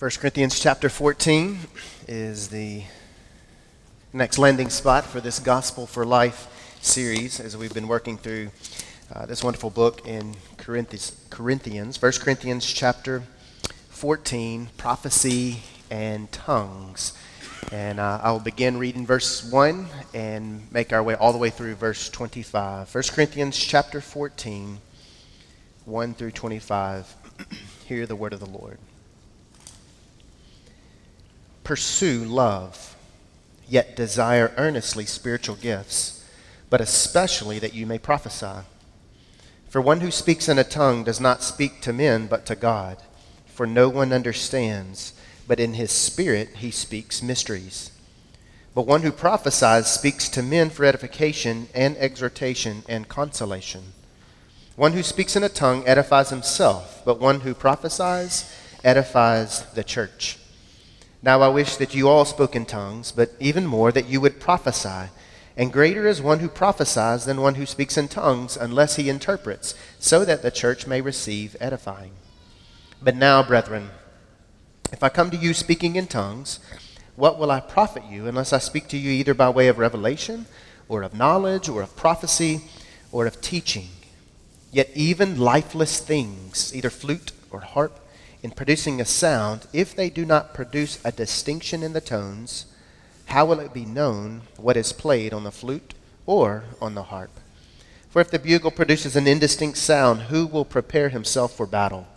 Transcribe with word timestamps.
1 0.00 0.12
Corinthians 0.12 0.58
chapter 0.58 0.88
14 0.88 1.58
is 2.08 2.48
the 2.48 2.82
next 4.14 4.38
landing 4.38 4.70
spot 4.70 5.04
for 5.04 5.20
this 5.20 5.38
Gospel 5.38 5.86
for 5.86 6.06
Life 6.06 6.78
series 6.80 7.38
as 7.38 7.54
we've 7.54 7.74
been 7.74 7.86
working 7.86 8.16
through 8.16 8.50
uh, 9.14 9.26
this 9.26 9.44
wonderful 9.44 9.68
book 9.68 10.06
in 10.06 10.36
Corinthians, 10.56 12.00
1 12.00 12.12
Corinthians 12.12 12.64
chapter 12.64 13.24
14, 13.90 14.70
prophecy 14.78 15.58
and 15.90 16.32
tongues. 16.32 17.12
And 17.70 18.00
uh, 18.00 18.20
I'll 18.22 18.40
begin 18.40 18.78
reading 18.78 19.04
verse 19.04 19.44
1 19.52 19.86
and 20.14 20.72
make 20.72 20.94
our 20.94 21.02
way 21.02 21.14
all 21.14 21.32
the 21.34 21.38
way 21.38 21.50
through 21.50 21.74
verse 21.74 22.08
25. 22.08 22.94
1 22.94 23.04
Corinthians 23.12 23.58
chapter 23.58 24.00
14, 24.00 24.78
1 25.84 26.14
through 26.14 26.30
25. 26.30 27.16
Hear 27.86 28.06
the 28.06 28.16
word 28.16 28.32
of 28.32 28.40
the 28.40 28.46
Lord 28.46 28.78
pursue 31.70 32.24
love, 32.24 32.96
yet 33.68 33.94
desire 33.94 34.52
earnestly 34.56 35.06
spiritual 35.06 35.54
gifts, 35.54 36.28
but 36.68 36.80
especially 36.80 37.60
that 37.60 37.74
you 37.74 37.86
may 37.86 37.96
prophesy. 37.96 38.66
For 39.68 39.80
one 39.80 40.00
who 40.00 40.10
speaks 40.10 40.48
in 40.48 40.58
a 40.58 40.64
tongue 40.64 41.04
does 41.04 41.20
not 41.20 41.44
speak 41.44 41.80
to 41.82 41.92
men, 41.92 42.26
but 42.26 42.44
to 42.46 42.56
God, 42.56 42.96
for 43.46 43.68
no 43.68 43.88
one 43.88 44.12
understands, 44.12 45.12
but 45.46 45.60
in 45.60 45.74
his 45.74 45.92
spirit 45.92 46.56
he 46.56 46.72
speaks 46.72 47.22
mysteries. 47.22 47.92
But 48.74 48.88
one 48.88 49.02
who 49.02 49.12
prophesies 49.12 49.86
speaks 49.86 50.28
to 50.30 50.42
men 50.42 50.70
for 50.70 50.84
edification 50.84 51.68
and 51.72 51.96
exhortation 51.98 52.82
and 52.88 53.08
consolation. 53.08 53.92
One 54.74 54.94
who 54.94 55.04
speaks 55.04 55.36
in 55.36 55.44
a 55.44 55.48
tongue 55.48 55.86
edifies 55.86 56.30
himself, 56.30 57.00
but 57.04 57.20
one 57.20 57.42
who 57.42 57.54
prophesies 57.54 58.52
edifies 58.82 59.62
the 59.74 59.84
church. 59.84 60.39
Now 61.22 61.42
I 61.42 61.48
wish 61.48 61.76
that 61.76 61.94
you 61.94 62.08
all 62.08 62.24
spoke 62.24 62.56
in 62.56 62.64
tongues, 62.64 63.12
but 63.12 63.32
even 63.38 63.66
more 63.66 63.92
that 63.92 64.08
you 64.08 64.20
would 64.22 64.40
prophesy. 64.40 65.10
And 65.56 65.72
greater 65.72 66.06
is 66.06 66.22
one 66.22 66.38
who 66.38 66.48
prophesies 66.48 67.26
than 67.26 67.42
one 67.42 67.56
who 67.56 67.66
speaks 67.66 67.98
in 67.98 68.08
tongues, 68.08 68.56
unless 68.56 68.96
he 68.96 69.10
interprets, 69.10 69.74
so 69.98 70.24
that 70.24 70.40
the 70.40 70.50
church 70.50 70.86
may 70.86 71.02
receive 71.02 71.56
edifying. 71.60 72.12
But 73.02 73.16
now, 73.16 73.42
brethren, 73.42 73.90
if 74.92 75.02
I 75.02 75.10
come 75.10 75.30
to 75.30 75.36
you 75.36 75.52
speaking 75.52 75.96
in 75.96 76.06
tongues, 76.06 76.58
what 77.16 77.38
will 77.38 77.50
I 77.50 77.60
profit 77.60 78.04
you 78.08 78.26
unless 78.26 78.54
I 78.54 78.58
speak 78.58 78.88
to 78.88 78.96
you 78.96 79.10
either 79.10 79.34
by 79.34 79.50
way 79.50 79.68
of 79.68 79.78
revelation, 79.78 80.46
or 80.88 81.02
of 81.02 81.14
knowledge, 81.14 81.68
or 81.68 81.82
of 81.82 81.96
prophecy, 81.96 82.62
or 83.12 83.26
of 83.26 83.42
teaching? 83.42 83.88
Yet 84.72 84.88
even 84.94 85.38
lifeless 85.38 86.00
things, 86.00 86.74
either 86.74 86.88
flute 86.88 87.32
or 87.50 87.60
harp, 87.60 88.00
in 88.42 88.50
producing 88.52 89.00
a 89.00 89.04
sound, 89.04 89.66
if 89.72 89.94
they 89.94 90.08
do 90.08 90.24
not 90.24 90.54
produce 90.54 90.98
a 91.04 91.12
distinction 91.12 91.82
in 91.82 91.92
the 91.92 92.00
tones, 92.00 92.66
how 93.26 93.44
will 93.44 93.60
it 93.60 93.74
be 93.74 93.84
known 93.84 94.42
what 94.56 94.76
is 94.76 94.92
played 94.92 95.32
on 95.32 95.44
the 95.44 95.52
flute 95.52 95.94
or 96.26 96.64
on 96.80 96.94
the 96.94 97.04
harp? 97.04 97.30
For 98.08 98.20
if 98.20 98.30
the 98.30 98.38
bugle 98.38 98.70
produces 98.70 99.14
an 99.14 99.26
indistinct 99.26 99.78
sound, 99.78 100.22
who 100.22 100.46
will 100.46 100.64
prepare 100.64 101.10
himself 101.10 101.54
for 101.54 101.66
battle? 101.66 102.08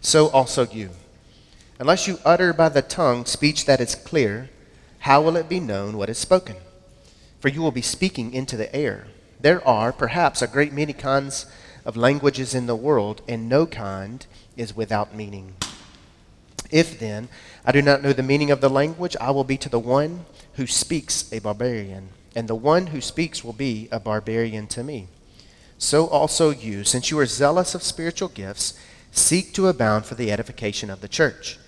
So 0.00 0.28
also 0.28 0.66
you. 0.66 0.90
Unless 1.78 2.06
you 2.06 2.18
utter 2.24 2.52
by 2.54 2.70
the 2.70 2.80
tongue 2.80 3.26
speech 3.26 3.66
that 3.66 3.80
is 3.80 3.94
clear, 3.94 4.48
how 5.00 5.20
will 5.20 5.36
it 5.36 5.48
be 5.48 5.60
known 5.60 5.98
what 5.98 6.08
is 6.08 6.16
spoken? 6.16 6.56
For 7.40 7.48
you 7.48 7.60
will 7.60 7.70
be 7.70 7.82
speaking 7.82 8.32
into 8.32 8.56
the 8.56 8.74
air. 8.74 9.08
There 9.38 9.66
are 9.68 9.92
perhaps 9.92 10.40
a 10.40 10.46
great 10.46 10.72
many 10.72 10.94
kinds 10.94 11.44
of 11.84 11.96
languages 11.96 12.54
in 12.54 12.66
the 12.66 12.74
world, 12.74 13.20
and 13.28 13.48
no 13.48 13.66
kind 13.66 14.26
is 14.56 14.76
without 14.76 15.14
meaning. 15.14 15.54
If 16.70 16.98
then 16.98 17.28
I 17.64 17.72
do 17.72 17.82
not 17.82 18.02
know 18.02 18.12
the 18.12 18.22
meaning 18.22 18.50
of 18.50 18.60
the 18.60 18.70
language, 18.70 19.16
I 19.20 19.30
will 19.30 19.44
be 19.44 19.56
to 19.58 19.68
the 19.68 19.78
one 19.78 20.26
who 20.54 20.66
speaks 20.66 21.30
a 21.32 21.38
barbarian, 21.38 22.08
and 22.34 22.48
the 22.48 22.54
one 22.54 22.88
who 22.88 23.00
speaks 23.00 23.44
will 23.44 23.52
be 23.52 23.88
a 23.92 24.00
barbarian 24.00 24.66
to 24.68 24.82
me. 24.82 25.08
So 25.78 26.06
also 26.06 26.50
you, 26.50 26.84
since 26.84 27.10
you 27.10 27.18
are 27.18 27.26
zealous 27.26 27.74
of 27.74 27.82
spiritual 27.82 28.28
gifts, 28.28 28.78
seek 29.12 29.52
to 29.54 29.68
abound 29.68 30.06
for 30.06 30.14
the 30.14 30.32
edification 30.32 30.90
of 30.90 31.00
the 31.00 31.08
church. 31.08 31.58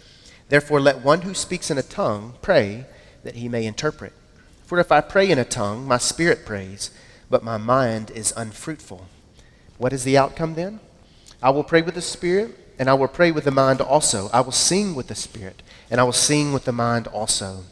Therefore, 0.49 0.81
let 0.81 1.05
one 1.05 1.23
who 1.23 1.35
speaks 1.35 1.71
in 1.71 1.79
a 1.79 1.83
tongue 1.83 2.35
pray 2.41 2.87
that 3.23 3.37
he 3.37 3.49
may 3.49 3.67
interpret. 3.67 4.12
For 4.65 4.79
if 4.79 4.91
I 4.91 5.01
pray 5.01 5.31
in 5.31 5.39
a 5.39 5.45
tongue, 5.45 5.87
my 5.87 5.99
spirit 5.99 6.47
prays, 6.47 6.91
but 7.31 7.45
my 7.45 7.59
mind 7.59 8.11
is 8.11 8.33
unfruitful. 8.37 9.07
What 9.77 9.93
is 9.93 10.05
the 10.05 10.17
outcome 10.17 10.55
then? 10.55 10.81
I 11.43 11.51
will 11.51 11.65
pray 11.65 11.83
with 11.83 11.95
the 11.95 12.03
spirit 12.03 12.57
and 12.78 12.89
I 12.89 12.94
will 12.94 13.09
pray 13.09 13.31
with 13.31 13.44
the 13.44 13.50
mind 13.50 13.81
also. 13.81 14.31
I 14.33 14.41
will 14.41 14.53
sing 14.53 14.94
with 14.94 15.09
the 15.09 15.15
Spirit, 15.15 15.62
and 15.91 16.00
I 16.00 16.05
will 16.05 16.12
sing 16.12 16.53
with 16.53 16.65
the 16.65 16.72
mind 16.72 17.06
also. 17.09 17.65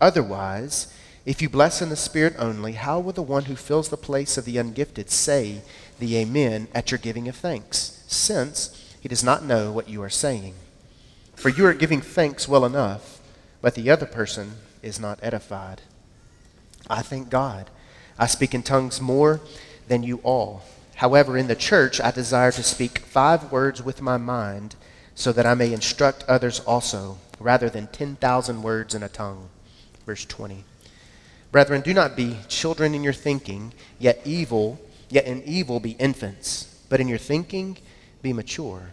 Otherwise, 0.00 0.94
if 1.24 1.40
you 1.40 1.48
bless 1.48 1.82
in 1.82 1.88
the 1.88 1.96
Spirit 1.96 2.34
only, 2.38 2.72
how 2.72 2.98
will 3.00 3.12
the 3.12 3.22
one 3.22 3.44
who 3.44 3.56
fills 3.56 3.88
the 3.88 3.96
place 3.96 4.36
of 4.36 4.44
the 4.44 4.56
ungifted 4.56 5.10
say 5.10 5.62
the 5.98 6.16
Amen 6.16 6.68
at 6.74 6.90
your 6.90 6.98
giving 6.98 7.28
of 7.28 7.36
thanks, 7.36 8.02
since 8.06 8.96
he 9.00 9.08
does 9.08 9.24
not 9.24 9.44
know 9.44 9.70
what 9.70 9.88
you 9.88 10.02
are 10.02 10.10
saying? 10.10 10.54
For 11.34 11.48
you 11.48 11.66
are 11.66 11.74
giving 11.74 12.00
thanks 12.00 12.48
well 12.48 12.64
enough, 12.64 13.20
but 13.62 13.74
the 13.74 13.90
other 13.90 14.06
person 14.06 14.52
is 14.82 15.00
not 15.00 15.18
edified. 15.22 15.82
I 16.88 17.02
thank 17.02 17.30
God. 17.30 17.70
I 18.18 18.26
speak 18.26 18.54
in 18.54 18.62
tongues 18.62 19.00
more 19.00 19.40
than 19.88 20.02
you 20.02 20.20
all. 20.22 20.62
However, 21.00 21.38
in 21.38 21.46
the 21.46 21.56
church, 21.56 21.98
I 21.98 22.10
desire 22.10 22.52
to 22.52 22.62
speak 22.62 22.98
five 22.98 23.50
words 23.50 23.82
with 23.82 24.02
my 24.02 24.18
mind 24.18 24.76
so 25.14 25.32
that 25.32 25.46
I 25.46 25.54
may 25.54 25.72
instruct 25.72 26.26
others 26.28 26.60
also, 26.60 27.16
rather 27.38 27.70
than 27.70 27.86
10,000 27.86 28.62
words 28.62 28.94
in 28.94 29.02
a 29.02 29.08
tongue. 29.08 29.48
Verse 30.04 30.26
20. 30.26 30.62
Brethren, 31.52 31.80
do 31.80 31.94
not 31.94 32.16
be 32.16 32.36
children 32.48 32.94
in 32.94 33.02
your 33.02 33.14
thinking, 33.14 33.72
yet 33.98 34.20
evil, 34.26 34.78
yet 35.08 35.24
in 35.24 35.42
evil 35.44 35.80
be 35.80 35.92
infants, 35.92 36.84
but 36.90 37.00
in 37.00 37.08
your 37.08 37.16
thinking 37.16 37.78
be 38.20 38.34
mature. 38.34 38.90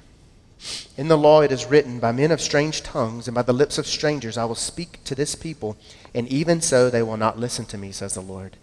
In 0.96 1.10
the 1.10 1.18
law 1.18 1.42
it 1.42 1.52
is 1.52 1.66
written, 1.66 2.00
By 2.00 2.14
men 2.14 2.32
of 2.32 2.40
strange 2.40 2.84
tongues 2.84 3.28
and 3.28 3.36
by 3.36 3.42
the 3.42 3.52
lips 3.52 3.78
of 3.78 3.86
strangers 3.86 4.38
I 4.38 4.46
will 4.46 4.56
speak 4.56 5.04
to 5.04 5.14
this 5.14 5.36
people, 5.36 5.76
and 6.14 6.26
even 6.30 6.62
so 6.62 6.90
they 6.90 7.04
will 7.04 7.18
not 7.18 7.38
listen 7.38 7.66
to 7.66 7.78
me, 7.78 7.92
says 7.92 8.14
the 8.14 8.22
Lord. 8.22 8.56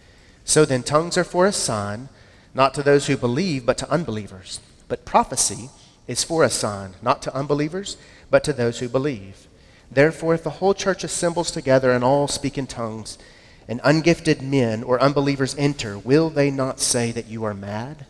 So 0.46 0.64
then, 0.64 0.82
tongues 0.82 1.18
are 1.18 1.24
for 1.24 1.44
a 1.44 1.52
sign 1.52 2.08
not 2.54 2.74
to 2.74 2.82
those 2.82 3.06
who 3.06 3.16
believe, 3.16 3.66
but 3.66 3.78
to 3.78 3.90
unbelievers. 3.90 4.60
But 4.88 5.04
prophecy 5.04 5.70
is 6.06 6.24
for 6.24 6.44
a 6.44 6.50
sign, 6.50 6.94
not 7.02 7.22
to 7.22 7.34
unbelievers, 7.34 7.96
but 8.30 8.44
to 8.44 8.52
those 8.52 8.78
who 8.78 8.88
believe. 8.88 9.46
Therefore, 9.90 10.34
if 10.34 10.42
the 10.42 10.50
whole 10.50 10.74
church 10.74 11.04
assembles 11.04 11.50
together 11.50 11.90
and 11.90 12.04
all 12.04 12.28
speak 12.28 12.56
in 12.56 12.66
tongues, 12.66 13.18
and 13.66 13.80
ungifted 13.82 14.42
men 14.42 14.82
or 14.82 15.00
unbelievers 15.00 15.54
enter, 15.56 15.98
will 15.98 16.30
they 16.30 16.50
not 16.50 16.80
say 16.80 17.12
that 17.12 17.28
you 17.28 17.44
are 17.44 17.54
mad? 17.54 18.06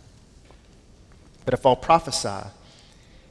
But 1.44 1.54
if 1.54 1.64
all 1.64 1.76
prophesy, 1.76 2.48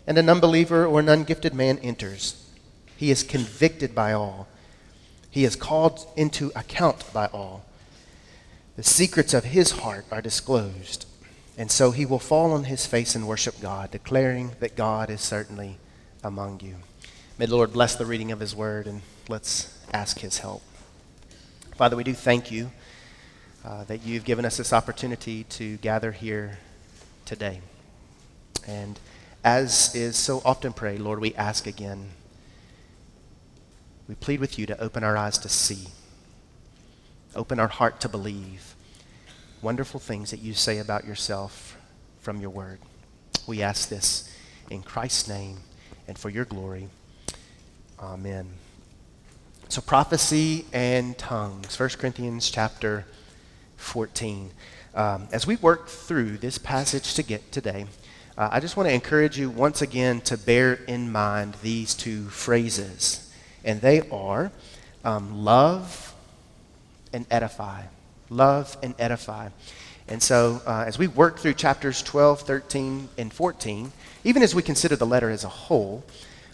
and 0.07 0.17
an 0.17 0.29
unbeliever 0.29 0.85
or 0.85 0.99
an 0.99 1.07
ungifted 1.07 1.53
man 1.53 1.79
enters, 1.79 2.49
he 2.95 3.11
is 3.11 3.23
convicted 3.23 3.93
by 3.93 4.13
all. 4.13 4.47
He 5.29 5.45
is 5.45 5.55
called 5.55 6.05
into 6.15 6.51
account 6.55 7.11
by 7.11 7.25
all. 7.27 7.65
The 8.75 8.83
secrets 8.83 9.33
of 9.33 9.45
his 9.45 9.71
heart 9.71 10.05
are 10.11 10.21
disclosed. 10.21 11.05
And 11.57 11.69
so 11.69 11.91
he 11.91 12.05
will 12.05 12.19
fall 12.19 12.51
on 12.51 12.63
his 12.63 12.87
face 12.87 13.15
and 13.15 13.27
worship 13.27 13.61
God, 13.61 13.91
declaring 13.91 14.53
that 14.59 14.75
God 14.75 15.11
is 15.11 15.21
certainly 15.21 15.77
among 16.23 16.61
you. 16.61 16.75
May 17.37 17.45
the 17.45 17.55
Lord 17.55 17.73
bless 17.73 17.95
the 17.95 18.05
reading 18.05 18.31
of 18.31 18.39
his 18.39 18.55
word, 18.55 18.87
and 18.87 19.01
let's 19.29 19.77
ask 19.93 20.19
his 20.19 20.39
help. 20.39 20.63
Father, 21.75 21.95
we 21.95 22.03
do 22.03 22.13
thank 22.13 22.51
you 22.51 22.71
uh, 23.63 23.83
that 23.83 24.03
you've 24.03 24.25
given 24.25 24.45
us 24.45 24.57
this 24.57 24.73
opportunity 24.73 25.43
to 25.45 25.77
gather 25.77 26.11
here 26.11 26.57
today. 27.25 27.61
And 28.67 28.99
as 29.43 29.93
is 29.93 30.15
so 30.15 30.41
often 30.43 30.73
prayed, 30.73 30.99
Lord, 30.99 31.19
we 31.19 31.35
ask 31.35 31.67
again, 31.67 32.09
we 34.07 34.15
plead 34.15 34.39
with 34.39 34.57
you 34.57 34.65
to 34.65 34.79
open 34.81 35.03
our 35.03 35.15
eyes 35.15 35.37
to 35.39 35.49
see 35.49 35.87
Open 37.35 37.59
our 37.59 37.67
heart 37.67 37.99
to 38.01 38.09
believe 38.09 38.75
wonderful 39.63 39.99
things 39.99 40.29
that 40.29 40.41
you 40.41 40.53
say 40.53 40.77
about 40.77 41.05
yourself 41.05 41.77
from 42.19 42.39
your 42.39 42.51
word. 42.51 42.79
We 43.47 43.63
ask 43.63 43.89
this 43.89 44.31
in 44.69 44.83
Christ's 44.83 45.27
name 45.27 45.57
and 46.07 46.17
for 46.17 46.29
your 46.29 46.45
glory. 46.45 46.89
Amen. 47.99 48.49
So 49.67 49.81
prophecy 49.81 50.65
and 50.73 51.17
tongues, 51.17 51.79
1 51.79 51.89
Corinthians 51.97 52.51
chapter 52.51 53.05
14. 53.77 54.51
Um, 54.93 55.27
as 55.31 55.47
we 55.47 55.55
work 55.55 55.87
through 55.87 56.37
this 56.37 56.59
passage 56.59 57.15
to 57.15 57.23
get 57.23 57.51
today, 57.51 57.87
uh, 58.37 58.49
I 58.51 58.59
just 58.59 58.77
want 58.77 58.89
to 58.89 58.93
encourage 58.93 59.39
you 59.39 59.49
once 59.49 59.81
again 59.81 60.21
to 60.21 60.37
bear 60.37 60.73
in 60.73 61.11
mind 61.11 61.55
these 61.63 61.95
two 61.95 62.25
phrases. 62.25 63.33
And 63.63 63.81
they 63.81 64.07
are 64.09 64.51
um, 65.03 65.43
love 65.43 66.12
and 67.13 67.25
edify. 67.31 67.83
Love 68.29 68.75
and 68.83 68.95
edify. 68.99 69.49
And 70.07 70.21
so, 70.21 70.61
uh, 70.65 70.83
as 70.85 70.97
we 70.97 71.07
work 71.07 71.39
through 71.39 71.53
chapters 71.53 72.01
12, 72.01 72.41
13, 72.41 73.09
and 73.17 73.31
14, 73.31 73.91
even 74.23 74.43
as 74.43 74.53
we 74.53 74.61
consider 74.61 74.95
the 74.95 75.05
letter 75.05 75.29
as 75.29 75.43
a 75.43 75.49
whole, 75.49 76.03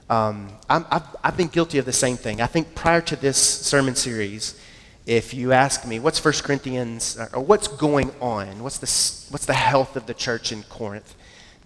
Um, 0.09 0.49
i 0.67 0.79
have 0.91 1.15
I've 1.23 1.37
been 1.37 1.49
guilty 1.49 1.77
of 1.77 1.85
the 1.85 1.93
same 1.93 2.17
thing. 2.17 2.41
I 2.41 2.47
think 2.47 2.73
prior 2.73 3.01
to 3.01 3.15
this 3.15 3.37
sermon 3.37 3.95
series, 3.95 4.59
if 5.05 5.33
you 5.33 5.53
ask 5.53 5.85
me, 5.85 5.99
what's 5.99 6.23
1 6.23 6.33
Corinthians, 6.43 7.17
or 7.33 7.41
what's 7.41 7.67
going 7.67 8.11
on, 8.19 8.63
what's 8.63 8.79
the, 8.79 9.31
what's 9.31 9.45
the 9.45 9.53
health 9.53 9.95
of 9.95 10.05
the 10.05 10.13
church 10.13 10.51
in 10.51 10.63
Corinth, 10.63 11.15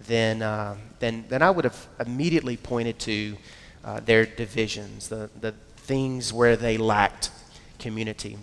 then, 0.06 0.42
uh, 0.42 0.76
then, 0.98 1.24
then 1.28 1.42
I 1.42 1.50
would 1.50 1.64
have 1.64 1.86
immediately 2.00 2.56
pointed 2.56 2.98
to 3.00 3.36
uh, 3.84 4.00
their 4.00 4.26
divisions, 4.26 5.08
the, 5.08 5.30
the 5.40 5.52
things 5.76 6.32
where 6.32 6.56
they 6.56 6.76
lacked 6.76 7.30
community. 7.78 8.36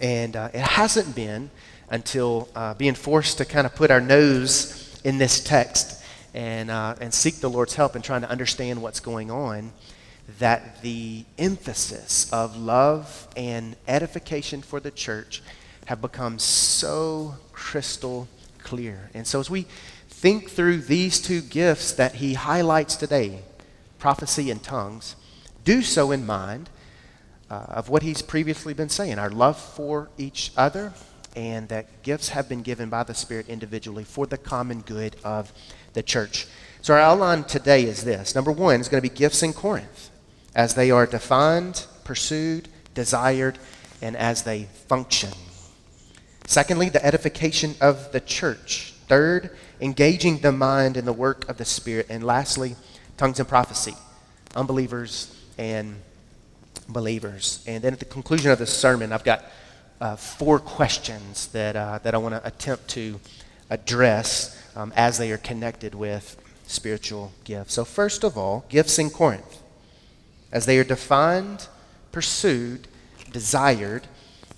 And 0.00 0.36
uh, 0.36 0.50
it 0.52 0.60
hasn't 0.60 1.14
been 1.14 1.50
until 1.90 2.48
uh, 2.54 2.74
being 2.74 2.94
forced 2.94 3.38
to 3.38 3.44
kind 3.44 3.66
of 3.66 3.74
put 3.74 3.90
our 3.90 4.00
nose 4.00 5.00
in 5.04 5.18
this 5.18 5.42
text 5.42 6.02
and, 6.34 6.70
uh, 6.70 6.94
and 7.00 7.14
seek 7.14 7.36
the 7.36 7.48
Lord's 7.48 7.74
help 7.74 7.96
in 7.96 8.02
trying 8.02 8.22
to 8.22 8.30
understand 8.30 8.82
what's 8.82 9.00
going 9.00 9.30
on 9.30 9.72
that 10.38 10.82
the 10.82 11.24
emphasis 11.38 12.30
of 12.32 12.56
love 12.56 13.28
and 13.36 13.76
edification 13.86 14.60
for 14.60 14.80
the 14.80 14.90
church 14.90 15.42
have 15.86 16.02
become 16.02 16.38
so 16.38 17.36
crystal 17.52 18.28
clear. 18.58 19.10
And 19.14 19.26
so 19.26 19.38
as 19.38 19.48
we 19.48 19.66
think 20.08 20.50
through 20.50 20.78
these 20.78 21.20
two 21.20 21.40
gifts 21.40 21.92
that 21.92 22.16
he 22.16 22.34
highlights 22.34 22.96
today, 22.96 23.42
prophecy 23.98 24.50
and 24.50 24.62
tongues, 24.62 25.14
do 25.64 25.82
so 25.82 26.10
in 26.10 26.26
mind 26.26 26.68
uh, 27.50 27.64
of 27.68 27.88
what 27.88 28.02
he's 28.02 28.22
previously 28.22 28.74
been 28.74 28.88
saying 28.88 29.18
our 29.18 29.30
love 29.30 29.58
for 29.58 30.10
each 30.18 30.52
other, 30.56 30.92
and 31.34 31.68
that 31.68 32.02
gifts 32.02 32.30
have 32.30 32.48
been 32.48 32.62
given 32.62 32.88
by 32.88 33.02
the 33.02 33.14
Spirit 33.14 33.48
individually 33.48 34.04
for 34.04 34.26
the 34.26 34.38
common 34.38 34.80
good 34.80 35.16
of 35.24 35.52
the 35.92 36.02
church. 36.02 36.46
So, 36.82 36.94
our 36.94 37.00
outline 37.00 37.44
today 37.44 37.84
is 37.84 38.04
this. 38.04 38.34
Number 38.34 38.52
one 38.52 38.80
is 38.80 38.88
going 38.88 39.02
to 39.02 39.08
be 39.08 39.14
gifts 39.14 39.42
in 39.42 39.52
Corinth 39.52 40.10
as 40.54 40.74
they 40.74 40.90
are 40.90 41.06
defined, 41.06 41.86
pursued, 42.04 42.68
desired, 42.94 43.58
and 44.00 44.16
as 44.16 44.42
they 44.42 44.64
function. 44.88 45.30
Secondly, 46.46 46.88
the 46.88 47.04
edification 47.04 47.74
of 47.80 48.12
the 48.12 48.20
church. 48.20 48.94
Third, 49.08 49.50
engaging 49.80 50.38
the 50.38 50.52
mind 50.52 50.96
in 50.96 51.04
the 51.04 51.12
work 51.12 51.48
of 51.48 51.58
the 51.58 51.64
Spirit. 51.64 52.06
And 52.08 52.24
lastly, 52.24 52.76
tongues 53.16 53.38
and 53.38 53.48
prophecy, 53.48 53.94
unbelievers 54.54 55.36
and 55.58 55.96
believers. 56.88 57.64
And 57.66 57.82
then 57.82 57.92
at 57.92 57.98
the 57.98 58.04
conclusion 58.04 58.50
of 58.50 58.58
the 58.58 58.66
sermon, 58.66 59.12
I've 59.12 59.24
got 59.24 59.44
uh, 60.00 60.16
four 60.16 60.58
questions 60.58 61.48
that, 61.48 61.76
uh, 61.76 61.98
that 62.02 62.14
I 62.14 62.18
want 62.18 62.34
to 62.34 62.46
attempt 62.46 62.88
to 62.90 63.20
address 63.70 64.62
um, 64.76 64.92
as 64.96 65.18
they 65.18 65.32
are 65.32 65.38
connected 65.38 65.94
with 65.94 66.36
spiritual 66.66 67.32
gifts. 67.44 67.74
So, 67.74 67.84
first 67.84 68.24
of 68.24 68.36
all, 68.36 68.64
gifts 68.68 68.98
in 68.98 69.10
Corinth 69.10 69.62
as 70.52 70.66
they 70.66 70.78
are 70.78 70.84
defined, 70.84 71.68
pursued, 72.12 72.88
desired, 73.32 74.06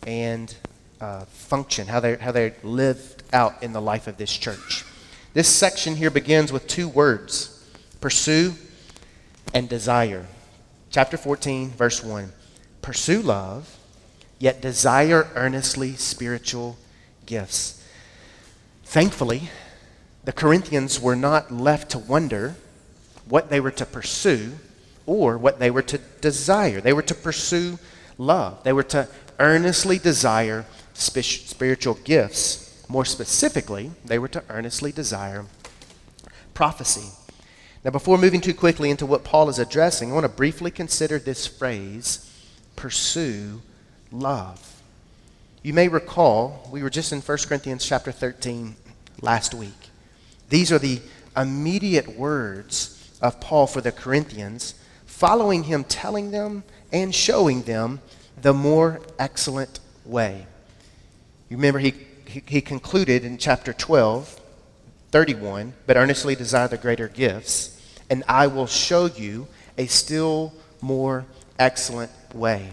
and 0.07 0.55
uh, 1.01 1.25
function, 1.27 1.87
how 1.87 2.01
they're, 2.01 2.19
how 2.19 2.33
they're 2.33 2.55
lived 2.63 3.23
out 3.33 3.63
in 3.63 3.73
the 3.73 3.81
life 3.81 4.07
of 4.07 4.17
this 4.17 4.37
church. 4.37 4.85
This 5.35 5.49
section 5.49 5.97
here 5.97 6.11
begins 6.11 6.53
with 6.53 6.67
two 6.67 6.89
words 6.89 7.55
pursue 8.01 8.55
and 9.53 9.69
desire. 9.69 10.27
Chapter 10.91 11.17
14, 11.19 11.71
verse 11.71 12.03
1. 12.03 12.33
Pursue 12.81 13.21
love, 13.21 13.77
yet 14.39 14.63
desire 14.63 15.29
earnestly 15.35 15.95
spiritual 15.95 16.79
gifts. 17.27 17.85
Thankfully, 18.85 19.51
the 20.25 20.33
Corinthians 20.33 20.99
were 20.99 21.17
not 21.17 21.53
left 21.53 21.91
to 21.91 21.99
wonder 21.99 22.57
what 23.27 23.51
they 23.51 23.61
were 23.61 23.71
to 23.73 23.85
pursue 23.85 24.53
or 25.05 25.37
what 25.37 25.59
they 25.59 25.71
were 25.71 25.83
to 25.83 25.99
desire. 26.21 26.81
They 26.81 26.95
were 26.95 27.03
to 27.03 27.15
pursue 27.15 27.79
love, 28.17 28.63
they 28.65 28.73
were 28.73 28.83
to 28.85 29.09
earnestly 29.39 29.99
desire 29.99 30.65
spiritual 30.95 31.95
gifts. 32.05 32.85
More 32.89 33.05
specifically, 33.05 33.91
they 34.07 34.19
were 34.19 34.29
to 34.29 34.43
earnestly 34.49 34.91
desire 34.91 35.45
prophecy. 36.55 37.11
Now, 37.85 37.91
before 37.91 38.19
moving 38.19 38.41
too 38.41 38.55
quickly 38.55 38.91
into 38.91 39.07
what 39.07 39.25
Paul 39.25 39.49
is 39.49 39.59
addressing, 39.59 40.11
I 40.11 40.15
want 40.15 40.25
to 40.25 40.29
briefly 40.29 40.71
consider 40.71 41.19
this 41.19 41.47
phrase 41.47 42.25
pursue 42.77 43.63
love. 44.11 44.83
You 45.63 45.75
may 45.75 45.89
recall, 45.89 46.69
we 46.73 46.83
were 46.83 46.91
just 46.91 47.13
in 47.13 47.21
1 47.21 47.39
Corinthians 47.47 47.85
chapter 47.85 48.13
13 48.13 48.77
last 49.21 49.55
week. 49.55 49.91
These 50.49 50.73
are 50.73 50.79
the 50.79 51.01
immediate 51.37 52.17
words 52.17 53.17
of 53.21 53.41
Paul 53.41 53.67
for 53.67 53.81
the 53.81 53.93
Corinthians 53.93 54.75
following 55.07 55.65
him, 55.65 55.85
telling 55.85 56.31
them 56.31 56.65
and 56.93 57.15
showing 57.15 57.63
them 57.63 58.01
the 58.41 58.55
more 58.55 59.01
excellent 59.19 59.81
way. 60.05 60.47
You 61.49 61.57
remember 61.57 61.81
he, 61.81 61.95
he, 62.27 62.43
he, 62.47 62.61
concluded 62.61 63.25
in 63.25 63.39
chapter 63.39 63.73
12, 63.73 64.41
31, 65.11 65.73
but 65.87 65.97
earnestly 65.97 66.35
desire 66.35 66.69
the 66.69 66.77
greater 66.77 67.09
gifts, 67.09 67.81
and 68.11 68.23
I 68.29 68.47
will 68.47 68.67
show 68.67 69.07
you 69.07 69.49
a 69.77 69.87
still 69.87 70.53
more 70.81 71.27
excellent 71.59 72.11
way. 72.35 72.73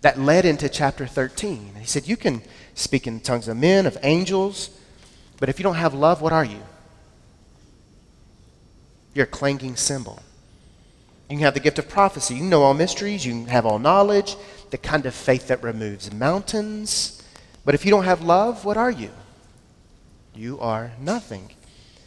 That 0.00 0.18
led 0.18 0.44
into 0.44 0.68
chapter 0.68 1.06
13. 1.06 1.72
He 1.78 1.86
said, 1.86 2.08
You 2.08 2.16
can 2.16 2.42
speak 2.74 3.06
in 3.06 3.20
tongues 3.20 3.48
of 3.48 3.56
men, 3.56 3.86
of 3.86 3.98
angels, 4.02 4.70
but 5.38 5.48
if 5.48 5.58
you 5.58 5.62
don't 5.62 5.74
have 5.74 5.92
love, 5.92 6.22
what 6.22 6.32
are 6.32 6.44
you? 6.44 6.62
You're 9.14 9.24
a 9.24 9.28
clanging 9.28 9.76
cymbal. 9.76 10.22
You 11.28 11.36
can 11.36 11.44
have 11.44 11.54
the 11.54 11.60
gift 11.60 11.78
of 11.78 11.88
prophecy. 11.88 12.34
You 12.34 12.44
know 12.44 12.62
all 12.62 12.74
mysteries. 12.74 13.24
You 13.24 13.44
have 13.46 13.66
all 13.66 13.78
knowledge, 13.78 14.36
the 14.70 14.78
kind 14.78 15.06
of 15.06 15.14
faith 15.14 15.48
that 15.48 15.62
removes 15.62 16.12
mountains. 16.12 17.22
But 17.64 17.74
if 17.74 17.84
you 17.84 17.90
don't 17.90 18.04
have 18.04 18.22
love, 18.22 18.64
what 18.64 18.76
are 18.76 18.90
you? 18.90 19.10
You 20.34 20.58
are 20.60 20.92
nothing. 21.00 21.50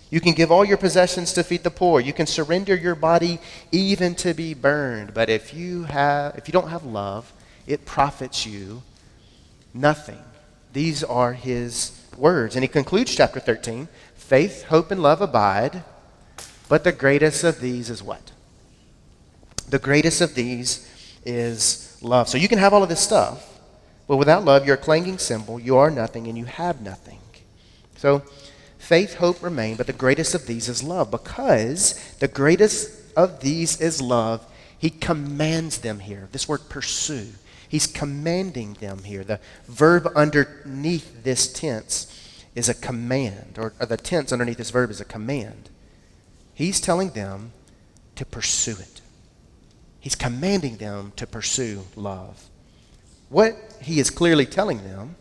You 0.09 0.21
can 0.21 0.33
give 0.33 0.51
all 0.51 0.63
your 0.63 0.77
possessions 0.77 1.33
to 1.33 1.43
feed 1.43 1.63
the 1.63 1.71
poor. 1.71 1.99
You 1.99 2.13
can 2.13 2.27
surrender 2.27 2.75
your 2.75 2.95
body 2.95 3.39
even 3.71 4.13
to 4.15 4.33
be 4.33 4.53
burned. 4.53 5.13
But 5.13 5.29
if 5.29 5.53
you, 5.53 5.83
have, 5.85 6.37
if 6.37 6.47
you 6.47 6.51
don't 6.51 6.69
have 6.69 6.83
love, 6.83 7.33
it 7.65 7.85
profits 7.85 8.45
you 8.45 8.83
nothing. 9.73 10.19
These 10.71 11.03
are 11.03 11.33
his 11.33 11.99
words. 12.17 12.55
And 12.55 12.63
he 12.63 12.67
concludes 12.67 13.15
chapter 13.15 13.39
13 13.39 13.87
faith, 14.15 14.63
hope, 14.65 14.91
and 14.91 15.01
love 15.01 15.21
abide, 15.21 15.83
but 16.69 16.83
the 16.83 16.91
greatest 16.91 17.43
of 17.43 17.59
these 17.59 17.89
is 17.89 18.01
what? 18.01 18.31
The 19.69 19.79
greatest 19.79 20.21
of 20.21 20.33
these 20.33 20.89
is 21.25 21.97
love. 22.01 22.29
So 22.29 22.37
you 22.37 22.47
can 22.47 22.59
have 22.59 22.73
all 22.73 22.83
of 22.83 22.89
this 22.89 22.99
stuff, 22.99 23.59
but 24.07 24.17
without 24.17 24.45
love, 24.45 24.65
you're 24.65 24.75
a 24.75 24.79
clanging 24.79 25.17
cymbal. 25.17 25.59
You 25.59 25.77
are 25.77 25.89
nothing 25.89 26.27
and 26.27 26.37
you 26.37 26.45
have 26.45 26.81
nothing. 26.81 27.19
So 28.03 28.21
faith, 28.79 29.13
hope 29.13 29.41
remain, 29.41 29.77
but 29.77 29.87
the 29.87 29.93
greatest 29.93 30.35
of 30.35 30.45
these 30.45 30.67
is 30.67 30.83
love. 30.83 31.09
Because 31.09 31.93
the 32.19 32.27
greatest 32.27 32.91
of 33.15 33.39
these 33.39 33.79
is 33.79 34.01
love, 34.01 34.45
he 34.77 34.89
commands 34.89 35.77
them 35.77 35.99
here. 35.99 36.27
This 36.33 36.45
word 36.45 36.67
pursue. 36.67 37.29
He's 37.69 37.87
commanding 37.87 38.73
them 38.73 39.05
here. 39.05 39.23
The 39.23 39.39
verb 39.69 40.11
underneath 40.17 41.23
this 41.23 41.47
tense 41.47 42.43
is 42.55 42.67
a 42.67 42.73
command, 42.73 43.57
or, 43.57 43.71
or 43.79 43.85
the 43.85 43.95
tense 43.95 44.33
underneath 44.33 44.57
this 44.57 44.71
verb 44.71 44.91
is 44.91 44.99
a 44.99 45.05
command. 45.05 45.69
He's 46.53 46.81
telling 46.81 47.11
them 47.11 47.53
to 48.15 48.25
pursue 48.25 48.75
it. 48.81 48.99
He's 50.01 50.15
commanding 50.15 50.75
them 50.75 51.13
to 51.15 51.25
pursue 51.25 51.83
love. 51.95 52.49
What 53.29 53.55
he 53.81 54.01
is 54.01 54.09
clearly 54.09 54.45
telling 54.45 54.83
them 54.83 55.15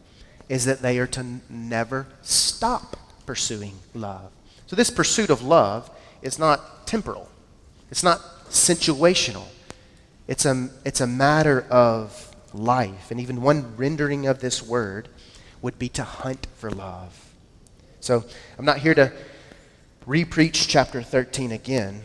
is 0.49 0.65
that 0.65 0.83
they 0.83 0.99
are 0.99 1.07
to 1.09 1.41
never 1.49 2.07
stop 2.23 2.97
pursuing 3.27 3.75
love. 3.95 4.31
So, 4.67 4.77
this 4.77 4.91
pursuit 4.91 5.31
of 5.31 5.43
love 5.43 5.91
is 6.23 6.39
not 6.39 6.87
temporal, 6.87 7.29
it's 7.91 8.03
not 8.03 8.21
situational, 8.49 9.47
it's 10.29 10.45
a, 10.45 10.71
it's 10.85 11.01
a 11.01 11.07
matter 11.07 11.67
of 11.71 12.35
life. 12.53 13.11
And 13.11 13.21
even 13.21 13.43
one 13.43 13.77
rendering 13.77 14.27
of 14.27 14.41
this 14.41 14.63
word 14.63 15.09
would 15.61 15.79
be 15.79 15.89
to 15.91 16.05
hunt 16.05 16.47
for 16.57 16.71
love. 16.71 17.33
So, 18.01 18.25
I'm 18.59 18.65
not 18.65 18.79
here 18.79 18.95
to 18.95 19.13
repreach 20.07 20.67
chapter 20.69 21.03
13 21.03 21.53
again, 21.53 22.03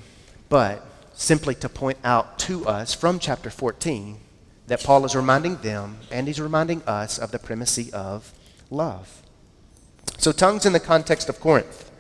but 0.50 0.86
simply 1.14 1.56
to 1.56 1.68
point 1.68 1.98
out 2.04 2.38
to 2.40 2.68
us 2.68 2.94
from 2.94 3.18
chapter 3.18 3.50
14 3.50 4.20
that 4.68 4.84
Paul 4.84 5.06
is 5.06 5.16
reminding 5.16 5.58
them 5.58 5.98
and 6.12 6.28
he's 6.28 6.40
reminding 6.40 6.84
us 6.84 7.18
of 7.18 7.32
the 7.32 7.40
primacy 7.40 7.92
of 7.94 8.34
love. 8.70 9.24
So, 10.18 10.32
tongues 10.32 10.66
in 10.66 10.74
the 10.74 10.80
context 10.80 11.30
of 11.30 11.40
Corinth. 11.40 11.92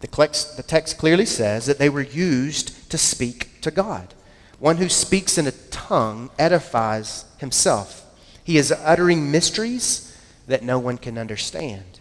The 0.00 0.64
text 0.66 0.98
clearly 0.98 1.26
says 1.26 1.66
that 1.66 1.78
they 1.78 1.88
were 1.88 2.02
used 2.02 2.88
to 2.90 2.98
speak 2.98 3.60
to 3.62 3.70
God. 3.70 4.14
One 4.60 4.76
who 4.76 4.88
speaks 4.88 5.38
in 5.38 5.46
a 5.46 5.52
tongue 5.70 6.30
edifies 6.38 7.24
himself. 7.38 8.04
He 8.44 8.58
is 8.58 8.70
uttering 8.72 9.30
mysteries 9.30 10.16
that 10.46 10.62
no 10.62 10.78
one 10.78 10.98
can 10.98 11.18
understand. 11.18 12.00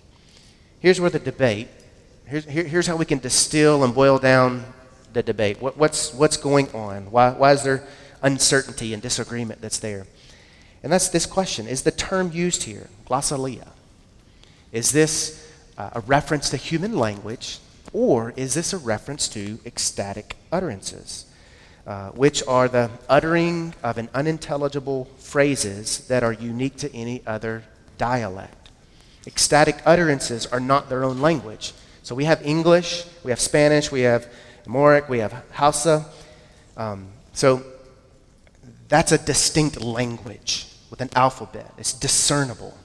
Here's 0.80 1.02
where 1.02 1.10
the 1.10 1.20
debate, 1.20 1.68
here's, 2.26 2.46
here, 2.46 2.64
here's 2.64 2.88
how 2.88 2.96
we 2.96 3.06
can 3.06 3.20
distill 3.20 3.84
and 3.84 3.94
boil 3.94 4.20
down 4.20 4.64
the 5.14 5.24
debate? 5.24 5.60
What, 5.62 5.78
what's, 5.78 6.14
what's 6.14 6.38
going 6.38 6.70
on? 6.72 7.10
Why, 7.12 7.32
why 7.32 7.54
is 7.54 7.64
there 7.64 7.88
uncertainty 8.22 8.94
and 8.94 9.02
disagreement 9.02 9.62
that's 9.62 9.80
there? 9.80 10.08
And 10.84 10.92
that's 10.92 11.10
this 11.10 11.26
question 11.26 11.68
Is 11.68 11.84
the 11.84 11.92
term 11.92 12.32
used 12.32 12.64
here, 12.64 12.90
glossolalia, 13.08 13.68
is 14.72 14.92
this 14.92 15.52
uh, 15.78 15.92
a 15.94 16.00
reference 16.02 16.50
to 16.50 16.58
human 16.58 16.98
language, 16.98 17.60
or 17.94 18.34
is 18.36 18.54
this 18.54 18.74
a 18.74 18.78
reference 18.78 19.28
to 19.30 19.60
ecstatic 19.66 20.36
utterances, 20.52 21.26
uh, 21.86 22.10
which 22.10 22.44
are 22.48 22.68
the 22.68 22.90
uttering 23.10 23.74
of 23.84 23.98
an 23.98 24.10
unintelligible 24.14 25.06
phrases 25.18 26.08
that 26.08 26.24
are 26.24 26.34
unique 26.34 26.78
to 26.78 26.94
any 26.96 27.22
other 27.26 27.64
dialect? 27.98 28.70
Ecstatic 29.26 29.82
utterances 29.86 30.46
are 30.48 30.60
not 30.60 30.90
their 30.90 31.04
own 31.04 31.22
language. 31.22 31.74
So 32.04 32.16
we 32.16 32.26
have 32.26 32.46
English, 32.46 33.06
we 33.24 33.32
have 33.32 33.40
Spanish, 33.40 33.92
we 33.92 34.02
have 34.02 34.32
Amharic, 34.66 35.10
we 35.10 35.20
have 35.20 35.44
Hausa. 35.52 36.06
Um, 36.78 37.08
so 37.34 37.64
that's 38.88 39.12
a 39.12 39.17
distinct 39.17 39.82
language 39.82 40.67
with 40.89 41.01
an 41.01 41.10
alphabet. 41.15 41.74
It's 41.77 41.94
discernible. 41.94 42.77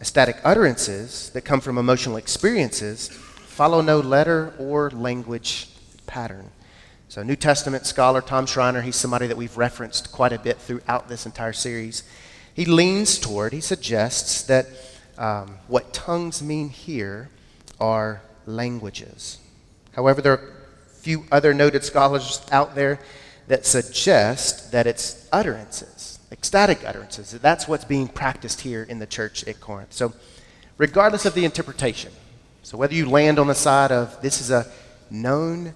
Ecstatic 0.00 0.36
utterances 0.44 1.30
that 1.30 1.42
come 1.42 1.60
from 1.60 1.78
emotional 1.78 2.16
experiences 2.16 3.08
follow 3.08 3.80
no 3.80 4.00
letter 4.00 4.54
or 4.58 4.90
language 4.90 5.68
pattern. 6.06 6.50
So, 7.08 7.22
New 7.22 7.36
Testament 7.36 7.86
scholar 7.86 8.20
Tom 8.20 8.46
Schreiner, 8.46 8.82
he's 8.82 8.96
somebody 8.96 9.26
that 9.26 9.36
we've 9.36 9.56
referenced 9.56 10.12
quite 10.12 10.32
a 10.32 10.38
bit 10.38 10.58
throughout 10.58 11.08
this 11.08 11.26
entire 11.26 11.52
series. 11.52 12.04
He 12.54 12.64
leans 12.64 13.18
toward, 13.18 13.52
he 13.52 13.60
suggests 13.60 14.42
that 14.44 14.66
um, 15.18 15.58
what 15.66 15.92
tongues 15.92 16.42
mean 16.42 16.68
here 16.68 17.30
are 17.80 18.22
languages. 18.46 19.38
However, 19.92 20.22
there 20.22 20.32
are 20.32 20.52
a 20.86 20.94
few 21.00 21.24
other 21.32 21.52
noted 21.52 21.84
scholars 21.84 22.40
out 22.52 22.74
there 22.74 23.00
that 23.50 23.66
suggest 23.66 24.70
that 24.70 24.86
it's 24.86 25.28
utterances, 25.32 26.20
ecstatic 26.30 26.86
utterances. 26.86 27.32
That's 27.32 27.66
what's 27.66 27.84
being 27.84 28.06
practiced 28.06 28.60
here 28.60 28.84
in 28.84 29.00
the 29.00 29.08
church 29.08 29.42
at 29.48 29.60
Corinth. 29.60 29.92
So, 29.92 30.12
regardless 30.78 31.26
of 31.26 31.34
the 31.34 31.44
interpretation, 31.44 32.12
so 32.62 32.78
whether 32.78 32.94
you 32.94 33.10
land 33.10 33.40
on 33.40 33.48
the 33.48 33.56
side 33.56 33.90
of 33.90 34.22
this 34.22 34.40
is 34.40 34.52
a 34.52 34.70
known 35.10 35.74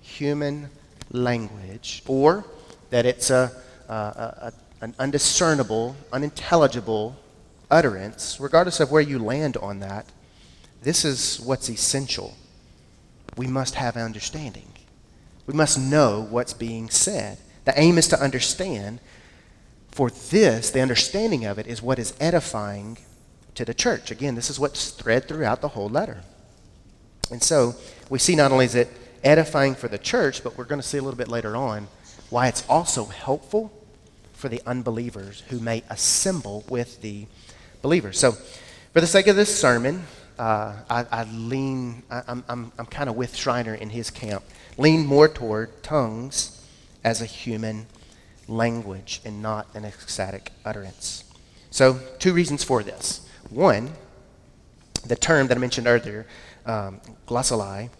human 0.00 0.68
language 1.12 2.02
or 2.08 2.44
that 2.90 3.06
it's 3.06 3.30
a, 3.30 3.52
a, 3.88 3.92
a 3.92 4.52
an 4.80 4.92
undiscernible, 4.98 5.94
unintelligible 6.12 7.14
utterance, 7.70 8.40
regardless 8.40 8.80
of 8.80 8.90
where 8.90 9.00
you 9.00 9.20
land 9.20 9.56
on 9.58 9.78
that, 9.78 10.06
this 10.82 11.04
is 11.04 11.40
what's 11.40 11.70
essential. 11.70 12.34
We 13.36 13.46
must 13.46 13.76
have 13.76 13.96
understanding. 13.96 14.71
We 15.52 15.58
must 15.58 15.78
know 15.78 16.26
what's 16.30 16.54
being 16.54 16.88
said. 16.88 17.36
The 17.66 17.78
aim 17.78 17.98
is 17.98 18.08
to 18.08 18.18
understand. 18.18 19.00
For 19.90 20.08
this, 20.08 20.70
the 20.70 20.80
understanding 20.80 21.44
of 21.44 21.58
it 21.58 21.66
is 21.66 21.82
what 21.82 21.98
is 21.98 22.14
edifying 22.18 22.96
to 23.56 23.66
the 23.66 23.74
church. 23.74 24.10
Again, 24.10 24.34
this 24.34 24.48
is 24.48 24.58
what's 24.58 24.92
thread 24.92 25.28
throughout 25.28 25.60
the 25.60 25.68
whole 25.68 25.90
letter. 25.90 26.22
And 27.30 27.42
so 27.42 27.74
we 28.08 28.18
see 28.18 28.34
not 28.34 28.50
only 28.50 28.64
is 28.64 28.74
it 28.74 28.88
edifying 29.22 29.74
for 29.74 29.88
the 29.88 29.98
church, 29.98 30.42
but 30.42 30.56
we're 30.56 30.64
going 30.64 30.80
to 30.80 30.86
see 30.86 30.96
a 30.96 31.02
little 31.02 31.18
bit 31.18 31.28
later 31.28 31.54
on 31.54 31.86
why 32.30 32.48
it's 32.48 32.66
also 32.66 33.04
helpful 33.04 33.70
for 34.32 34.48
the 34.48 34.62
unbelievers 34.64 35.42
who 35.50 35.60
may 35.60 35.82
assemble 35.90 36.64
with 36.70 37.02
the 37.02 37.26
believers. 37.82 38.18
So, 38.18 38.32
for 38.94 39.02
the 39.02 39.06
sake 39.06 39.26
of 39.26 39.36
this 39.36 39.54
sermon, 39.54 40.04
uh, 40.42 40.74
I, 40.90 41.06
I, 41.12 41.24
lean, 41.24 42.02
I, 42.10 42.22
am 42.26 42.44
I'm, 42.48 42.72
I'm 42.76 42.86
kind 42.86 43.08
of 43.08 43.14
with 43.14 43.36
Schreiner 43.36 43.76
in 43.76 43.90
his 43.90 44.10
camp, 44.10 44.42
lean 44.76 45.06
more 45.06 45.28
toward 45.28 45.84
tongues 45.84 46.66
as 47.04 47.22
a 47.22 47.26
human 47.26 47.86
language 48.48 49.20
and 49.24 49.40
not 49.40 49.68
an 49.72 49.84
ecstatic 49.84 50.50
utterance. 50.64 51.22
So, 51.70 52.00
two 52.18 52.32
reasons 52.32 52.64
for 52.64 52.82
this. 52.82 53.24
One, 53.50 53.92
the 55.06 55.14
term 55.14 55.46
that 55.46 55.56
I 55.56 55.60
mentioned 55.60 55.86
earlier, 55.86 56.26
um, 56.66 57.00
glossolae, 57.28 57.90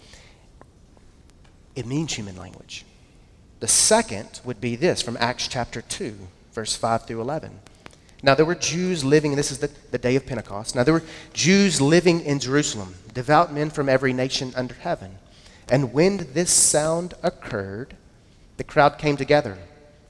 it 1.77 1.87
means 1.87 2.13
human 2.13 2.37
language. 2.37 2.85
The 3.61 3.69
second 3.69 4.41
would 4.45 4.61
be 4.61 4.75
this 4.75 5.01
from 5.01 5.17
Acts 5.21 5.47
chapter 5.47 5.81
2, 5.81 6.17
verse 6.53 6.75
5 6.75 7.07
through 7.07 7.21
11. 7.21 7.61
Now, 8.23 8.35
there 8.37 8.47
were 8.47 8.55
Jews 8.55 9.05
living, 9.05 9.33
and 9.33 9.39
this 9.39 9.51
is 9.51 9.59
the, 9.59 9.71
the 9.91 9.99
day 9.99 10.15
of 10.15 10.27
Pentecost. 10.27 10.77
Now, 10.77 10.85
there 10.85 10.95
were 10.95 11.03
Jews 11.33 11.81
living 11.81 12.21
in 12.21 12.39
Jerusalem, 12.39 12.95
devout 13.13 13.53
men 13.53 13.69
from 13.71 13.89
every 13.89 14.13
nation 14.13 14.53
under 14.55 14.75
heaven. 14.75 15.19
And 15.69 15.93
when 15.93 16.29
this 16.33 16.51
sound 16.51 17.15
occurred, 17.23 17.97
the 18.59 18.65
crowd 18.65 18.99
came 18.99 19.17
together 19.17 19.59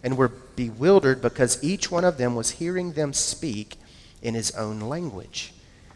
and 0.03 0.19
were 0.19 0.29
bewildered 0.29 1.23
because 1.23 1.63
each 1.63 1.91
one 1.91 2.05
of 2.05 2.19
them 2.19 2.35
was 2.35 2.53
hearing 2.53 2.93
them 2.93 3.13
speak 3.13 3.77
in 4.21 4.35
his 4.35 4.51
own 4.53 4.81
language. 4.81 5.55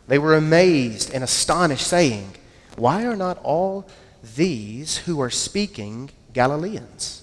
They 0.09 0.19
were 0.19 0.37
amazed 0.37 1.13
and 1.13 1.23
astonished, 1.23 1.87
saying, 1.87 2.35
Why 2.77 3.05
are 3.05 3.17
not 3.17 3.39
all 3.43 3.87
these 4.37 4.99
who 4.99 5.21
are 5.21 5.31
speaking 5.31 6.11
Galileans? 6.33 7.23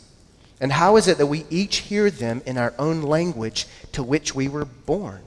And 0.63 0.72
how 0.72 0.96
is 0.96 1.10
it 1.10 1.17
that 1.17 1.27
we 1.27 1.46
each 1.50 1.79
hear 1.91 2.10
them 2.10 2.41
in 2.46 2.58
our 2.58 2.74
own 2.79 3.01
language 3.01 3.67
to 3.91 4.01
which 4.01 4.34
we 4.34 4.48
were 4.48 4.63
born? 4.63 5.20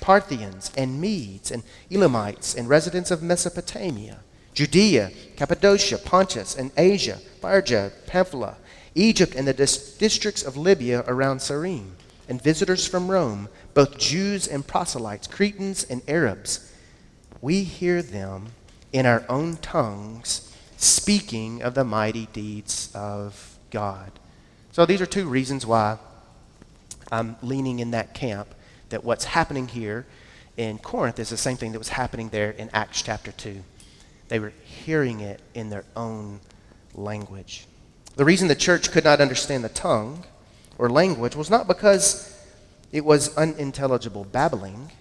Parthians 0.00 0.70
and 0.76 1.00
Medes 1.00 1.50
and 1.50 1.64
Elamites 1.90 2.54
and 2.54 2.68
residents 2.68 3.10
of 3.10 3.20
Mesopotamia, 3.20 4.20
Judea, 4.54 5.10
Cappadocia, 5.34 5.98
Pontus 5.98 6.54
and 6.54 6.70
Asia, 6.76 7.18
Phrygia, 7.40 7.90
Pamphylia, 8.06 8.54
Egypt 8.94 9.34
and 9.34 9.48
the 9.48 9.52
dis- 9.52 9.96
districts 9.96 10.44
of 10.44 10.56
Libya 10.56 11.02
around 11.08 11.42
Cyrene, 11.42 11.96
and 12.28 12.40
visitors 12.40 12.86
from 12.86 13.10
Rome, 13.10 13.48
both 13.74 13.98
Jews 13.98 14.46
and 14.46 14.64
proselytes, 14.64 15.26
Cretans 15.26 15.82
and 15.90 16.02
Arabs. 16.06 16.72
We 17.40 17.64
hear 17.64 18.00
them 18.00 18.52
in 18.92 19.06
our 19.06 19.24
own 19.28 19.56
tongues 19.56 20.54
speaking 20.76 21.64
of 21.64 21.74
the 21.74 21.82
mighty 21.82 22.26
deeds 22.26 22.92
of 22.94 23.58
God. 23.72 24.12
So 24.78 24.86
these 24.86 25.00
are 25.00 25.06
two 25.06 25.28
reasons 25.28 25.66
why 25.66 25.98
I'm 27.10 27.34
leaning 27.42 27.80
in 27.80 27.90
that 27.90 28.14
camp 28.14 28.54
that 28.90 29.02
what's 29.02 29.24
happening 29.24 29.66
here 29.66 30.06
in 30.56 30.78
Corinth 30.78 31.18
is 31.18 31.30
the 31.30 31.36
same 31.36 31.56
thing 31.56 31.72
that 31.72 31.80
was 31.80 31.88
happening 31.88 32.28
there 32.28 32.52
in 32.52 32.70
Acts 32.72 33.02
chapter 33.02 33.32
2. 33.32 33.60
They 34.28 34.38
were 34.38 34.52
hearing 34.62 35.18
it 35.18 35.40
in 35.52 35.68
their 35.68 35.84
own 35.96 36.38
language. 36.94 37.66
The 38.14 38.24
reason 38.24 38.46
the 38.46 38.54
church 38.54 38.92
could 38.92 39.02
not 39.02 39.20
understand 39.20 39.64
the 39.64 39.68
tongue 39.68 40.24
or 40.78 40.88
language 40.88 41.34
was 41.34 41.50
not 41.50 41.66
because 41.66 42.40
it 42.92 43.04
was 43.04 43.36
unintelligible 43.36 44.26
babbling, 44.26 44.92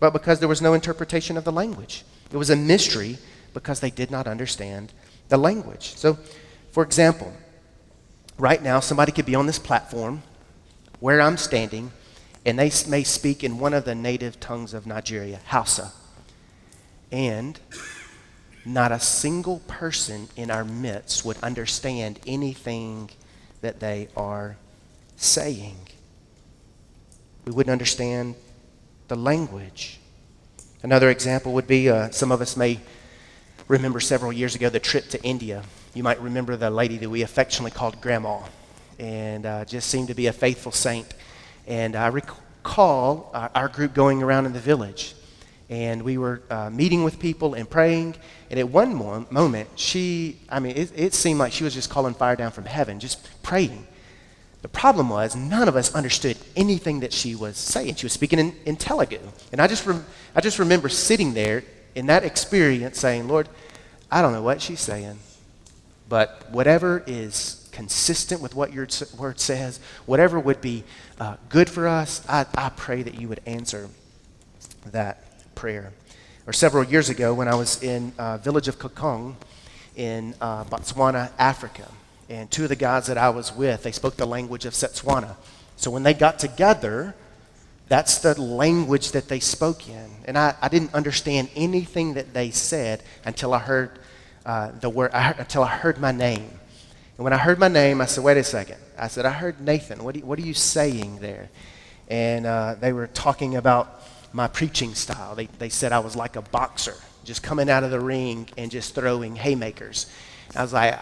but 0.00 0.12
because 0.12 0.38
there 0.38 0.50
was 0.50 0.60
no 0.60 0.74
interpretation 0.74 1.38
of 1.38 1.44
the 1.44 1.52
language. 1.52 2.04
It 2.30 2.36
was 2.36 2.50
a 2.50 2.56
mystery 2.56 3.16
because 3.54 3.80
they 3.80 3.90
did 3.90 4.10
not 4.10 4.26
understand 4.26 4.92
the 5.30 5.38
language. 5.38 5.94
So, 5.96 6.18
for 6.72 6.82
example, 6.82 7.32
right 8.38 8.62
now, 8.62 8.80
somebody 8.80 9.12
could 9.12 9.26
be 9.26 9.34
on 9.34 9.46
this 9.46 9.58
platform 9.58 10.22
where 11.00 11.20
I'm 11.20 11.36
standing, 11.36 11.92
and 12.46 12.58
they 12.58 12.70
may 12.88 13.02
speak 13.02 13.44
in 13.44 13.58
one 13.58 13.74
of 13.74 13.84
the 13.84 13.94
native 13.94 14.40
tongues 14.40 14.74
of 14.74 14.86
Nigeria, 14.86 15.40
Hausa. 15.46 15.92
And 17.10 17.58
not 18.64 18.92
a 18.92 19.00
single 19.00 19.60
person 19.66 20.28
in 20.36 20.50
our 20.50 20.64
midst 20.64 21.24
would 21.24 21.38
understand 21.42 22.20
anything 22.26 23.10
that 23.60 23.80
they 23.80 24.08
are 24.16 24.56
saying. 25.16 25.76
We 27.44 27.52
wouldn't 27.52 27.72
understand 27.72 28.34
the 29.08 29.16
language. 29.16 29.98
Another 30.82 31.10
example 31.10 31.52
would 31.54 31.66
be 31.66 31.88
uh, 31.88 32.10
some 32.10 32.30
of 32.30 32.40
us 32.40 32.56
may 32.56 32.80
remember 33.68 34.00
several 34.00 34.32
years 34.32 34.54
ago 34.54 34.68
the 34.68 34.80
trip 34.80 35.08
to 35.10 35.22
India 35.22 35.62
you 35.98 36.04
might 36.04 36.20
remember 36.22 36.54
the 36.54 36.70
lady 36.70 36.96
that 36.96 37.10
we 37.10 37.22
affectionately 37.22 37.72
called 37.72 38.00
Grandma, 38.00 38.38
and 39.00 39.44
uh, 39.44 39.64
just 39.64 39.88
seemed 39.88 40.06
to 40.06 40.14
be 40.14 40.28
a 40.28 40.32
faithful 40.32 40.70
saint. 40.70 41.12
And 41.66 41.96
I 41.96 42.06
recall 42.06 43.32
our, 43.34 43.66
group 43.66 43.94
going 43.94 44.22
around 44.22 44.46
in 44.46 44.52
the 44.52 44.60
village, 44.60 45.16
and 45.68 46.04
we 46.04 46.16
were 46.16 46.40
uh, 46.50 46.70
meeting 46.70 47.02
with 47.02 47.18
people 47.18 47.54
and 47.54 47.68
praying. 47.68 48.14
And 48.48 48.60
at 48.60 48.68
one 48.68 48.94
mo- 48.94 49.26
moment, 49.30 49.70
she, 49.74 50.38
I 50.48 50.60
mean, 50.60 50.76
it, 50.76 50.92
it 50.94 51.14
seemed 51.14 51.40
like 51.40 51.52
she 51.52 51.64
was 51.64 51.74
just 51.74 51.90
calling 51.90 52.14
fire 52.14 52.36
down 52.36 52.52
from 52.52 52.64
heaven, 52.64 53.00
just 53.00 53.42
praying. 53.42 53.84
The 54.62 54.68
problem 54.68 55.08
was 55.08 55.34
none 55.34 55.66
of 55.66 55.74
us 55.74 55.92
understood 55.96 56.38
anything 56.54 57.00
that 57.00 57.12
she 57.12 57.34
was 57.34 57.56
saying. 57.56 57.96
She 57.96 58.06
was 58.06 58.12
speaking 58.12 58.38
in, 58.38 58.54
in 58.66 58.76
Telugu. 58.76 59.18
And 59.50 59.60
I 59.60 59.66
just, 59.66 59.84
rem- 59.84 60.06
I 60.36 60.40
just 60.42 60.60
remember 60.60 60.88
sitting 60.88 61.34
there 61.34 61.64
in 61.96 62.06
that 62.06 62.22
experience 62.22 63.00
saying, 63.00 63.26
Lord, 63.26 63.48
I 64.12 64.22
don't 64.22 64.32
know 64.32 64.42
what 64.42 64.62
she's 64.62 64.80
saying, 64.80 65.18
but 66.08 66.46
whatever 66.50 67.02
is 67.06 67.68
consistent 67.72 68.40
with 68.40 68.54
what 68.54 68.72
your 68.72 68.88
word 69.16 69.38
says, 69.38 69.78
whatever 70.06 70.40
would 70.40 70.60
be 70.60 70.84
uh, 71.20 71.36
good 71.48 71.68
for 71.68 71.86
us, 71.86 72.26
I, 72.28 72.46
I 72.56 72.70
pray 72.70 73.02
that 73.02 73.20
you 73.20 73.28
would 73.28 73.40
answer 73.46 73.88
that 74.86 75.54
prayer. 75.54 75.92
Or 76.46 76.52
several 76.52 76.84
years 76.84 77.10
ago, 77.10 77.34
when 77.34 77.46
I 77.46 77.54
was 77.54 77.82
in 77.82 78.12
uh, 78.18 78.38
village 78.38 78.68
of 78.68 78.78
Kokong 78.78 79.34
in 79.96 80.34
uh, 80.40 80.64
Botswana, 80.64 81.30
Africa, 81.38 81.88
and 82.28 82.50
two 82.50 82.64
of 82.64 82.68
the 82.68 82.76
guys 82.76 83.06
that 83.06 83.18
I 83.18 83.30
was 83.30 83.54
with, 83.54 83.82
they 83.82 83.92
spoke 83.92 84.16
the 84.16 84.26
language 84.26 84.64
of 84.64 84.72
Setswana. 84.72 85.36
So 85.76 85.90
when 85.90 86.02
they 86.02 86.14
got 86.14 86.38
together, 86.38 87.14
that's 87.88 88.18
the 88.18 88.40
language 88.40 89.12
that 89.12 89.28
they 89.28 89.40
spoke 89.40 89.88
in. 89.88 90.10
And 90.24 90.36
I, 90.36 90.54
I 90.60 90.68
didn't 90.68 90.94
understand 90.94 91.48
anything 91.54 92.14
that 92.14 92.34
they 92.34 92.50
said 92.50 93.02
until 93.24 93.54
I 93.54 93.60
heard 93.60 93.98
uh, 94.46 94.70
the 94.80 94.88
word, 94.90 95.10
I 95.12 95.22
heard, 95.22 95.38
until 95.38 95.62
I 95.62 95.68
heard 95.68 95.98
my 95.98 96.12
name. 96.12 96.50
And 97.16 97.24
when 97.24 97.32
I 97.32 97.36
heard 97.36 97.58
my 97.58 97.68
name, 97.68 98.00
I 98.00 98.06
said, 98.06 98.24
wait 98.24 98.36
a 98.36 98.44
second. 98.44 98.76
I 98.98 99.08
said, 99.08 99.26
I 99.26 99.30
heard 99.30 99.60
Nathan. 99.60 100.04
What, 100.04 100.16
you, 100.16 100.24
what 100.24 100.38
are 100.38 100.42
you 100.42 100.54
saying 100.54 101.18
there? 101.20 101.50
And 102.08 102.46
uh, 102.46 102.76
they 102.80 102.92
were 102.92 103.06
talking 103.08 103.56
about 103.56 104.02
my 104.32 104.46
preaching 104.46 104.94
style. 104.94 105.34
They, 105.34 105.46
they 105.46 105.68
said 105.68 105.92
I 105.92 105.98
was 105.98 106.16
like 106.16 106.36
a 106.36 106.42
boxer, 106.42 106.94
just 107.24 107.42
coming 107.42 107.68
out 107.68 107.84
of 107.84 107.90
the 107.90 108.00
ring 108.00 108.48
and 108.56 108.70
just 108.70 108.94
throwing 108.94 109.36
haymakers. 109.36 110.06
I 110.54 110.62
was 110.62 110.72
like, 110.72 110.98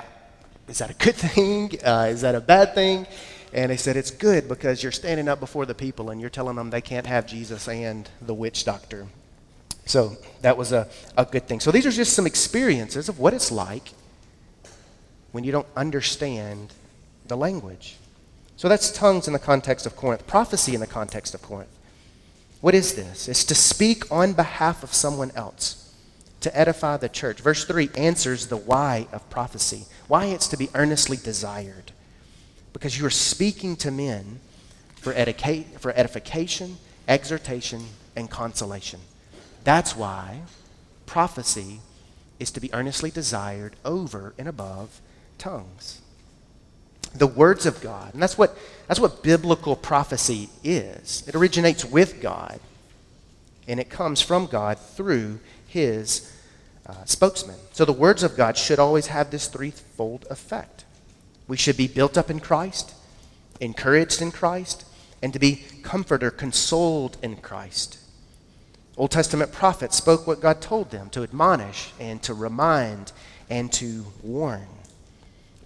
is 0.68 0.78
that 0.78 0.90
a 0.90 0.94
good 0.94 1.14
thing? 1.16 1.78
Uh, 1.84 2.08
is 2.10 2.22
that 2.22 2.34
a 2.34 2.40
bad 2.40 2.74
thing? 2.74 3.06
And 3.52 3.70
they 3.70 3.76
said, 3.76 3.96
It's 3.96 4.10
good 4.10 4.48
because 4.48 4.82
you're 4.82 4.92
standing 4.92 5.28
up 5.28 5.40
before 5.40 5.66
the 5.66 5.74
people 5.74 6.10
and 6.10 6.20
you're 6.20 6.30
telling 6.30 6.56
them 6.56 6.70
they 6.70 6.80
can't 6.80 7.06
have 7.06 7.26
Jesus 7.26 7.68
and 7.68 8.08
the 8.20 8.34
witch 8.34 8.64
doctor. 8.64 9.06
So 9.86 10.16
that 10.42 10.56
was 10.56 10.72
a, 10.72 10.88
a 11.16 11.24
good 11.24 11.46
thing. 11.48 11.60
So 11.60 11.70
these 11.70 11.86
are 11.86 11.90
just 11.90 12.12
some 12.12 12.26
experiences 12.26 13.08
of 13.08 13.18
what 13.18 13.32
it's 13.32 13.50
like 13.50 13.92
when 15.32 15.44
you 15.44 15.52
don't 15.52 15.66
understand 15.76 16.72
the 17.26 17.36
language. 17.36 17.96
So 18.56 18.68
that's 18.68 18.90
tongues 18.90 19.26
in 19.26 19.32
the 19.32 19.38
context 19.38 19.86
of 19.86 19.96
Corinth, 19.96 20.26
prophecy 20.26 20.74
in 20.74 20.80
the 20.80 20.86
context 20.86 21.34
of 21.34 21.42
Corinth. 21.42 21.70
What 22.60 22.74
is 22.74 22.94
this? 22.94 23.28
It's 23.28 23.44
to 23.44 23.54
speak 23.54 24.10
on 24.10 24.32
behalf 24.32 24.82
of 24.82 24.92
someone 24.92 25.30
else, 25.34 25.94
to 26.40 26.56
edify 26.56 26.96
the 26.96 27.08
church. 27.08 27.40
Verse 27.40 27.64
3 27.64 27.90
answers 27.96 28.48
the 28.48 28.56
why 28.56 29.06
of 29.12 29.28
prophecy, 29.30 29.84
why 30.08 30.26
it's 30.26 30.48
to 30.48 30.56
be 30.56 30.68
earnestly 30.74 31.16
desired 31.16 31.92
because 32.76 32.98
you 32.98 33.06
are 33.06 33.10
speaking 33.10 33.74
to 33.74 33.90
men 33.90 34.38
for, 34.96 35.14
edica- 35.14 35.64
for 35.78 35.92
edification, 35.92 36.76
exhortation, 37.08 37.82
and 38.14 38.28
consolation. 38.28 39.00
That's 39.66 39.96
why 39.96 40.42
prophecy 41.06 41.80
is 42.38 42.52
to 42.52 42.61
be 42.61 42.73
earnestly 42.73 43.11
desired 43.11 43.75
over 43.85 44.32
and 44.38 44.46
above 44.46 45.00
tongues. 45.38 46.00
The 47.12 47.26
words 47.26 47.66
of 47.66 47.80
God, 47.80 48.14
and 48.14 48.23
that's 48.23 48.38
what, 48.38 48.56
that's 48.87 49.00
what 49.00 49.25
biblical 49.25 49.75
prophecy 49.75 50.50
is. 50.62 51.25
It 51.26 51.35
originates 51.35 51.85
with 51.85 52.20
God, 52.23 52.61
and 53.66 53.80
it 53.80 53.90
comes 53.90 54.20
from 54.23 54.46
God 54.46 54.78
through 54.78 55.40
his 55.66 56.32
uh, 56.87 57.04
spokesman. 57.04 57.56
So 57.73 57.85
the 57.85 57.92
words 57.92 58.23
of 58.23 58.37
God 58.37 58.56
should 58.56 58.78
always 58.78 59.08
have 59.08 59.32
this 59.32 59.49
threefold 59.49 60.26
effect 60.30 60.85
we 61.49 61.56
should 61.56 61.76
be 61.76 61.88
built 61.88 62.16
up 62.16 62.30
in 62.30 62.38
Christ, 62.38 62.94
encouraged 63.61 64.23
in 64.23 64.30
Christ, 64.30 64.85
and 65.20 65.32
to 65.32 65.40
be 65.40 65.64
comforted 65.82 66.28
or 66.28 66.30
consoled 66.30 67.16
in 67.20 67.37
Christ. 67.38 67.99
Old 68.96 69.10
Testament 69.10 69.52
prophets 69.52 69.96
spoke 69.96 70.26
what 70.26 70.40
God 70.40 70.60
told 70.60 70.90
them 70.90 71.10
to 71.10 71.22
admonish 71.22 71.92
and 72.00 72.22
to 72.22 72.32
remind 72.32 73.12
and 73.50 73.72
to 73.74 74.06
warn. 74.22 74.66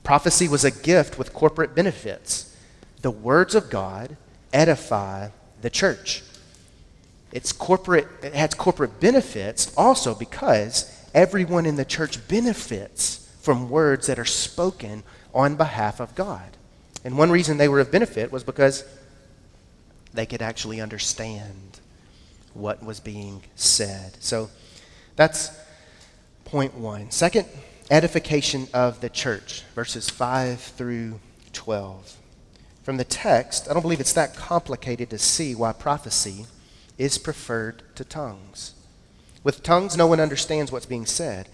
Prophecy 0.02 0.48
was 0.48 0.64
a 0.64 0.70
gift 0.70 1.18
with 1.18 1.32
corporate 1.32 1.74
benefits. 1.74 2.56
The 3.02 3.10
words 3.10 3.54
of 3.54 3.70
God 3.70 4.16
edify 4.52 5.28
the 5.62 5.70
church. 5.70 6.22
It's 7.32 7.52
corporate, 7.52 8.08
it 8.22 8.34
has 8.34 8.54
corporate 8.54 8.98
benefits 8.98 9.72
also 9.76 10.14
because 10.14 10.92
everyone 11.14 11.66
in 11.66 11.76
the 11.76 11.84
church 11.84 12.26
benefits 12.26 13.28
from 13.40 13.70
words 13.70 14.08
that 14.08 14.18
are 14.18 14.24
spoken 14.24 15.04
on 15.32 15.54
behalf 15.54 16.00
of 16.00 16.14
God. 16.14 16.56
And 17.04 17.16
one 17.16 17.30
reason 17.30 17.56
they 17.56 17.68
were 17.68 17.80
of 17.80 17.92
benefit 17.92 18.32
was 18.32 18.44
because 18.44 18.84
they 20.12 20.26
could 20.26 20.42
actually 20.42 20.80
understand 20.80 21.79
what 22.54 22.82
was 22.82 23.00
being 23.00 23.42
said. 23.56 24.16
So 24.20 24.50
that's 25.16 25.50
point 26.44 26.74
one. 26.74 27.10
Second, 27.10 27.46
edification 27.90 28.68
of 28.72 29.00
the 29.00 29.08
church, 29.08 29.62
verses 29.74 30.08
5 30.08 30.60
through 30.60 31.20
12. 31.52 32.16
From 32.82 32.96
the 32.96 33.04
text, 33.04 33.68
I 33.68 33.72
don't 33.72 33.82
believe 33.82 34.00
it's 34.00 34.12
that 34.14 34.34
complicated 34.34 35.10
to 35.10 35.18
see 35.18 35.54
why 35.54 35.72
prophecy 35.72 36.46
is 36.98 37.18
preferred 37.18 37.82
to 37.96 38.04
tongues. 38.04 38.74
With 39.42 39.62
tongues, 39.62 39.96
no 39.96 40.06
one 40.06 40.20
understands 40.20 40.70
what's 40.70 40.86
being 40.86 41.06
said. 41.06 41.48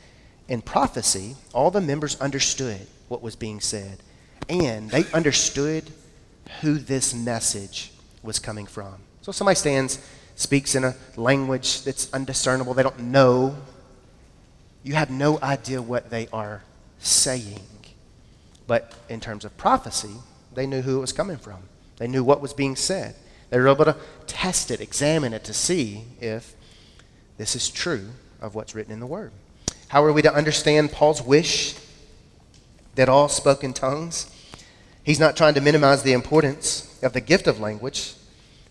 In 0.49 0.63
prophecy, 0.63 1.37
all 1.53 1.71
the 1.71 1.81
members 1.81 2.21
understood 2.21 2.87
what 3.09 3.23
was 3.23 3.37
being 3.37 3.61
said. 3.61 3.99
And 4.49 4.91
they 4.91 5.05
understood 5.13 5.91
who 6.61 6.79
this 6.79 7.15
message 7.15 7.93
was 8.23 8.39
coming 8.39 8.67
from. 8.67 8.95
So 9.23 9.33
somebody 9.33 9.57
stands, 9.57 9.99
speaks 10.37 10.75
in 10.75 10.85
a 10.85 10.95
language 11.17 11.83
that's 11.83 12.13
undiscernible, 12.13 12.75
they 12.75 12.85
don't 12.85 13.01
know. 13.01 13.57
You 14.85 14.95
have 14.95 15.11
no 15.11 15.41
idea 15.43 15.83
what 15.83 16.11
they 16.11 16.29
are 16.33 16.63
saying. 17.01 17.67
But 18.69 18.93
in 19.09 19.21
terms 19.21 19.45
of 19.45 19.57
prophecy, 19.57 20.15
they 20.55 20.67
knew 20.67 20.83
who 20.83 20.99
it 20.99 21.01
was 21.01 21.13
coming 21.13 21.37
from. 21.37 21.59
They 21.97 22.07
knew 22.07 22.23
what 22.23 22.41
was 22.41 22.53
being 22.53 22.77
said. 22.77 23.17
They 23.51 23.59
were 23.59 23.69
able 23.69 23.85
to 23.87 23.97
test 24.29 24.71
it, 24.71 24.81
examine 24.81 25.33
it 25.33 25.43
to 25.45 25.53
see 25.53 26.05
if 26.21 26.55
this 27.39 27.57
is 27.57 27.69
true 27.69 28.11
of 28.41 28.55
what's 28.55 28.75
written 28.75 28.93
in 28.93 29.01
the 29.01 29.07
Word. 29.07 29.33
How 29.89 30.05
are 30.05 30.13
we 30.13 30.23
to 30.23 30.33
understand 30.33 30.93
Paul's 30.93 31.23
wish 31.23 31.77
that 32.97 33.09
all 33.09 33.29
spoke 33.29 33.63
in 33.63 33.73
tongues. 33.73 34.31
He's 35.05 35.21
not 35.21 35.37
trying 35.37 35.55
to 35.55 35.61
minimize 35.61 36.03
the 36.03 36.13
importance 36.13 36.99
of 37.03 37.13
the 37.13 37.21
gift 37.21 37.47
of 37.47 37.61
language, 37.61 38.15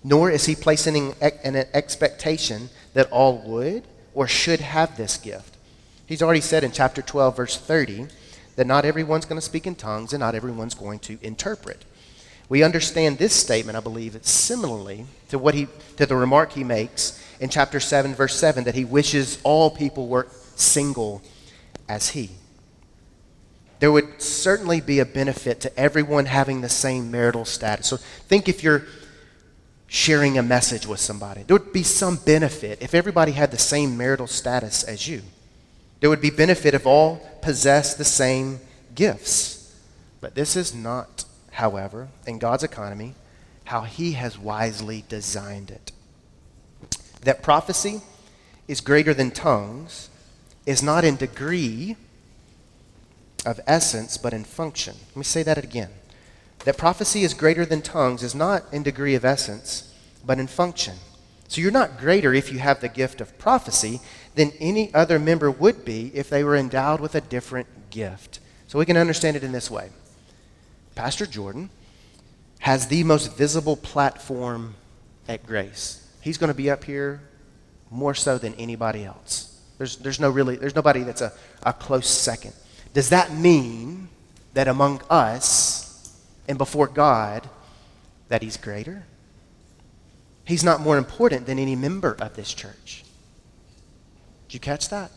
nor 0.06 0.30
is 0.30 0.46
he 0.46 0.56
placing 0.56 1.16
an 1.20 1.56
expectation 1.74 2.70
that 2.94 3.12
all 3.12 3.40
would 3.40 3.84
or 4.14 4.28
should 4.28 4.60
have 4.60 4.96
this 4.96 5.18
gift. 5.18 5.58
He's 6.06 6.22
already 6.22 6.42
said 6.42 6.64
in 6.64 6.72
chapter 6.72 7.02
12, 7.02 7.36
verse 7.36 7.58
30, 7.58 8.06
that 8.56 8.68
not 8.68 8.86
everyone's 8.86 9.26
going 9.26 9.40
to 9.40 9.46
speak 9.46 9.66
in 9.66 9.74
tongues 9.74 10.14
and 10.14 10.20
not 10.20 10.36
everyone's 10.36 10.76
going 10.76 11.00
to 11.00 11.18
interpret. 11.24 11.86
We 12.50 12.62
understand 12.62 13.18
this 13.18 13.34
statement, 13.34 13.76
I 13.76 13.82
believe, 13.82 14.16
similarly 14.22 15.08
to 15.30 15.40
what 15.40 15.56
he 15.56 15.68
to 15.98 16.06
the 16.06 16.16
remark 16.16 16.52
he 16.52 16.64
makes 16.64 17.20
in 17.40 17.50
chapter 17.50 17.80
7, 17.80 18.14
verse 18.14 18.36
7, 18.36 18.64
that 18.66 18.76
he 18.76 18.86
wishes 18.86 19.40
all 19.42 19.72
people 19.72 20.08
were 20.08 20.28
single 20.56 21.24
as 21.90 22.10
he 22.10 22.30
there 23.80 23.92
would 23.92 24.22
certainly 24.22 24.80
be 24.80 25.00
a 25.00 25.06
benefit 25.06 25.60
to 25.62 25.80
everyone 25.80 26.26
having 26.26 26.62
the 26.62 26.70
same 26.70 27.12
marital 27.12 27.46
status. 27.46 27.88
So 27.88 27.98
think 27.98 28.48
if 28.48 28.64
you're 28.64 28.86
sharing 29.88 30.38
a 30.38 30.44
message 30.44 30.86
with 30.88 31.00
somebody, 31.00 31.44
there 31.44 31.58
would 31.58 31.74
be 31.74 31.84
some 31.84 32.18
benefit 32.18 32.82
if 32.82 32.94
everybody 32.94 33.32
had 33.32 33.52
the 33.52 33.58
same 33.58 33.98
marital 33.98 34.28
status 34.28 34.84
as 34.84 35.08
you. 35.08 35.22
There 36.00 36.10
would 36.10 36.22
be 36.22 36.30
benefit 36.30 36.74
if 36.74 36.86
all 36.86 37.18
possessed 37.42 37.98
the 37.98 38.06
same 38.06 38.60
gifts. 38.94 39.74
But 40.22 40.36
this 40.36 40.56
is 40.56 40.74
not, 40.74 41.26
however, 41.52 42.10
in 42.26 42.40
God's 42.40 42.64
economy, 42.64 43.16
how 43.66 43.82
He 43.82 44.14
has 44.14 44.38
wisely 44.38 45.04
designed 45.08 45.72
it. 45.72 45.92
That 47.22 47.42
prophecy 47.42 48.02
is 48.68 48.82
greater 48.82 49.14
than 49.14 49.32
tongues 49.32 50.10
is 50.66 50.82
not 50.82 51.04
in 51.04 51.16
degree 51.16 51.96
of 53.46 53.60
essence, 53.68 54.18
but 54.18 54.34
in 54.34 54.44
function. 54.44 54.96
Let 55.10 55.18
me 55.18 55.24
say 55.24 55.44
that 55.44 55.58
again. 55.58 55.92
That 56.66 56.78
prophecy 56.78 57.24
is 57.24 57.34
greater 57.34 57.66
than 57.66 57.82
tongues 57.82 58.24
is 58.24 58.36
not 58.36 58.64
in 58.72 58.84
degree 58.84 59.16
of 59.16 59.24
essence, 59.24 59.94
but 60.26 60.40
in 60.40 60.48
function. 60.48 60.96
So 61.48 61.62
you're 61.62 61.72
not 61.72 62.00
greater 62.00 62.34
if 62.34 62.52
you 62.52 62.58
have 62.58 62.82
the 62.82 62.90
gift 62.90 63.22
of 63.22 63.38
prophecy 63.38 64.02
than 64.34 64.52
any 64.60 64.94
other 64.94 65.20
member 65.20 65.52
would 65.52 65.86
be 65.86 66.12
if 66.14 66.28
they 66.30 66.44
were 66.44 66.56
endowed 66.56 67.00
with 67.00 67.14
a 67.14 67.22
different 67.22 67.68
gift. 67.92 68.40
So 68.68 68.80
we 68.80 68.86
can 68.86 68.98
understand 68.98 69.38
it 69.38 69.44
in 69.44 69.52
this 69.52 69.70
way 69.72 69.92
Pastor 70.96 71.28
Jordan 71.28 71.70
has 72.60 72.88
the 72.88 73.04
most 73.04 73.38
visible 73.38 73.76
platform 73.76 74.74
at 75.28 75.46
Grace. 75.46 76.08
He's 76.22 76.40
going 76.40 76.48
to 76.48 76.56
be 76.56 76.72
up 76.72 76.84
here 76.84 77.22
more 77.92 78.16
so 78.16 78.40
than 78.40 78.56
anybody 78.56 79.06
else. 79.06 79.62
There's, 79.78 79.98
there's, 79.98 80.20
no 80.20 80.32
really, 80.32 80.56
there's 80.56 80.74
nobody 80.74 81.04
that's 81.04 81.22
a, 81.22 81.32
a 81.64 81.74
close 81.74 82.08
second. 82.08 82.54
Does 82.94 83.10
that 83.10 83.32
mean 83.34 84.10
that 84.56 84.68
among 84.68 85.02
us 85.12 85.85
and 86.48 86.58
before 86.58 86.88
God 86.88 87.50
that 88.30 88.42
he's 88.42 88.58
greater? 88.58 89.06
He's 90.46 90.64
not 90.64 90.80
more 90.80 90.98
important 90.98 91.48
than 91.48 91.58
any 91.58 91.76
member 91.76 92.16
of 92.20 92.36
this 92.36 92.54
church. 92.54 93.04
Did 94.48 94.54
you 94.54 94.60
catch 94.60 94.90
that? 94.90 95.12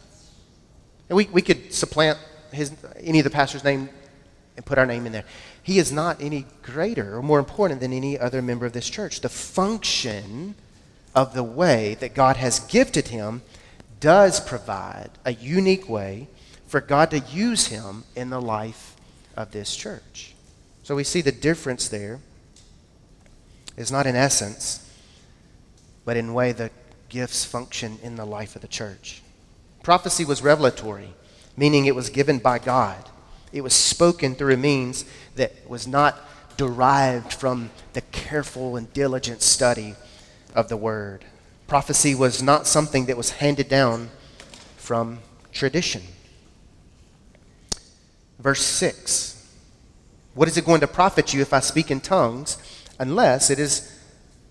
And 1.08 1.16
we, 1.16 1.26
we 1.26 1.42
could 1.42 1.72
supplant 1.72 2.18
his, 2.52 2.72
any 2.98 3.18
of 3.18 3.24
the 3.24 3.30
pastor's 3.30 3.64
name 3.64 3.90
and 4.56 4.64
put 4.64 4.78
our 4.78 4.86
name 4.86 5.06
in 5.06 5.12
there. 5.12 5.24
He 5.62 5.78
is 5.78 5.92
not 5.92 6.20
any 6.20 6.46
greater 6.62 7.16
or 7.16 7.22
more 7.22 7.38
important 7.38 7.80
than 7.80 7.92
any 7.92 8.18
other 8.18 8.40
member 8.42 8.66
of 8.66 8.72
this 8.72 8.88
church. 8.88 9.20
The 9.20 9.28
function 9.28 10.54
of 11.14 11.34
the 11.34 11.42
way 11.42 11.94
that 12.00 12.14
God 12.14 12.36
has 12.36 12.60
gifted 12.60 13.08
him 13.08 13.42
does 14.00 14.40
provide 14.40 15.10
a 15.24 15.34
unique 15.34 15.88
way 15.88 16.28
for 16.66 16.80
God 16.80 17.10
to 17.10 17.18
use 17.18 17.66
him 17.66 18.04
in 18.14 18.30
the 18.30 18.40
life 18.40 18.96
of 19.36 19.52
this 19.52 19.76
church. 19.76 20.34
So 20.88 20.96
we 20.96 21.04
see 21.04 21.20
the 21.20 21.32
difference 21.32 21.86
there 21.86 22.18
is 23.76 23.92
not 23.92 24.06
in 24.06 24.16
essence, 24.16 24.90
but 26.06 26.16
in 26.16 26.32
way 26.32 26.52
the 26.52 26.70
gifts 27.10 27.44
function 27.44 27.98
in 28.02 28.16
the 28.16 28.24
life 28.24 28.56
of 28.56 28.62
the 28.62 28.68
church. 28.68 29.20
Prophecy 29.82 30.24
was 30.24 30.40
revelatory, 30.40 31.12
meaning 31.58 31.84
it 31.84 31.94
was 31.94 32.08
given 32.08 32.38
by 32.38 32.58
God. 32.58 33.06
It 33.52 33.60
was 33.60 33.74
spoken 33.74 34.34
through 34.34 34.54
a 34.54 34.56
means 34.56 35.04
that 35.34 35.52
was 35.68 35.86
not 35.86 36.18
derived 36.56 37.34
from 37.34 37.68
the 37.92 38.00
careful 38.00 38.76
and 38.76 38.90
diligent 38.94 39.42
study 39.42 39.94
of 40.54 40.70
the 40.70 40.78
Word. 40.78 41.22
Prophecy 41.66 42.14
was 42.14 42.42
not 42.42 42.66
something 42.66 43.04
that 43.04 43.16
was 43.18 43.32
handed 43.32 43.68
down 43.68 44.08
from 44.78 45.18
tradition. 45.52 46.00
Verse 48.38 48.62
6 48.62 49.37
What 50.38 50.46
is 50.46 50.56
it 50.56 50.64
going 50.64 50.82
to 50.82 50.86
profit 50.86 51.34
you 51.34 51.40
if 51.40 51.52
I 51.52 51.58
speak 51.58 51.90
in 51.90 51.98
tongues, 51.98 52.58
unless 53.00 53.50
it 53.50 53.58
is 53.58 53.92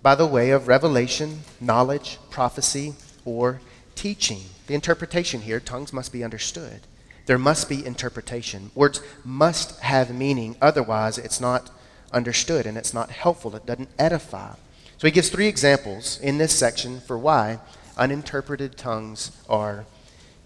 by 0.02 0.16
the 0.16 0.26
way 0.26 0.50
of 0.50 0.68
revelation, 0.68 1.44
knowledge, 1.62 2.18
prophecy, 2.30 2.96
or 3.24 3.62
teaching? 3.96 4.42
The 4.68 4.74
interpretation 4.74 5.40
here, 5.40 5.62
tongues 5.62 5.94
must 5.94 6.12
be 6.12 6.26
understood. 6.26 6.82
There 7.26 7.38
must 7.38 7.70
be 7.70 7.86
interpretation. 7.86 8.72
Words 8.76 9.00
must 9.24 9.80
have 9.80 10.14
meaning, 10.14 10.58
otherwise, 10.62 11.18
it's 11.18 11.40
not 11.40 11.72
understood 12.12 12.66
and 12.66 12.78
it's 12.78 12.94
not 12.94 13.10
helpful. 13.10 13.56
It 13.56 13.66
doesn't 13.66 13.88
edify. 13.98 14.56
So 14.98 15.08
he 15.08 15.12
gives 15.12 15.30
three 15.30 15.48
examples 15.48 16.20
in 16.20 16.38
this 16.38 16.54
section 16.54 17.00
for 17.00 17.18
why 17.18 17.60
uninterpreted 17.96 18.76
tongues 18.76 19.32
are 19.48 19.86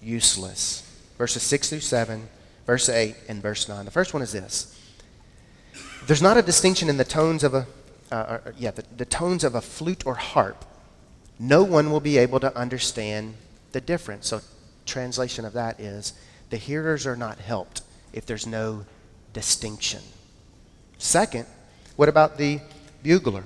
useless. 0.04 0.88
Verses 1.18 1.42
6 1.42 1.72
through 1.72 1.80
7, 1.80 2.30
verse 2.68 2.90
8, 2.90 3.16
and 3.28 3.42
verse 3.42 3.68
9. 3.68 3.86
The 3.86 3.90
first 3.90 4.14
one 4.14 4.22
is 4.22 4.34
this 4.34 4.78
There's 6.08 6.22
not 6.22 6.38
a 6.38 6.42
distinction 6.42 6.90
in 6.90 6.98
the 6.98 7.06
tones 7.06 7.44
of 7.44 7.54
a, 7.54 7.68
uh, 8.12 8.16
uh, 8.16 8.40
yeah, 8.58 8.72
the, 8.72 8.84
the 8.98 9.06
tones 9.06 9.44
of 9.44 9.56
a 9.56 9.62
flute 9.62 10.06
or 10.06 10.16
harp. 10.16 10.66
No 11.40 11.64
one 11.64 11.92
will 11.92 12.00
be 12.00 12.18
able 12.18 12.40
to 12.40 12.56
understand 12.58 13.36
the 13.72 13.82
difference. 13.82 14.28
So, 14.28 14.42
translation 14.86 15.46
of 15.46 15.54
that 15.54 15.80
is 15.80 16.14
the 16.50 16.58
hearers 16.58 17.06
are 17.06 17.16
not 17.16 17.40
helped 17.40 17.82
if 18.14 18.26
there's 18.26 18.48
no 18.48 18.86
distinction. 19.34 20.02
Second, 20.98 21.46
what 21.96 22.10
about 22.10 22.38
the 22.38 22.60
bugler? 23.04 23.44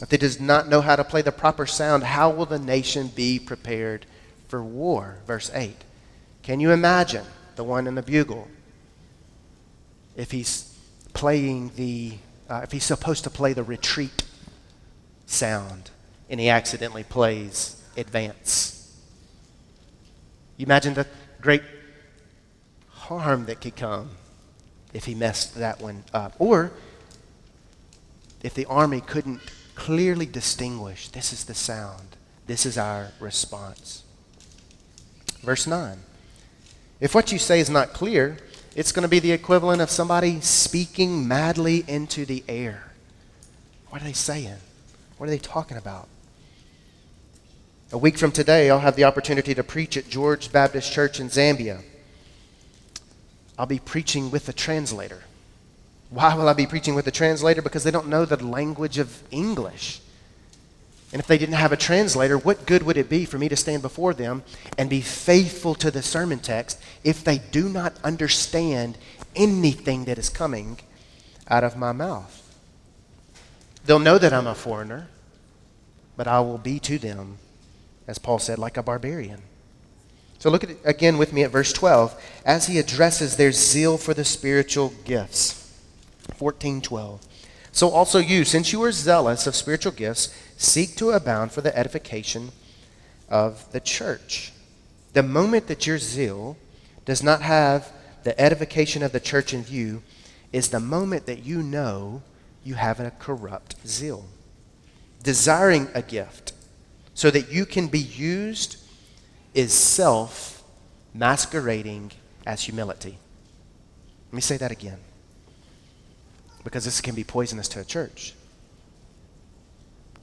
If 0.00 0.08
they 0.08 0.16
does 0.16 0.40
not 0.40 0.68
know 0.68 0.80
how 0.80 0.96
to 0.96 1.04
play 1.04 1.22
the 1.22 1.32
proper 1.32 1.66
sound, 1.66 2.04
how 2.04 2.30
will 2.30 2.46
the 2.46 2.58
nation 2.58 3.08
be 3.08 3.38
prepared 3.38 4.06
for 4.48 4.62
war? 4.62 5.18
Verse 5.26 5.50
8. 5.52 5.76
Can 6.42 6.60
you 6.60 6.70
imagine 6.70 7.26
the 7.56 7.64
one 7.64 7.86
in 7.86 7.96
the 7.96 8.02
bugle? 8.02 8.48
If 10.16 10.30
he's 10.30 10.69
playing 11.20 11.70
the, 11.76 12.14
uh, 12.48 12.62
if 12.62 12.72
he's 12.72 12.82
supposed 12.82 13.24
to 13.24 13.28
play 13.28 13.52
the 13.52 13.62
retreat 13.62 14.22
sound 15.26 15.90
and 16.30 16.40
he 16.40 16.48
accidentally 16.48 17.04
plays 17.04 17.76
advance. 17.94 18.98
You 20.56 20.64
imagine 20.64 20.94
the 20.94 21.06
great 21.42 21.62
harm 22.88 23.44
that 23.44 23.60
could 23.60 23.76
come 23.76 24.12
if 24.94 25.04
he 25.04 25.14
messed 25.14 25.56
that 25.56 25.82
one 25.82 26.04
up. 26.14 26.36
Or 26.38 26.72
if 28.42 28.54
the 28.54 28.64
army 28.64 29.02
couldn't 29.02 29.42
clearly 29.74 30.24
distinguish 30.24 31.08
this 31.08 31.34
is 31.34 31.44
the 31.44 31.54
sound, 31.54 32.16
this 32.46 32.64
is 32.64 32.78
our 32.78 33.10
response. 33.20 34.04
Verse 35.42 35.66
9 35.66 35.98
If 36.98 37.14
what 37.14 37.30
you 37.30 37.38
say 37.38 37.60
is 37.60 37.68
not 37.68 37.92
clear, 37.92 38.38
it's 38.74 38.92
going 38.92 39.02
to 39.02 39.08
be 39.08 39.18
the 39.18 39.32
equivalent 39.32 39.82
of 39.82 39.90
somebody 39.90 40.40
speaking 40.40 41.26
madly 41.26 41.84
into 41.88 42.24
the 42.24 42.44
air. 42.48 42.92
What 43.88 44.00
are 44.00 44.04
they 44.04 44.12
saying? 44.12 44.58
What 45.18 45.26
are 45.26 45.30
they 45.30 45.38
talking 45.38 45.76
about? 45.76 46.08
A 47.92 47.98
week 47.98 48.16
from 48.16 48.30
today, 48.30 48.70
I'll 48.70 48.78
have 48.78 48.94
the 48.94 49.04
opportunity 49.04 49.52
to 49.54 49.64
preach 49.64 49.96
at 49.96 50.08
George 50.08 50.52
Baptist 50.52 50.92
Church 50.92 51.18
in 51.18 51.28
Zambia. 51.28 51.82
I'll 53.58 53.66
be 53.66 53.80
preaching 53.80 54.30
with 54.30 54.48
a 54.48 54.52
translator. 54.52 55.24
Why 56.10 56.34
will 56.34 56.48
I 56.48 56.52
be 56.52 56.66
preaching 56.66 56.94
with 56.94 57.06
a 57.08 57.10
translator? 57.10 57.62
Because 57.62 57.82
they 57.82 57.90
don't 57.90 58.08
know 58.08 58.24
the 58.24 58.42
language 58.44 58.98
of 58.98 59.22
English. 59.32 60.00
And 61.12 61.20
if 61.20 61.26
they 61.26 61.38
didn't 61.38 61.56
have 61.56 61.72
a 61.72 61.76
translator, 61.76 62.38
what 62.38 62.66
good 62.66 62.84
would 62.84 62.96
it 62.96 63.08
be 63.08 63.24
for 63.24 63.36
me 63.36 63.48
to 63.48 63.56
stand 63.56 63.82
before 63.82 64.14
them 64.14 64.44
and 64.78 64.88
be 64.88 65.00
faithful 65.00 65.74
to 65.76 65.90
the 65.90 66.02
sermon 66.02 66.38
text 66.38 66.80
if 67.02 67.24
they 67.24 67.38
do 67.38 67.68
not 67.68 67.94
understand 68.04 68.96
anything 69.34 70.04
that 70.04 70.18
is 70.18 70.28
coming 70.28 70.78
out 71.48 71.64
of 71.64 71.76
my 71.76 71.90
mouth? 71.90 72.36
They'll 73.84 73.98
know 73.98 74.18
that 74.18 74.32
I'm 74.32 74.46
a 74.46 74.54
foreigner, 74.54 75.08
but 76.16 76.28
I 76.28 76.40
will 76.40 76.58
be 76.58 76.78
to 76.80 76.98
them, 76.98 77.38
as 78.06 78.18
Paul 78.18 78.38
said, 78.38 78.58
like 78.58 78.76
a 78.76 78.82
barbarian. 78.82 79.42
So 80.38 80.48
look 80.48 80.64
at 80.64 80.70
again 80.84 81.18
with 81.18 81.32
me 81.32 81.42
at 81.42 81.50
verse 81.50 81.72
12 81.72 82.18
as 82.46 82.66
he 82.66 82.78
addresses 82.78 83.36
their 83.36 83.52
zeal 83.52 83.98
for 83.98 84.14
the 84.14 84.24
spiritual 84.24 84.94
gifts. 85.04 85.70
14:12. 86.38 87.20
So 87.72 87.90
also 87.90 88.18
you, 88.18 88.44
since 88.44 88.72
you 88.72 88.82
are 88.82 88.90
zealous 88.90 89.46
of 89.46 89.54
spiritual 89.54 89.92
gifts, 89.92 90.34
seek 90.60 90.94
to 90.94 91.10
abound 91.10 91.50
for 91.50 91.62
the 91.62 91.76
edification 91.76 92.50
of 93.30 93.70
the 93.72 93.80
church. 93.80 94.52
The 95.14 95.22
moment 95.22 95.68
that 95.68 95.86
your 95.86 95.98
zeal 95.98 96.58
does 97.06 97.22
not 97.22 97.40
have 97.40 97.90
the 98.24 98.38
edification 98.38 99.02
of 99.02 99.12
the 99.12 99.20
church 99.20 99.54
in 99.54 99.62
view 99.62 100.02
is 100.52 100.68
the 100.68 100.78
moment 100.78 101.24
that 101.24 101.44
you 101.44 101.62
know 101.62 102.22
you 102.62 102.74
have 102.74 103.00
a 103.00 103.10
corrupt 103.10 103.74
zeal. 103.86 104.26
Desiring 105.22 105.88
a 105.94 106.02
gift 106.02 106.52
so 107.14 107.30
that 107.30 107.50
you 107.50 107.64
can 107.64 107.88
be 107.88 107.98
used 107.98 108.76
is 109.54 109.72
self 109.72 110.62
masquerading 111.14 112.12
as 112.46 112.64
humility. 112.64 113.16
Let 114.28 114.34
me 114.34 114.40
say 114.42 114.58
that 114.58 114.70
again 114.70 114.98
because 116.64 116.84
this 116.84 117.00
can 117.00 117.14
be 117.14 117.24
poisonous 117.24 117.68
to 117.68 117.80
a 117.80 117.84
church. 117.84 118.34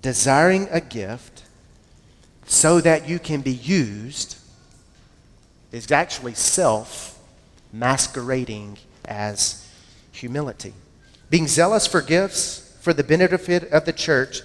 Desiring 0.02 0.68
a 0.72 0.82
gift 0.82 1.44
so 2.46 2.80
that 2.82 3.08
you 3.08 3.20
can 3.20 3.42
be 3.42 3.52
used 3.52 4.38
is 5.72 5.92
actually 5.92 6.34
self 6.34 7.20
masquerading 7.74 8.78
as 9.06 9.68
humility. 10.12 10.74
Being 11.30 11.48
zealous 11.48 11.86
for 11.86 12.02
gifts 12.02 12.78
for 12.82 12.94
the 12.94 13.04
benefit 13.04 13.70
of 13.72 13.86
the 13.86 13.94
church 13.94 14.42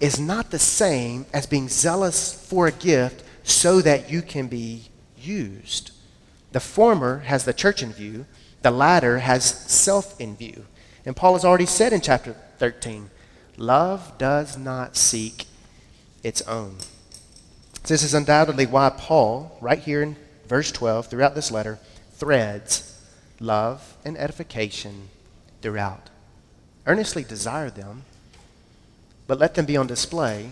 is 0.00 0.18
not 0.18 0.50
the 0.50 0.58
same 0.58 1.26
as 1.32 1.46
being 1.46 1.68
zealous 1.68 2.32
for 2.48 2.66
a 2.66 2.72
gift 2.72 3.22
so 3.42 3.80
that 3.82 4.10
you 4.10 4.22
can 4.22 4.48
be 4.48 4.86
used. 5.20 5.90
The 6.52 6.60
former 6.60 7.20
has 7.20 7.44
the 7.44 7.52
church 7.52 7.82
in 7.82 7.92
view, 7.92 8.26
the 8.62 8.70
latter 8.70 9.18
has 9.18 9.44
self 9.44 10.18
in 10.20 10.36
view. 10.36 10.64
And 11.04 11.14
Paul 11.14 11.34
has 11.34 11.44
already 11.44 11.66
said 11.66 11.92
in 11.92 12.00
chapter 12.00 12.34
13 12.58 13.10
love 13.56 14.16
does 14.18 14.56
not 14.56 14.96
seek 14.96 15.46
its 16.22 16.42
own. 16.42 16.76
This 17.84 18.02
is 18.02 18.14
undoubtedly 18.14 18.66
why 18.66 18.90
Paul, 18.90 19.58
right 19.60 19.78
here 19.78 20.02
in 20.02 20.16
verse 20.46 20.72
12, 20.72 21.08
throughout 21.08 21.34
this 21.34 21.50
letter, 21.50 21.78
threads 22.12 22.98
love 23.40 23.96
and 24.04 24.16
edification 24.16 25.08
throughout. 25.60 26.08
Earnestly 26.86 27.24
desire 27.24 27.70
them, 27.70 28.04
but 29.26 29.38
let 29.38 29.54
them 29.54 29.66
be 29.66 29.76
on 29.76 29.86
display 29.86 30.50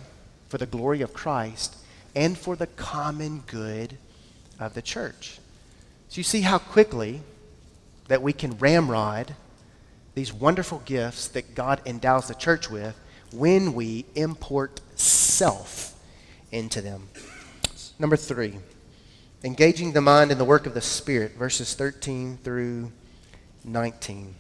for 0.49 0.59
the 0.59 0.67
glory 0.67 1.01
of 1.01 1.15
Christ 1.15 1.77
and 2.15 2.37
for 2.37 2.57
the 2.57 2.67
common 2.67 3.43
good 3.47 3.97
of 4.59 4.75
the 4.75 4.83
church. 4.83 5.39
So 6.09 6.19
you 6.19 6.23
see 6.23 6.43
how 6.43 6.59
quickly 6.59 7.23
that 8.09 8.23
we 8.23 8.35
can 8.35 8.59
ramrod 8.59 9.35
these 10.15 10.33
wonderful 10.33 10.83
gifts 10.85 11.29
that 11.29 11.55
God 11.55 11.81
endows 11.87 12.29
the 12.29 12.35
church 12.35 12.71
with 12.71 12.99
when 13.33 13.73
we 13.73 14.05
import 14.15 14.81
self 14.95 15.99
into 16.51 16.81
them. 16.81 17.09
Number 17.99 18.17
three, 18.17 18.59
engaging 19.43 19.93
the 19.93 20.01
mind 20.01 20.31
in 20.31 20.39
the 20.39 20.45
work 20.45 20.67
of 20.67 20.75
the 20.75 20.81
Spirit, 20.81 21.33
verses 21.33 21.75
13 21.75 22.39
through 22.43 22.93
19. 23.65 24.35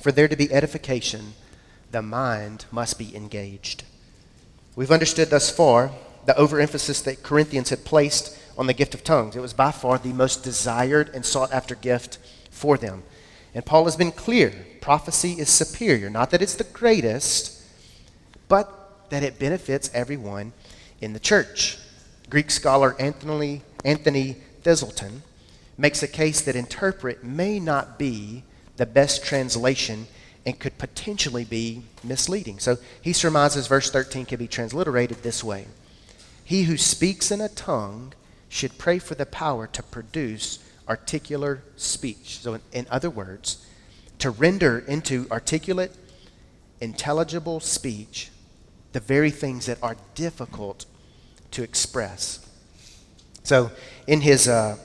For 0.00 0.12
there 0.12 0.28
to 0.28 0.36
be 0.36 0.52
edification, 0.52 1.34
the 1.90 2.02
mind 2.02 2.66
must 2.70 2.98
be 2.98 3.14
engaged. 3.14 3.84
We've 4.74 4.90
understood 4.90 5.30
thus 5.30 5.50
far 5.50 5.90
the 6.26 6.36
overemphasis 6.36 7.02
that 7.02 7.22
Corinthians 7.22 7.70
had 7.70 7.84
placed 7.84 8.38
on 8.58 8.66
the 8.66 8.74
gift 8.74 8.94
of 8.94 9.04
tongues. 9.04 9.36
It 9.36 9.40
was 9.40 9.52
by 9.52 9.70
far 9.70 9.98
the 9.98 10.12
most 10.12 10.42
desired 10.42 11.10
and 11.14 11.24
sought 11.24 11.52
after 11.52 11.74
gift 11.74 12.18
for 12.50 12.76
them. 12.76 13.02
And 13.56 13.64
Paul 13.64 13.86
has 13.86 13.96
been 13.96 14.12
clear 14.12 14.52
prophecy 14.82 15.32
is 15.32 15.48
superior. 15.48 16.10
Not 16.10 16.30
that 16.30 16.42
it's 16.42 16.56
the 16.56 16.64
greatest, 16.64 17.58
but 18.48 19.08
that 19.08 19.22
it 19.22 19.38
benefits 19.38 19.90
everyone 19.94 20.52
in 21.00 21.14
the 21.14 21.18
church. 21.18 21.78
Greek 22.28 22.50
scholar 22.50 22.94
Anthony, 23.00 23.62
Anthony 23.82 24.36
Thiselton 24.62 25.22
makes 25.78 26.02
a 26.02 26.06
case 26.06 26.42
that 26.42 26.54
interpret 26.54 27.24
may 27.24 27.58
not 27.58 27.98
be 27.98 28.44
the 28.76 28.84
best 28.84 29.24
translation 29.24 30.06
and 30.44 30.58
could 30.58 30.76
potentially 30.76 31.44
be 31.44 31.82
misleading. 32.04 32.58
So 32.58 32.76
he 33.00 33.14
surmises 33.14 33.68
verse 33.68 33.90
13 33.90 34.26
can 34.26 34.38
be 34.38 34.48
transliterated 34.48 35.22
this 35.22 35.42
way 35.42 35.64
He 36.44 36.64
who 36.64 36.76
speaks 36.76 37.30
in 37.30 37.40
a 37.40 37.48
tongue 37.48 38.12
should 38.50 38.76
pray 38.76 38.98
for 38.98 39.14
the 39.14 39.24
power 39.24 39.66
to 39.68 39.82
produce 39.82 40.58
articular 40.88 41.62
speech. 41.76 42.38
So, 42.38 42.54
in, 42.54 42.60
in 42.72 42.86
other 42.90 43.10
words, 43.10 43.66
to 44.18 44.30
render 44.30 44.78
into 44.78 45.26
articulate, 45.30 45.94
intelligible 46.80 47.60
speech 47.60 48.30
the 48.92 49.00
very 49.00 49.30
things 49.30 49.66
that 49.66 49.78
are 49.82 49.96
difficult 50.14 50.86
to 51.50 51.62
express. 51.62 52.48
So, 53.42 53.70
in 54.06 54.22
his, 54.22 54.48
uh, 54.48 54.78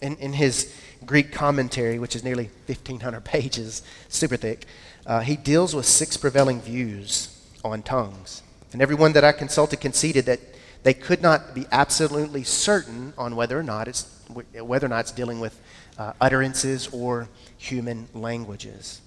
in, 0.00 0.16
in 0.16 0.34
his 0.34 0.72
Greek 1.04 1.32
commentary, 1.32 1.98
which 1.98 2.14
is 2.14 2.22
nearly 2.22 2.50
1,500 2.66 3.20
pages, 3.24 3.82
super 4.08 4.36
thick, 4.36 4.66
uh, 5.04 5.20
he 5.20 5.36
deals 5.36 5.74
with 5.74 5.86
six 5.86 6.16
prevailing 6.16 6.60
views 6.60 7.36
on 7.64 7.82
tongues. 7.82 8.42
And 8.72 8.82
everyone 8.82 9.12
that 9.12 9.24
I 9.24 9.32
consulted 9.32 9.80
conceded 9.80 10.26
that 10.26 10.40
they 10.86 10.94
could 10.94 11.20
not 11.20 11.52
be 11.52 11.66
absolutely 11.72 12.44
certain 12.44 13.12
on 13.18 13.34
whether 13.34 13.58
or 13.58 13.62
not 13.64 13.88
it's, 13.88 14.04
whether 14.30 14.86
or 14.86 14.88
not 14.88 15.00
it's 15.00 15.10
dealing 15.10 15.40
with 15.40 15.60
uh, 15.98 16.12
utterances 16.20 16.86
or 16.92 17.28
human 17.58 18.06
languages. 18.14 19.00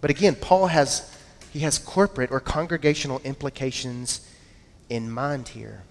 But 0.00 0.10
again, 0.10 0.36
Paul 0.36 0.68
has, 0.68 1.12
he 1.52 1.58
has 1.58 1.76
corporate 1.76 2.30
or 2.30 2.38
congregational 2.38 3.20
implications 3.24 4.24
in 4.88 5.10
mind 5.10 5.48
here. 5.48 5.82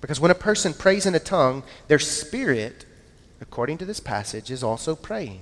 Because 0.00 0.20
when 0.20 0.30
a 0.30 0.36
person 0.36 0.74
prays 0.74 1.06
in 1.06 1.16
a 1.16 1.18
tongue, 1.18 1.64
their 1.88 1.98
spirit, 1.98 2.86
according 3.40 3.78
to 3.78 3.84
this 3.84 3.98
passage, 3.98 4.48
is 4.52 4.62
also 4.62 4.94
praying. 4.94 5.40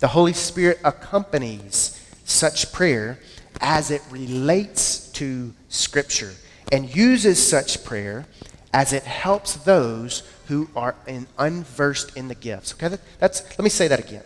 The 0.00 0.08
Holy 0.08 0.34
Spirit 0.34 0.80
accompanies 0.84 1.98
such 2.26 2.74
prayer 2.74 3.20
as 3.62 3.90
it 3.90 4.02
relates 4.10 5.10
to 5.12 5.54
Scripture 5.70 6.34
and 6.72 6.94
uses 6.96 7.46
such 7.46 7.84
prayer 7.84 8.26
as 8.72 8.92
it 8.92 9.02
helps 9.02 9.54
those 9.54 10.22
who 10.48 10.68
are 10.74 10.96
in 11.06 11.26
unversed 11.38 12.16
in 12.16 12.28
the 12.28 12.34
gifts. 12.34 12.74
Okay, 12.74 12.96
that's, 13.18 13.42
let 13.50 13.60
me 13.60 13.70
say 13.70 13.86
that 13.86 14.00
again. 14.00 14.24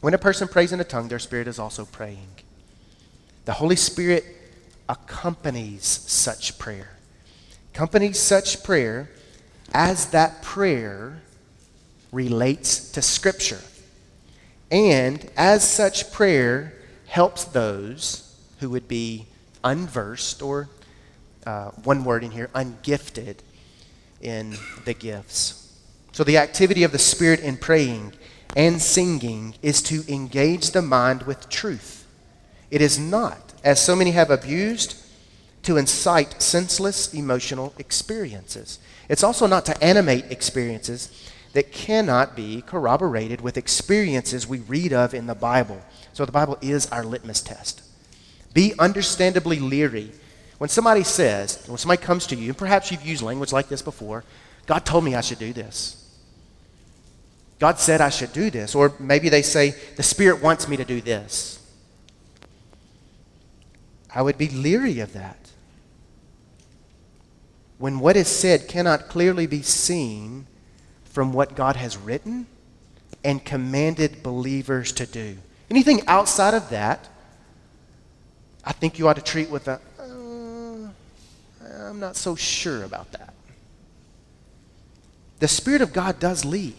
When 0.00 0.12
a 0.12 0.18
person 0.18 0.48
prays 0.48 0.72
in 0.72 0.80
a 0.80 0.84
tongue, 0.84 1.08
their 1.08 1.20
spirit 1.20 1.48
is 1.48 1.58
also 1.58 1.84
praying. 1.86 2.28
The 3.44 3.52
Holy 3.52 3.76
Spirit 3.76 4.24
accompanies 4.88 5.84
such 5.86 6.58
prayer. 6.58 6.90
Accompanies 7.72 8.18
such 8.18 8.62
prayer 8.62 9.10
as 9.72 10.06
that 10.10 10.42
prayer 10.42 11.22
relates 12.12 12.90
to 12.92 13.00
Scripture. 13.02 13.60
And 14.70 15.30
as 15.36 15.68
such 15.68 16.12
prayer 16.12 16.74
helps 17.06 17.44
those 17.44 18.36
who 18.60 18.70
would 18.70 18.88
be 18.88 19.26
unversed, 19.62 20.42
or 20.42 20.68
uh, 21.46 21.70
one 21.82 22.04
word 22.04 22.24
in 22.24 22.30
here, 22.30 22.50
ungifted 22.54 23.36
in 24.20 24.56
the 24.84 24.94
gifts. 24.94 25.60
So, 26.12 26.24
the 26.24 26.38
activity 26.38 26.84
of 26.84 26.92
the 26.92 26.98
Spirit 26.98 27.40
in 27.40 27.56
praying 27.56 28.12
and 28.56 28.80
singing 28.80 29.54
is 29.62 29.82
to 29.82 30.04
engage 30.12 30.70
the 30.70 30.82
mind 30.82 31.24
with 31.24 31.48
truth. 31.48 32.06
It 32.70 32.80
is 32.80 32.98
not, 32.98 33.52
as 33.62 33.82
so 33.82 33.96
many 33.96 34.12
have 34.12 34.30
abused, 34.30 34.96
to 35.64 35.76
incite 35.76 36.40
senseless 36.42 37.12
emotional 37.14 37.74
experiences. 37.78 38.78
It's 39.08 39.24
also 39.24 39.46
not 39.46 39.66
to 39.66 39.84
animate 39.84 40.30
experiences 40.30 41.30
that 41.52 41.72
cannot 41.72 42.36
be 42.36 42.62
corroborated 42.62 43.40
with 43.40 43.56
experiences 43.56 44.46
we 44.46 44.58
read 44.58 44.92
of 44.92 45.14
in 45.14 45.26
the 45.26 45.34
Bible. 45.34 45.80
So 46.12 46.24
the 46.24 46.32
Bible 46.32 46.58
is 46.60 46.86
our 46.90 47.04
litmus 47.04 47.40
test. 47.40 47.82
Be 48.52 48.74
understandably 48.78 49.58
leery 49.58 50.12
when 50.58 50.68
somebody 50.68 51.02
says, 51.02 51.64
when 51.66 51.78
somebody 51.78 52.02
comes 52.02 52.26
to 52.28 52.36
you, 52.36 52.48
and 52.48 52.58
perhaps 52.58 52.90
you've 52.90 53.04
used 53.04 53.22
language 53.22 53.52
like 53.52 53.68
this 53.68 53.82
before, 53.82 54.24
God 54.66 54.86
told 54.86 55.04
me 55.04 55.14
I 55.14 55.20
should 55.20 55.38
do 55.38 55.52
this. 55.52 56.00
God 57.58 57.78
said 57.78 58.00
I 58.00 58.10
should 58.10 58.32
do 58.32 58.50
this. 58.50 58.74
Or 58.74 58.92
maybe 58.98 59.28
they 59.28 59.42
say, 59.42 59.74
the 59.96 60.02
Spirit 60.02 60.42
wants 60.42 60.68
me 60.68 60.76
to 60.76 60.84
do 60.84 61.00
this. 61.00 61.60
I 64.14 64.22
would 64.22 64.38
be 64.38 64.48
leery 64.48 65.00
of 65.00 65.12
that. 65.12 65.38
When 67.78 67.98
what 67.98 68.16
is 68.16 68.28
said 68.28 68.68
cannot 68.68 69.08
clearly 69.08 69.46
be 69.46 69.62
seen 69.62 70.46
from 71.04 71.32
what 71.32 71.56
God 71.56 71.76
has 71.76 71.96
written 71.96 72.46
and 73.24 73.44
commanded 73.44 74.22
believers 74.22 74.92
to 74.92 75.06
do. 75.06 75.38
Anything 75.70 76.06
outside 76.06 76.54
of 76.54 76.70
that, 76.70 77.08
I 78.64 78.72
think 78.72 78.98
you 78.98 79.08
ought 79.08 79.16
to 79.16 79.22
treat 79.22 79.50
with 79.50 79.66
a, 79.68 79.80
I'm 81.94 82.00
not 82.00 82.16
so 82.16 82.34
sure 82.34 82.82
about 82.82 83.12
that. 83.12 83.32
The 85.38 85.46
Spirit 85.46 85.80
of 85.80 85.92
God 85.92 86.18
does 86.18 86.44
lead. 86.44 86.74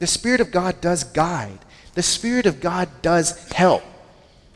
The 0.00 0.08
Spirit 0.08 0.40
of 0.40 0.50
God 0.50 0.80
does 0.80 1.04
guide. 1.04 1.60
The 1.94 2.02
Spirit 2.02 2.44
of 2.46 2.60
God 2.60 2.88
does 3.02 3.52
help. 3.52 3.84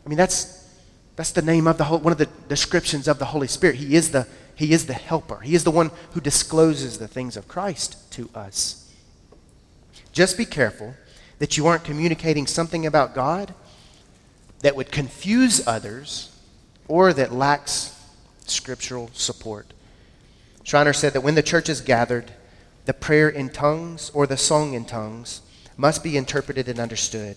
I 0.05 0.09
mean, 0.09 0.18
that's, 0.18 0.68
that's 1.14 1.31
the 1.31 1.42
name 1.42 1.68
of 1.68 1.79
the 1.79 1.85
whole, 1.85 2.01
one 2.01 2.11
of 2.11 2.18
the 2.18 2.29
descriptions 2.48 3.07
of 3.07 3.20
the 3.20 3.27
Holy 3.27 3.46
Spirit. 3.46 3.77
He 3.77 3.94
is 3.94 4.11
the, 4.11 4.27
he 4.57 4.72
is 4.72 4.87
the 4.87 4.94
helper. 4.94 5.38
He 5.38 5.55
is 5.55 5.62
the 5.62 5.70
one 5.70 5.92
who 6.14 6.20
discloses 6.20 6.98
the 6.98 7.07
things 7.07 7.37
of 7.37 7.46
Christ 7.46 8.11
to 8.14 8.29
us. 8.35 8.92
Just 10.11 10.37
be 10.37 10.46
careful 10.46 10.94
that 11.38 11.57
you 11.57 11.68
aren't 11.68 11.85
communicating 11.85 12.48
something 12.48 12.85
about 12.85 13.14
God 13.14 13.55
that 14.62 14.74
would 14.74 14.90
confuse 14.90 15.64
others 15.64 16.37
or 16.88 17.12
that 17.12 17.33
lacks 17.33 17.94
scriptural 18.50 19.11
support. 19.12 19.72
Schreiner 20.64 20.92
said 20.92 21.12
that 21.14 21.22
when 21.22 21.34
the 21.34 21.42
church 21.42 21.68
is 21.68 21.80
gathered, 21.80 22.32
the 22.84 22.94
prayer 22.94 23.28
in 23.28 23.50
tongues 23.50 24.11
or 24.14 24.26
the 24.26 24.37
song 24.37 24.74
in 24.74 24.84
tongues 24.84 25.40
must 25.76 26.02
be 26.02 26.16
interpreted 26.16 26.68
and 26.68 26.78
understood. 26.78 27.37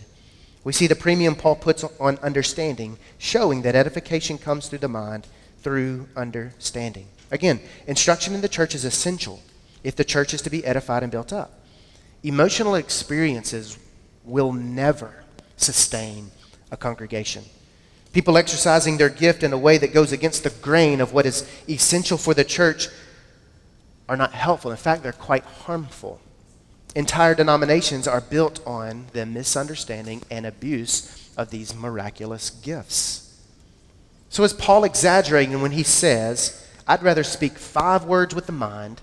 We 0.63 0.73
see 0.73 0.87
the 0.87 0.95
premium 0.95 1.35
Paul 1.35 1.55
puts 1.55 1.83
on 1.99 2.17
understanding, 2.19 2.97
showing 3.17 3.61
that 3.63 3.75
edification 3.75 4.37
comes 4.37 4.67
through 4.67 4.79
the 4.79 4.87
mind 4.87 5.27
through 5.61 6.07
understanding. 6.15 7.07
Again, 7.31 7.59
instruction 7.87 8.33
in 8.33 8.41
the 8.41 8.49
church 8.49 8.75
is 8.75 8.85
essential 8.85 9.41
if 9.83 9.95
the 9.95 10.03
church 10.03 10.33
is 10.33 10.41
to 10.43 10.49
be 10.49 10.65
edified 10.65 11.03
and 11.03 11.11
built 11.11 11.33
up. 11.33 11.59
Emotional 12.23 12.75
experiences 12.75 13.77
will 14.23 14.53
never 14.53 15.23
sustain 15.57 16.31
a 16.71 16.77
congregation. 16.77 17.43
People 18.13 18.37
exercising 18.37 18.97
their 18.97 19.09
gift 19.09 19.43
in 19.43 19.53
a 19.53 19.57
way 19.57 19.77
that 19.77 19.93
goes 19.93 20.11
against 20.11 20.43
the 20.43 20.49
grain 20.49 20.99
of 20.99 21.13
what 21.13 21.25
is 21.25 21.49
essential 21.69 22.17
for 22.17 22.33
the 22.33 22.43
church 22.43 22.89
are 24.09 24.17
not 24.17 24.33
helpful. 24.33 24.71
In 24.71 24.77
fact, 24.77 25.03
they're 25.03 25.13
quite 25.13 25.45
harmful. 25.45 26.19
Entire 26.93 27.33
denominations 27.33 28.07
are 28.07 28.19
built 28.19 28.59
on 28.67 29.05
the 29.13 29.25
misunderstanding 29.25 30.21
and 30.29 30.45
abuse 30.45 31.29
of 31.37 31.49
these 31.49 31.73
miraculous 31.73 32.49
gifts. 32.49 33.39
So, 34.29 34.43
is 34.43 34.53
Paul 34.53 34.83
exaggerating 34.83 35.61
when 35.61 35.71
he 35.71 35.83
says, 35.83 36.67
I'd 36.87 37.03
rather 37.03 37.23
speak 37.23 37.57
five 37.57 38.03
words 38.03 38.35
with 38.35 38.45
the 38.45 38.51
mind 38.51 39.01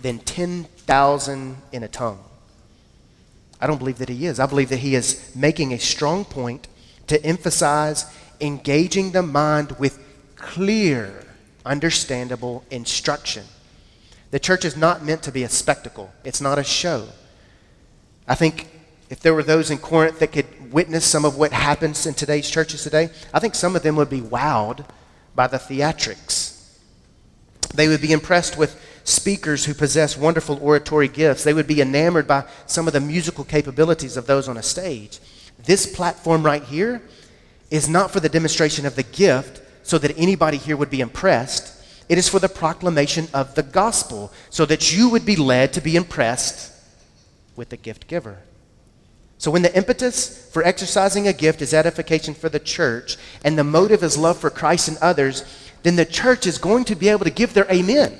than 0.00 0.18
10,000 0.20 1.56
in 1.72 1.82
a 1.82 1.88
tongue? 1.88 2.24
I 3.60 3.66
don't 3.66 3.78
believe 3.78 3.98
that 3.98 4.08
he 4.08 4.26
is. 4.26 4.40
I 4.40 4.46
believe 4.46 4.68
that 4.70 4.78
he 4.78 4.94
is 4.94 5.32
making 5.34 5.72
a 5.72 5.78
strong 5.78 6.24
point 6.24 6.68
to 7.06 7.22
emphasize 7.24 8.04
engaging 8.40 9.12
the 9.12 9.22
mind 9.22 9.72
with 9.78 9.98
clear, 10.36 11.24
understandable 11.64 12.64
instruction. 12.70 13.44
The 14.30 14.40
church 14.40 14.64
is 14.64 14.76
not 14.76 15.04
meant 15.04 15.22
to 15.24 15.32
be 15.32 15.44
a 15.44 15.48
spectacle, 15.48 16.12
it's 16.24 16.40
not 16.40 16.58
a 16.58 16.64
show. 16.64 17.08
I 18.28 18.34
think 18.34 18.68
if 19.08 19.20
there 19.20 19.34
were 19.34 19.42
those 19.42 19.70
in 19.70 19.78
Corinth 19.78 20.18
that 20.18 20.32
could 20.32 20.72
witness 20.72 21.04
some 21.04 21.24
of 21.24 21.36
what 21.36 21.52
happens 21.52 22.06
in 22.06 22.14
today's 22.14 22.50
churches 22.50 22.82
today, 22.82 23.10
I 23.32 23.38
think 23.38 23.54
some 23.54 23.76
of 23.76 23.82
them 23.82 23.96
would 23.96 24.10
be 24.10 24.20
wowed 24.20 24.84
by 25.34 25.46
the 25.46 25.58
theatrics. 25.58 26.54
They 27.74 27.88
would 27.88 28.00
be 28.00 28.12
impressed 28.12 28.56
with 28.56 28.80
speakers 29.04 29.64
who 29.64 29.74
possess 29.74 30.16
wonderful 30.16 30.58
oratory 30.60 31.08
gifts. 31.08 31.44
They 31.44 31.54
would 31.54 31.66
be 31.66 31.80
enamored 31.80 32.26
by 32.26 32.44
some 32.66 32.86
of 32.86 32.92
the 32.92 33.00
musical 33.00 33.44
capabilities 33.44 34.16
of 34.16 34.26
those 34.26 34.48
on 34.48 34.56
a 34.56 34.62
stage. 34.62 35.20
This 35.64 35.86
platform 35.86 36.42
right 36.42 36.62
here 36.62 37.02
is 37.70 37.88
not 37.88 38.10
for 38.10 38.20
the 38.20 38.28
demonstration 38.28 38.86
of 38.86 38.96
the 38.96 39.02
gift 39.02 39.62
so 39.82 39.98
that 39.98 40.16
anybody 40.18 40.56
here 40.56 40.76
would 40.76 40.90
be 40.90 41.00
impressed. 41.00 41.72
It 42.08 42.18
is 42.18 42.28
for 42.28 42.38
the 42.38 42.48
proclamation 42.48 43.28
of 43.34 43.54
the 43.54 43.62
gospel 43.62 44.32
so 44.50 44.66
that 44.66 44.96
you 44.96 45.08
would 45.08 45.26
be 45.26 45.36
led 45.36 45.72
to 45.72 45.80
be 45.80 45.96
impressed 45.96 46.72
with 47.56 47.70
the 47.70 47.76
gift 47.76 48.06
giver. 48.06 48.38
So, 49.38 49.50
when 49.50 49.62
the 49.62 49.76
impetus 49.76 50.50
for 50.50 50.62
exercising 50.64 51.28
a 51.28 51.32
gift 51.32 51.60
is 51.60 51.74
edification 51.74 52.32
for 52.32 52.48
the 52.48 52.58
church 52.58 53.16
and 53.44 53.58
the 53.58 53.64
motive 53.64 54.02
is 54.02 54.16
love 54.16 54.38
for 54.38 54.48
Christ 54.48 54.88
and 54.88 54.96
others, 54.98 55.44
then 55.82 55.96
the 55.96 56.06
church 56.06 56.46
is 56.46 56.58
going 56.58 56.84
to 56.86 56.94
be 56.94 57.08
able 57.08 57.24
to 57.24 57.30
give 57.30 57.52
their 57.52 57.70
amen. 57.70 58.18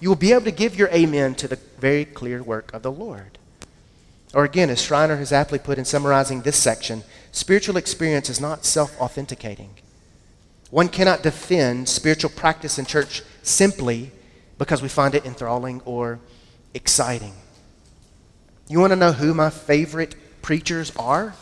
You 0.00 0.08
will 0.08 0.16
be 0.16 0.32
able 0.32 0.44
to 0.44 0.50
give 0.50 0.76
your 0.76 0.88
amen 0.88 1.36
to 1.36 1.48
the 1.48 1.58
very 1.78 2.04
clear 2.04 2.42
work 2.42 2.74
of 2.74 2.82
the 2.82 2.90
Lord. 2.90 3.38
Or 4.34 4.44
again, 4.44 4.68
as 4.68 4.82
Schreiner 4.82 5.16
has 5.16 5.32
aptly 5.32 5.60
put 5.60 5.78
in 5.78 5.84
summarizing 5.84 6.42
this 6.42 6.56
section, 6.56 7.04
spiritual 7.34 7.76
experience 7.76 8.30
is 8.30 8.40
not 8.40 8.64
self 8.64 8.98
authenticating. 9.00 9.70
One 10.70 10.88
cannot 10.88 11.22
defend 11.22 11.88
spiritual 11.88 12.30
practice 12.30 12.78
in 12.78 12.86
church 12.86 13.22
simply 13.42 14.12
because 14.56 14.80
we 14.80 14.88
find 14.88 15.14
it 15.14 15.26
enthralling 15.26 15.82
or 15.84 16.20
exciting. 16.72 17.34
You 18.68 18.80
want 18.80 18.92
to 18.92 18.96
know 18.96 19.12
who 19.12 19.34
my 19.34 19.50
favorite 19.50 20.14
preachers 20.42 20.94
are? 20.96 21.34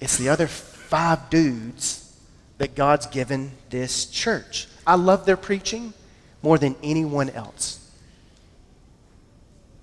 It's 0.00 0.16
the 0.16 0.28
other 0.28 0.46
five 0.46 1.28
dudes 1.28 2.16
that 2.58 2.74
God's 2.74 3.06
given 3.06 3.52
this 3.70 4.06
church. 4.06 4.68
I 4.86 4.94
love 4.94 5.26
their 5.26 5.36
preaching 5.36 5.92
more 6.42 6.58
than 6.58 6.76
anyone 6.82 7.30
else. 7.30 7.78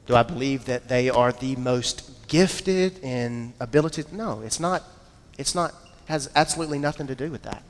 Do 0.06 0.16
I 0.16 0.24
believe 0.24 0.66
that 0.66 0.88
they 0.88 1.10
are 1.10 1.32
the 1.32 1.56
most 1.58 2.17
gifted 2.28 3.00
in 3.04 3.54
ability? 3.60 4.04
No, 4.12 4.42
it's 4.42 4.60
not. 4.60 4.84
It's 5.38 5.56
not. 5.56 5.74
Has 6.06 6.30
absolutely 6.36 6.80
nothing 6.80 7.08
to 7.08 7.16
do 7.16 7.30
with 7.30 7.44
that. 7.44 7.64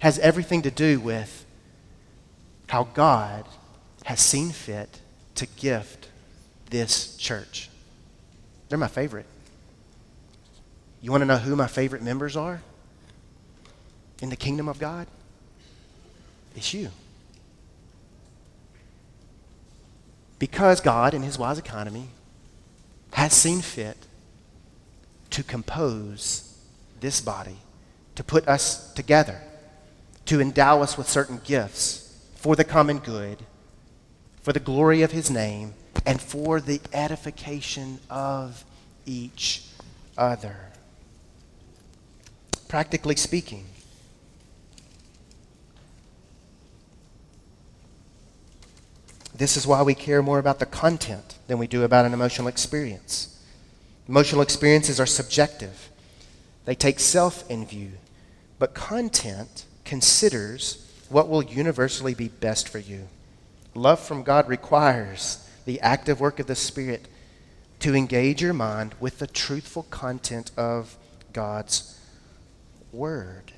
Has 0.00 0.18
everything 0.20 0.62
to 0.62 0.70
do 0.70 1.00
with 1.00 1.44
how 2.68 2.84
God 2.84 3.44
has 4.04 4.20
seen 4.20 4.50
fit 4.50 5.00
to 5.34 5.46
gift 5.56 6.08
this 6.70 7.16
church. 7.16 7.68
They're 8.68 8.78
my 8.78 8.88
favorite. 8.88 9.26
You 11.02 11.10
want 11.10 11.22
to 11.22 11.26
know 11.26 11.36
who 11.36 11.56
my 11.56 11.66
favorite 11.66 12.02
members 12.02 12.36
are 12.36 12.62
in 14.22 14.30
the 14.30 14.36
kingdom 14.36 14.68
of 14.68 14.78
God? 14.78 15.06
It's 16.54 16.72
you. 16.72 16.90
Because 20.38 20.80
God, 20.80 21.14
in 21.14 21.22
His 21.22 21.38
wise 21.38 21.58
economy, 21.58 22.08
has 23.12 23.32
seen 23.32 23.60
fit 23.60 23.96
to 25.30 25.42
compose 25.42 26.58
this 27.00 27.20
body, 27.20 27.56
to 28.14 28.24
put 28.24 28.46
us 28.48 28.92
together, 28.94 29.40
to 30.26 30.40
endow 30.40 30.82
us 30.82 30.96
with 30.98 31.08
certain 31.08 31.40
gifts 31.44 32.18
for 32.34 32.56
the 32.56 32.64
common 32.64 32.98
good, 32.98 33.38
for 34.42 34.52
the 34.52 34.60
glory 34.60 35.02
of 35.02 35.12
His 35.12 35.30
name, 35.30 35.74
and 36.06 36.20
for 36.20 36.60
the 36.60 36.80
edification 36.92 37.98
of 38.08 38.64
each 39.06 39.66
other. 40.16 40.56
Practically 42.68 43.16
speaking, 43.16 43.66
This 49.40 49.56
is 49.56 49.66
why 49.66 49.80
we 49.80 49.94
care 49.94 50.22
more 50.22 50.38
about 50.38 50.58
the 50.58 50.66
content 50.66 51.38
than 51.46 51.56
we 51.56 51.66
do 51.66 51.82
about 51.82 52.04
an 52.04 52.12
emotional 52.12 52.46
experience. 52.46 53.42
Emotional 54.06 54.42
experiences 54.42 55.00
are 55.00 55.06
subjective, 55.06 55.88
they 56.66 56.74
take 56.74 57.00
self 57.00 57.50
in 57.50 57.64
view, 57.64 57.92
but 58.58 58.74
content 58.74 59.64
considers 59.86 60.86
what 61.08 61.30
will 61.30 61.42
universally 61.42 62.12
be 62.12 62.28
best 62.28 62.68
for 62.68 62.80
you. 62.80 63.08
Love 63.74 63.98
from 63.98 64.24
God 64.24 64.46
requires 64.46 65.48
the 65.64 65.80
active 65.80 66.20
work 66.20 66.38
of 66.38 66.46
the 66.46 66.54
Spirit 66.54 67.08
to 67.78 67.94
engage 67.94 68.42
your 68.42 68.52
mind 68.52 68.94
with 69.00 69.20
the 69.20 69.26
truthful 69.26 69.84
content 69.84 70.50
of 70.58 70.98
God's 71.32 71.98
Word. 72.92 73.52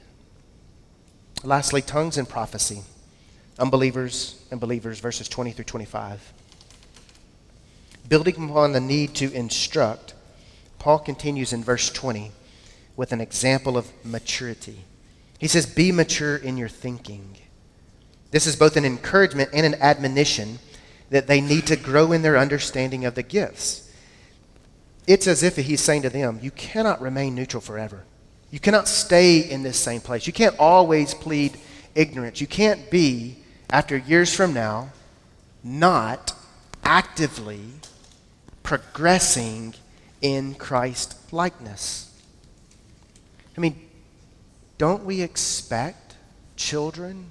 Lastly, 1.42 1.82
tongues 1.82 2.16
and 2.16 2.28
prophecy 2.28 2.82
unbelievers 3.58 4.41
and 4.52 4.60
believers, 4.60 5.00
verses 5.00 5.28
20 5.28 5.50
through 5.52 5.64
25. 5.64 6.32
Building 8.08 8.50
upon 8.50 8.72
the 8.72 8.80
need 8.80 9.14
to 9.14 9.32
instruct, 9.32 10.14
Paul 10.78 10.98
continues 10.98 11.52
in 11.54 11.64
verse 11.64 11.90
20 11.90 12.30
with 12.94 13.12
an 13.12 13.20
example 13.20 13.78
of 13.78 13.90
maturity. 14.04 14.84
He 15.38 15.48
says, 15.48 15.64
Be 15.64 15.90
mature 15.90 16.36
in 16.36 16.58
your 16.58 16.68
thinking. 16.68 17.36
This 18.30 18.46
is 18.46 18.54
both 18.54 18.76
an 18.76 18.84
encouragement 18.84 19.50
and 19.54 19.64
an 19.64 19.80
admonition 19.80 20.58
that 21.08 21.26
they 21.26 21.40
need 21.40 21.66
to 21.68 21.76
grow 21.76 22.12
in 22.12 22.20
their 22.22 22.36
understanding 22.36 23.06
of 23.06 23.14
the 23.14 23.22
gifts. 23.22 23.90
It's 25.06 25.26
as 25.26 25.42
if 25.42 25.56
he's 25.56 25.80
saying 25.80 26.02
to 26.02 26.10
them, 26.10 26.40
You 26.42 26.50
cannot 26.50 27.00
remain 27.00 27.34
neutral 27.34 27.62
forever. 27.62 28.04
You 28.50 28.60
cannot 28.60 28.86
stay 28.86 29.38
in 29.38 29.62
this 29.62 29.78
same 29.78 30.02
place. 30.02 30.26
You 30.26 30.34
can't 30.34 30.58
always 30.58 31.14
plead 31.14 31.56
ignorance. 31.94 32.38
You 32.38 32.46
can't 32.46 32.90
be 32.90 33.41
after 33.72 33.96
years 33.96 34.32
from 34.34 34.52
now, 34.52 34.90
not 35.64 36.34
actively 36.84 37.64
progressing 38.62 39.74
in 40.20 40.54
Christ 40.54 41.32
likeness. 41.32 42.08
I 43.56 43.60
mean, 43.60 43.88
don't 44.76 45.04
we 45.04 45.22
expect 45.22 46.16
children 46.56 47.30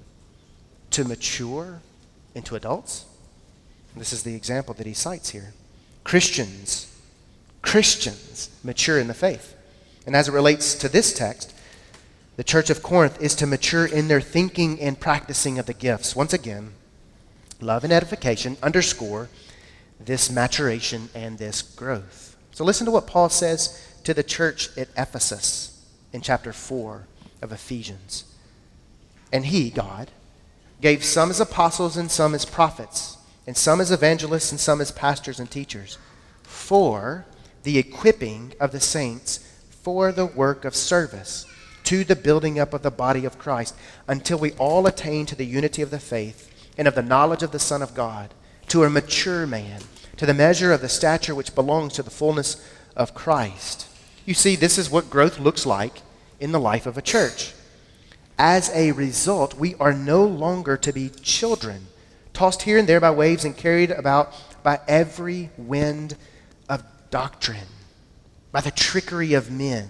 to 0.90 1.04
mature 1.04 1.80
into 2.34 2.56
adults? 2.56 3.06
This 3.96 4.12
is 4.12 4.24
the 4.24 4.34
example 4.34 4.74
that 4.74 4.86
he 4.86 4.94
cites 4.94 5.30
here. 5.30 5.52
Christians, 6.02 6.92
Christians 7.60 8.50
mature 8.64 8.98
in 8.98 9.06
the 9.06 9.14
faith. 9.14 9.54
And 10.06 10.16
as 10.16 10.28
it 10.28 10.32
relates 10.32 10.74
to 10.76 10.88
this 10.88 11.12
text, 11.12 11.54
the 12.42 12.48
church 12.48 12.70
of 12.70 12.82
Corinth 12.82 13.22
is 13.22 13.36
to 13.36 13.46
mature 13.46 13.86
in 13.86 14.08
their 14.08 14.20
thinking 14.20 14.80
and 14.80 14.98
practicing 14.98 15.60
of 15.60 15.66
the 15.66 15.72
gifts. 15.72 16.16
Once 16.16 16.32
again, 16.32 16.72
love 17.60 17.84
and 17.84 17.92
edification 17.92 18.56
underscore 18.60 19.28
this 20.00 20.28
maturation 20.28 21.08
and 21.14 21.38
this 21.38 21.62
growth. 21.62 22.36
So 22.50 22.64
listen 22.64 22.84
to 22.86 22.90
what 22.90 23.06
Paul 23.06 23.28
says 23.28 23.80
to 24.02 24.12
the 24.12 24.24
church 24.24 24.76
at 24.76 24.88
Ephesus 24.96 25.86
in 26.12 26.20
chapter 26.20 26.52
4 26.52 27.06
of 27.42 27.52
Ephesians. 27.52 28.24
And 29.32 29.46
he, 29.46 29.70
God, 29.70 30.10
gave 30.80 31.04
some 31.04 31.30
as 31.30 31.38
apostles 31.38 31.96
and 31.96 32.10
some 32.10 32.34
as 32.34 32.44
prophets, 32.44 33.18
and 33.46 33.56
some 33.56 33.80
as 33.80 33.92
evangelists 33.92 34.50
and 34.50 34.58
some 34.58 34.80
as 34.80 34.90
pastors 34.90 35.38
and 35.38 35.48
teachers, 35.48 35.96
for 36.42 37.24
the 37.62 37.78
equipping 37.78 38.52
of 38.58 38.72
the 38.72 38.80
saints 38.80 39.48
for 39.70 40.10
the 40.10 40.26
work 40.26 40.64
of 40.64 40.74
service 40.74 41.46
to 41.84 42.04
the 42.04 42.16
building 42.16 42.58
up 42.58 42.72
of 42.74 42.82
the 42.82 42.90
body 42.90 43.24
of 43.24 43.38
Christ 43.38 43.74
until 44.06 44.38
we 44.38 44.52
all 44.52 44.86
attain 44.86 45.26
to 45.26 45.34
the 45.34 45.46
unity 45.46 45.82
of 45.82 45.90
the 45.90 45.98
faith 45.98 46.50
and 46.78 46.88
of 46.88 46.94
the 46.94 47.02
knowledge 47.02 47.42
of 47.42 47.52
the 47.52 47.58
Son 47.58 47.82
of 47.82 47.94
God, 47.94 48.32
to 48.68 48.84
a 48.84 48.90
mature 48.90 49.46
man, 49.46 49.82
to 50.16 50.26
the 50.26 50.34
measure 50.34 50.72
of 50.72 50.80
the 50.80 50.88
stature 50.88 51.34
which 51.34 51.54
belongs 51.54 51.94
to 51.94 52.02
the 52.02 52.10
fullness 52.10 52.66
of 52.96 53.14
Christ. 53.14 53.88
You 54.24 54.34
see, 54.34 54.56
this 54.56 54.78
is 54.78 54.90
what 54.90 55.10
growth 55.10 55.38
looks 55.38 55.66
like 55.66 56.00
in 56.40 56.52
the 56.52 56.60
life 56.60 56.86
of 56.86 56.96
a 56.96 57.02
church. 57.02 57.52
As 58.38 58.70
a 58.70 58.92
result, 58.92 59.54
we 59.54 59.74
are 59.76 59.92
no 59.92 60.24
longer 60.24 60.76
to 60.76 60.92
be 60.92 61.10
children, 61.10 61.86
tossed 62.32 62.62
here 62.62 62.78
and 62.78 62.88
there 62.88 63.00
by 63.00 63.10
waves 63.10 63.44
and 63.44 63.56
carried 63.56 63.90
about 63.90 64.32
by 64.62 64.80
every 64.88 65.50
wind 65.58 66.16
of 66.68 66.82
doctrine, 67.10 67.68
by 68.50 68.60
the 68.60 68.70
trickery 68.70 69.34
of 69.34 69.50
men 69.50 69.88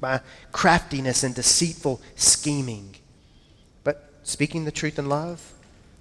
by 0.00 0.20
craftiness 0.52 1.22
and 1.22 1.34
deceitful 1.34 2.00
scheming. 2.16 2.96
But 3.84 4.10
speaking 4.22 4.64
the 4.64 4.72
truth 4.72 4.98
in 4.98 5.08
love, 5.08 5.52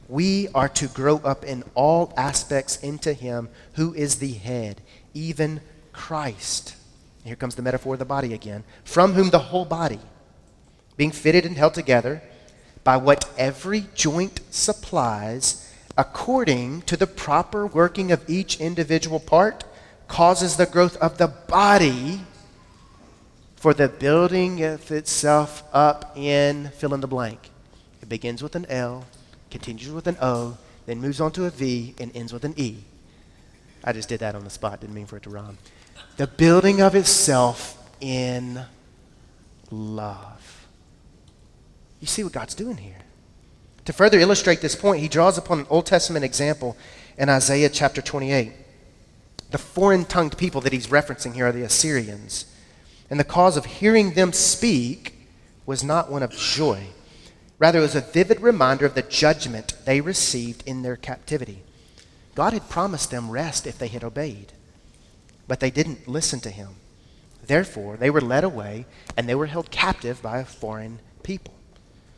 we 0.08 0.48
are 0.56 0.70
to 0.70 0.88
grow 0.88 1.18
up 1.18 1.44
in 1.44 1.64
all 1.76 2.14
aspects 2.18 2.78
into 2.82 3.14
Him 3.14 3.50
who 3.74 3.94
is 3.94 4.16
the 4.16 4.34
head, 4.34 4.82
even 5.14 5.62
Christ. 5.94 6.76
Here 7.24 7.36
comes 7.36 7.56
the 7.56 7.62
metaphor 7.62 7.94
of 7.94 8.00
the 8.00 8.06
body 8.06 8.34
again, 8.34 8.64
from 8.84 9.14
whom 9.14 9.30
the 9.30 9.40
whole 9.40 9.66
body, 9.66 10.00
being 10.98 11.12
fitted 11.12 11.46
and 11.46 11.56
held 11.56 11.76
together 11.76 12.24
by 12.84 12.98
what 12.98 13.30
every 13.38 13.86
joint 13.94 14.40
supplies, 14.50 15.72
according 15.98 16.82
to 16.84 16.98
the 16.98 17.06
proper 17.06 17.68
working 17.68 18.12
of 18.12 18.28
each 18.28 18.60
individual 18.60 19.20
part, 19.20 19.64
causes 20.08 20.58
the 20.58 20.66
growth 20.66 20.98
of 20.98 21.18
the 21.20 21.28
body 21.28 22.22
for 23.60 23.74
the 23.74 23.90
building 23.90 24.64
of 24.64 24.90
itself 24.90 25.64
up 25.74 26.14
in 26.16 26.70
fill 26.78 26.94
in 26.94 27.02
the 27.02 27.08
blank. 27.08 27.50
It 28.02 28.08
begins 28.08 28.42
with 28.42 28.56
an 28.56 28.66
L, 28.70 29.06
continues 29.52 29.92
with 29.92 30.08
an 30.08 30.18
O, 30.22 30.58
then 30.86 31.02
moves 31.02 31.20
on 31.20 31.34
to 31.34 31.44
a 31.44 31.50
V, 31.50 31.94
and 32.00 32.16
ends 32.16 32.32
with 32.32 32.46
an 32.46 32.54
E. 32.56 32.78
I 33.84 33.92
just 33.92 34.08
did 34.08 34.22
that 34.22 34.34
on 34.34 34.46
the 34.46 34.50
spot, 34.50 34.80
didn't 34.80 34.96
mean 34.96 35.08
for 35.08 35.18
it 35.18 35.24
to 35.24 35.30
rhyme. 35.30 35.58
The 36.16 36.28
building 36.28 36.82
of 36.82 36.96
itself 36.96 37.78
in 38.00 38.62
love. 39.70 40.68
You 42.00 42.08
see 42.08 42.24
what 42.24 42.32
God's 42.32 42.56
doing 42.56 42.78
here. 42.78 43.00
To 43.84 43.92
further 43.92 44.20
illustrate 44.20 44.62
this 44.62 44.76
point, 44.76 45.02
he 45.02 45.10
draws 45.10 45.38
upon 45.38 45.60
an 45.60 45.68
Old 45.70 45.86
Testament 45.86 46.24
example 46.24 46.78
in 47.18 47.28
Isaiah 47.28 47.70
chapter 47.70 48.02
28. 48.02 48.54
The 49.52 49.58
foreign 49.58 50.06
tongued 50.06 50.38
people 50.38 50.62
that 50.62 50.72
he's 50.72 50.88
referencing 50.88 51.34
here 51.34 51.48
are 51.48 51.52
the 51.52 51.64
Assyrians. 51.64 52.46
And 53.10 53.20
the 53.20 53.24
cause 53.24 53.58
of 53.58 53.66
hearing 53.66 54.14
them 54.14 54.34
speak 54.34 55.16
was 55.66 55.84
not 55.84 56.12
one 56.12 56.24
of 56.24 56.32
joy. 56.32 56.88
Rather, 57.58 57.80
it 57.80 57.84
was 57.84 57.96
a 57.96 58.02
vivid 58.02 58.40
reminder 58.42 58.86
of 58.86 58.96
the 58.96 59.02
judgment 59.02 59.74
they 59.86 60.00
received 60.02 60.64
in 60.66 60.82
their 60.82 60.96
captivity. 60.96 61.64
God 62.36 62.54
had 62.54 62.70
promised 62.70 63.12
them 63.12 63.30
rest 63.30 63.68
if 63.68 63.78
they 63.78 63.88
had 63.88 64.04
obeyed, 64.04 64.54
but 65.48 65.60
they 65.60 65.70
didn't 65.70 66.08
listen 66.08 66.40
to 66.42 66.50
him. 66.50 66.70
Therefore, 67.46 67.98
they 67.98 68.10
were 68.10 68.22
led 68.22 68.44
away 68.44 68.86
and 69.18 69.28
they 69.28 69.36
were 69.36 69.48
held 69.48 69.72
captive 69.72 70.22
by 70.22 70.40
a 70.40 70.46
foreign 70.46 71.00
people. 71.24 71.54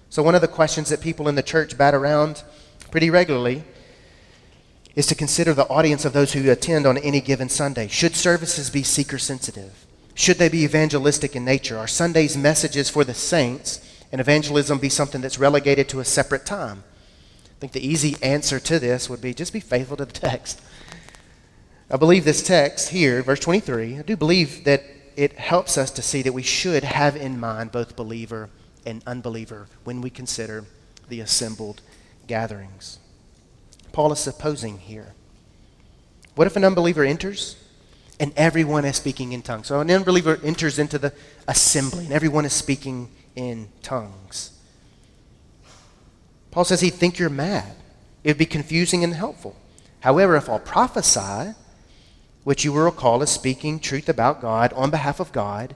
So, 0.09 0.21
one 0.21 0.35
of 0.35 0.41
the 0.41 0.47
questions 0.47 0.89
that 0.89 1.01
people 1.01 1.27
in 1.27 1.35
the 1.35 1.41
church 1.41 1.77
bat 1.77 1.95
around 1.95 2.43
pretty 2.91 3.09
regularly 3.09 3.63
is 4.95 5.07
to 5.07 5.15
consider 5.15 5.53
the 5.53 5.67
audience 5.69 6.03
of 6.03 6.13
those 6.13 6.33
who 6.33 6.51
attend 6.51 6.85
on 6.85 6.97
any 6.97 7.21
given 7.21 7.47
Sunday. 7.47 7.87
Should 7.87 8.15
services 8.15 8.69
be 8.69 8.83
seeker 8.83 9.17
sensitive? 9.17 9.87
Should 10.21 10.37
they 10.37 10.49
be 10.49 10.63
evangelistic 10.63 11.35
in 11.35 11.43
nature? 11.43 11.79
Are 11.79 11.87
Sunday's 11.87 12.37
messages 12.37 12.91
for 12.91 13.03
the 13.03 13.15
saints 13.15 13.81
and 14.11 14.21
evangelism 14.21 14.77
be 14.77 14.87
something 14.87 15.19
that's 15.19 15.39
relegated 15.39 15.89
to 15.89 15.99
a 15.99 16.05
separate 16.05 16.45
time? 16.45 16.83
I 17.43 17.59
think 17.59 17.71
the 17.71 17.83
easy 17.83 18.15
answer 18.21 18.59
to 18.59 18.77
this 18.77 19.09
would 19.09 19.19
be 19.19 19.33
just 19.33 19.51
be 19.51 19.59
faithful 19.59 19.97
to 19.97 20.05
the 20.05 20.11
text. 20.27 20.61
I 21.89 21.97
believe 21.97 22.23
this 22.23 22.43
text 22.43 22.89
here, 22.89 23.23
verse 23.23 23.39
23, 23.39 23.97
I 23.97 24.03
do 24.03 24.15
believe 24.15 24.63
that 24.65 24.83
it 25.15 25.39
helps 25.39 25.75
us 25.75 25.89
to 25.89 26.03
see 26.03 26.21
that 26.21 26.33
we 26.33 26.43
should 26.43 26.83
have 26.83 27.15
in 27.15 27.39
mind 27.39 27.71
both 27.71 27.95
believer 27.95 28.51
and 28.85 29.01
unbeliever 29.07 29.69
when 29.85 30.01
we 30.01 30.11
consider 30.11 30.65
the 31.09 31.19
assembled 31.19 31.81
gatherings. 32.27 32.99
Paul 33.91 34.11
is 34.11 34.19
supposing 34.19 34.77
here. 34.77 35.13
What 36.35 36.45
if 36.45 36.55
an 36.55 36.63
unbeliever 36.63 37.03
enters 37.03 37.55
and 38.21 38.31
everyone 38.37 38.85
is 38.85 38.97
speaking 38.97 39.33
in 39.33 39.41
tongues? 39.41 39.67
So 39.67 39.79
an 39.79 39.89
unbeliever 39.89 40.39
enters 40.43 40.77
into 40.77 40.99
the 40.99 41.11
assembly 41.47 42.05
and 42.05 42.13
everyone 42.13 42.45
is 42.45 42.53
speaking 42.53 43.09
in 43.35 43.67
tongues. 43.81 44.51
Paul 46.51 46.65
says 46.65 46.81
he'd 46.81 46.93
think 46.93 47.17
you're 47.17 47.31
mad. 47.31 47.75
It 48.23 48.29
would 48.29 48.37
be 48.37 48.45
confusing 48.45 49.03
and 49.03 49.15
helpful. 49.15 49.55
However, 50.01 50.35
if 50.35 50.47
I'll 50.47 50.59
prophesy, 50.59 51.55
which 52.43 52.63
you 52.63 52.73
will 52.73 52.83
recall 52.83 53.23
as 53.23 53.31
speaking 53.31 53.79
truth 53.79 54.07
about 54.07 54.39
God 54.39 54.71
on 54.73 54.91
behalf 54.91 55.19
of 55.19 55.31
God, 55.31 55.75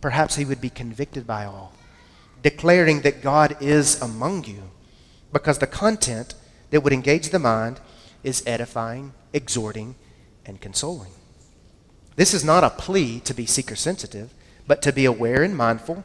perhaps 0.00 0.36
he 0.36 0.46
would 0.46 0.62
be 0.62 0.70
convicted 0.70 1.26
by 1.26 1.44
all, 1.44 1.74
declaring 2.42 3.02
that 3.02 3.20
God 3.20 3.56
is 3.60 4.00
among 4.00 4.44
you, 4.44 4.70
because 5.30 5.58
the 5.58 5.66
content 5.66 6.34
that 6.70 6.82
would 6.82 6.92
engage 6.94 7.28
the 7.28 7.38
mind 7.38 7.80
is 8.22 8.42
edifying, 8.46 9.12
exhorting, 9.34 9.94
and 10.46 10.60
consoling. 10.60 11.12
This 12.16 12.34
is 12.34 12.44
not 12.44 12.64
a 12.64 12.70
plea 12.70 13.20
to 13.20 13.34
be 13.34 13.46
seeker 13.46 13.76
sensitive, 13.76 14.32
but 14.66 14.82
to 14.82 14.92
be 14.92 15.04
aware 15.04 15.42
and 15.42 15.56
mindful 15.56 16.04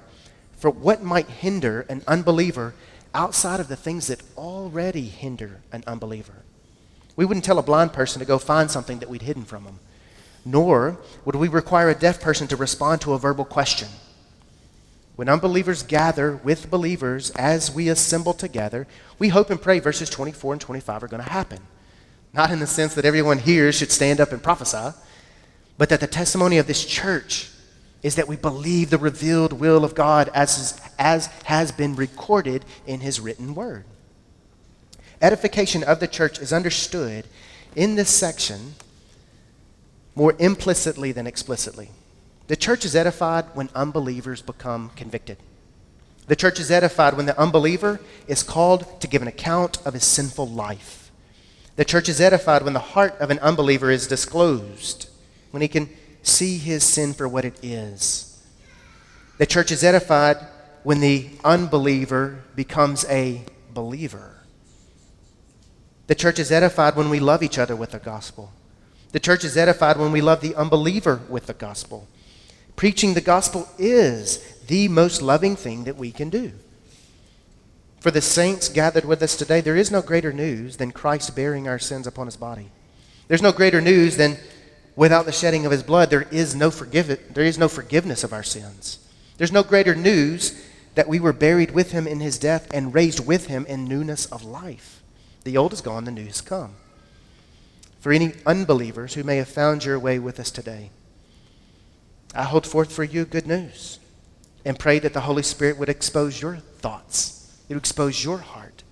for 0.57 0.69
what 0.69 1.03
might 1.03 1.27
hinder 1.27 1.81
an 1.89 2.01
unbeliever 2.07 2.73
outside 3.13 3.59
of 3.59 3.67
the 3.67 3.75
things 3.75 4.07
that 4.07 4.21
already 4.37 5.03
hinder 5.03 5.61
an 5.71 5.83
unbeliever. 5.87 6.43
We 7.15 7.25
wouldn't 7.25 7.45
tell 7.45 7.59
a 7.59 7.63
blind 7.63 7.93
person 7.93 8.19
to 8.19 8.25
go 8.25 8.37
find 8.37 8.69
something 8.69 8.99
that 8.99 9.09
we'd 9.09 9.23
hidden 9.23 9.45
from 9.45 9.63
them, 9.63 9.79
nor 10.45 10.99
would 11.25 11.35
we 11.35 11.47
require 11.47 11.89
a 11.89 11.95
deaf 11.95 12.21
person 12.21 12.47
to 12.47 12.55
respond 12.55 13.01
to 13.01 13.13
a 13.13 13.19
verbal 13.19 13.45
question. 13.45 13.89
When 15.15 15.29
unbelievers 15.29 15.81
gather 15.81 16.35
with 16.35 16.69
believers 16.69 17.31
as 17.31 17.71
we 17.71 17.89
assemble 17.89 18.33
together, 18.33 18.85
we 19.17 19.29
hope 19.29 19.49
and 19.49 19.59
pray 19.59 19.79
verses 19.79 20.11
24 20.11 20.53
and 20.53 20.61
25 20.61 21.03
are 21.03 21.07
going 21.07 21.23
to 21.23 21.29
happen. 21.29 21.59
Not 22.33 22.51
in 22.51 22.59
the 22.59 22.67
sense 22.67 22.93
that 22.95 23.05
everyone 23.05 23.39
here 23.39 23.71
should 23.71 23.91
stand 23.91 24.19
up 24.19 24.31
and 24.31 24.41
prophesy, 24.41 24.95
but 25.77 25.89
that 25.89 25.99
the 25.99 26.07
testimony 26.07 26.57
of 26.57 26.67
this 26.67 26.85
church 26.85 27.49
is 28.03 28.15
that 28.15 28.27
we 28.27 28.35
believe 28.35 28.89
the 28.89 28.97
revealed 28.97 29.53
will 29.53 29.83
of 29.83 29.95
God 29.95 30.29
as, 30.33 30.79
as 30.99 31.27
has 31.45 31.71
been 31.71 31.95
recorded 31.95 32.63
in 32.85 32.99
his 32.99 33.19
written 33.19 33.55
word. 33.55 33.85
Edification 35.21 35.83
of 35.83 35.99
the 35.99 36.07
church 36.07 36.39
is 36.39 36.53
understood 36.53 37.25
in 37.75 37.95
this 37.95 38.09
section 38.09 38.75
more 40.15 40.35
implicitly 40.39 41.11
than 41.11 41.27
explicitly. 41.27 41.89
The 42.47 42.55
church 42.55 42.85
is 42.85 42.95
edified 42.95 43.45
when 43.53 43.69
unbelievers 43.75 44.41
become 44.41 44.91
convicted. 44.95 45.37
The 46.27 46.35
church 46.35 46.59
is 46.59 46.71
edified 46.71 47.15
when 47.15 47.25
the 47.25 47.39
unbeliever 47.39 47.99
is 48.27 48.43
called 48.43 49.01
to 49.01 49.07
give 49.07 49.21
an 49.21 49.27
account 49.27 49.85
of 49.85 49.93
his 49.93 50.03
sinful 50.03 50.47
life. 50.47 50.96
The 51.77 51.85
church 51.85 52.09
is 52.09 52.19
edified 52.19 52.63
when 52.63 52.73
the 52.73 52.79
heart 52.79 53.15
of 53.19 53.29
an 53.29 53.37
unbeliever 53.39 53.91
is 53.91 54.07
disclosed, 54.07 55.09
when 55.51 55.61
he 55.61 55.67
can 55.67 55.89
see 56.23 56.57
his 56.57 56.83
sin 56.83 57.13
for 57.13 57.27
what 57.27 57.45
it 57.45 57.63
is. 57.63 58.43
The 59.37 59.45
church 59.45 59.71
is 59.71 59.83
edified 59.83 60.37
when 60.83 60.99
the 61.01 61.29
unbeliever 61.45 62.43
becomes 62.55 63.05
a 63.05 63.43
believer. 63.73 64.37
The 66.07 66.15
church 66.15 66.39
is 66.39 66.51
edified 66.51 66.95
when 66.95 67.11
we 67.11 67.19
love 67.19 67.43
each 67.43 67.59
other 67.59 67.75
with 67.75 67.91
the 67.91 67.99
gospel. 67.99 68.51
The 69.11 69.19
church 69.19 69.43
is 69.43 69.55
edified 69.55 69.97
when 69.97 70.11
we 70.11 70.21
love 70.21 70.41
the 70.41 70.55
unbeliever 70.55 71.21
with 71.29 71.45
the 71.45 71.53
gospel. 71.53 72.07
Preaching 72.75 73.13
the 73.13 73.21
gospel 73.21 73.69
is 73.77 74.39
the 74.67 74.87
most 74.87 75.21
loving 75.21 75.55
thing 75.55 75.83
that 75.83 75.97
we 75.97 76.11
can 76.11 76.29
do. 76.29 76.53
For 78.07 78.11
the 78.11 78.21
saints 78.21 78.69
gathered 78.69 79.03
with 79.03 79.21
us 79.21 79.35
today, 79.35 79.59
there 79.59 79.75
is 79.75 79.91
no 79.91 80.01
greater 80.01 80.31
news 80.31 80.77
than 80.77 80.93
Christ 80.93 81.35
bearing 81.35 81.67
our 81.67 81.77
sins 81.77 82.07
upon 82.07 82.27
his 82.27 82.37
body. 82.37 82.69
There's 83.27 83.41
no 83.41 83.51
greater 83.51 83.81
news 83.81 84.15
than 84.15 84.37
without 84.95 85.25
the 85.25 85.33
shedding 85.33 85.65
of 85.65 85.73
his 85.73 85.83
blood, 85.83 86.09
there 86.09 86.25
is 86.31 86.55
no, 86.55 86.71
forgive- 86.71 87.33
there 87.33 87.43
is 87.43 87.57
no 87.57 87.67
forgiveness 87.67 88.23
of 88.23 88.31
our 88.31 88.43
sins. 88.43 88.99
There's 89.35 89.51
no 89.51 89.61
greater 89.61 89.93
news 89.93 90.57
that 90.95 91.09
we 91.09 91.19
were 91.19 91.33
buried 91.33 91.71
with 91.71 91.91
him 91.91 92.07
in 92.07 92.21
his 92.21 92.39
death 92.39 92.69
and 92.73 92.93
raised 92.93 93.27
with 93.27 93.47
him 93.47 93.65
in 93.65 93.83
newness 93.83 94.25
of 94.27 94.41
life. 94.41 95.03
The 95.43 95.57
old 95.57 95.73
is 95.73 95.81
gone, 95.81 96.05
the 96.05 96.11
new 96.11 96.27
has 96.27 96.39
come. 96.39 96.75
For 97.99 98.13
any 98.13 98.35
unbelievers 98.45 99.15
who 99.15 99.25
may 99.25 99.35
have 99.35 99.49
found 99.49 99.83
your 99.83 99.99
way 99.99 100.17
with 100.17 100.39
us 100.39 100.49
today, 100.49 100.91
I 102.33 102.43
hold 102.43 102.65
forth 102.65 102.89
for 102.89 103.03
you 103.03 103.25
good 103.25 103.47
news 103.47 103.99
and 104.63 104.79
pray 104.79 104.97
that 104.99 105.11
the 105.11 105.19
Holy 105.27 105.43
Spirit 105.43 105.77
would 105.77 105.89
expose 105.89 106.41
your 106.41 106.55
thoughts, 106.55 107.33
it 107.67 107.73
would 107.73 107.81
expose 107.81 108.23
your 108.23 108.39
heart, 108.39 108.83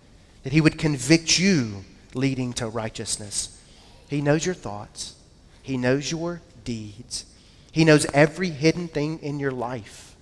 that 0.43 0.53
He 0.53 0.61
would 0.61 0.77
convict 0.77 1.39
you 1.39 1.85
leading 2.13 2.53
to 2.53 2.67
righteousness. 2.67 3.61
He 4.09 4.21
knows 4.21 4.45
your 4.45 4.55
thoughts, 4.55 5.15
He 5.61 5.77
knows 5.77 6.11
your 6.11 6.41
deeds, 6.63 7.25
He 7.71 7.85
knows 7.85 8.05
every 8.13 8.49
hidden 8.49 8.87
thing 8.87 9.19
in 9.19 9.39
your 9.39 9.51
life. 9.51 10.15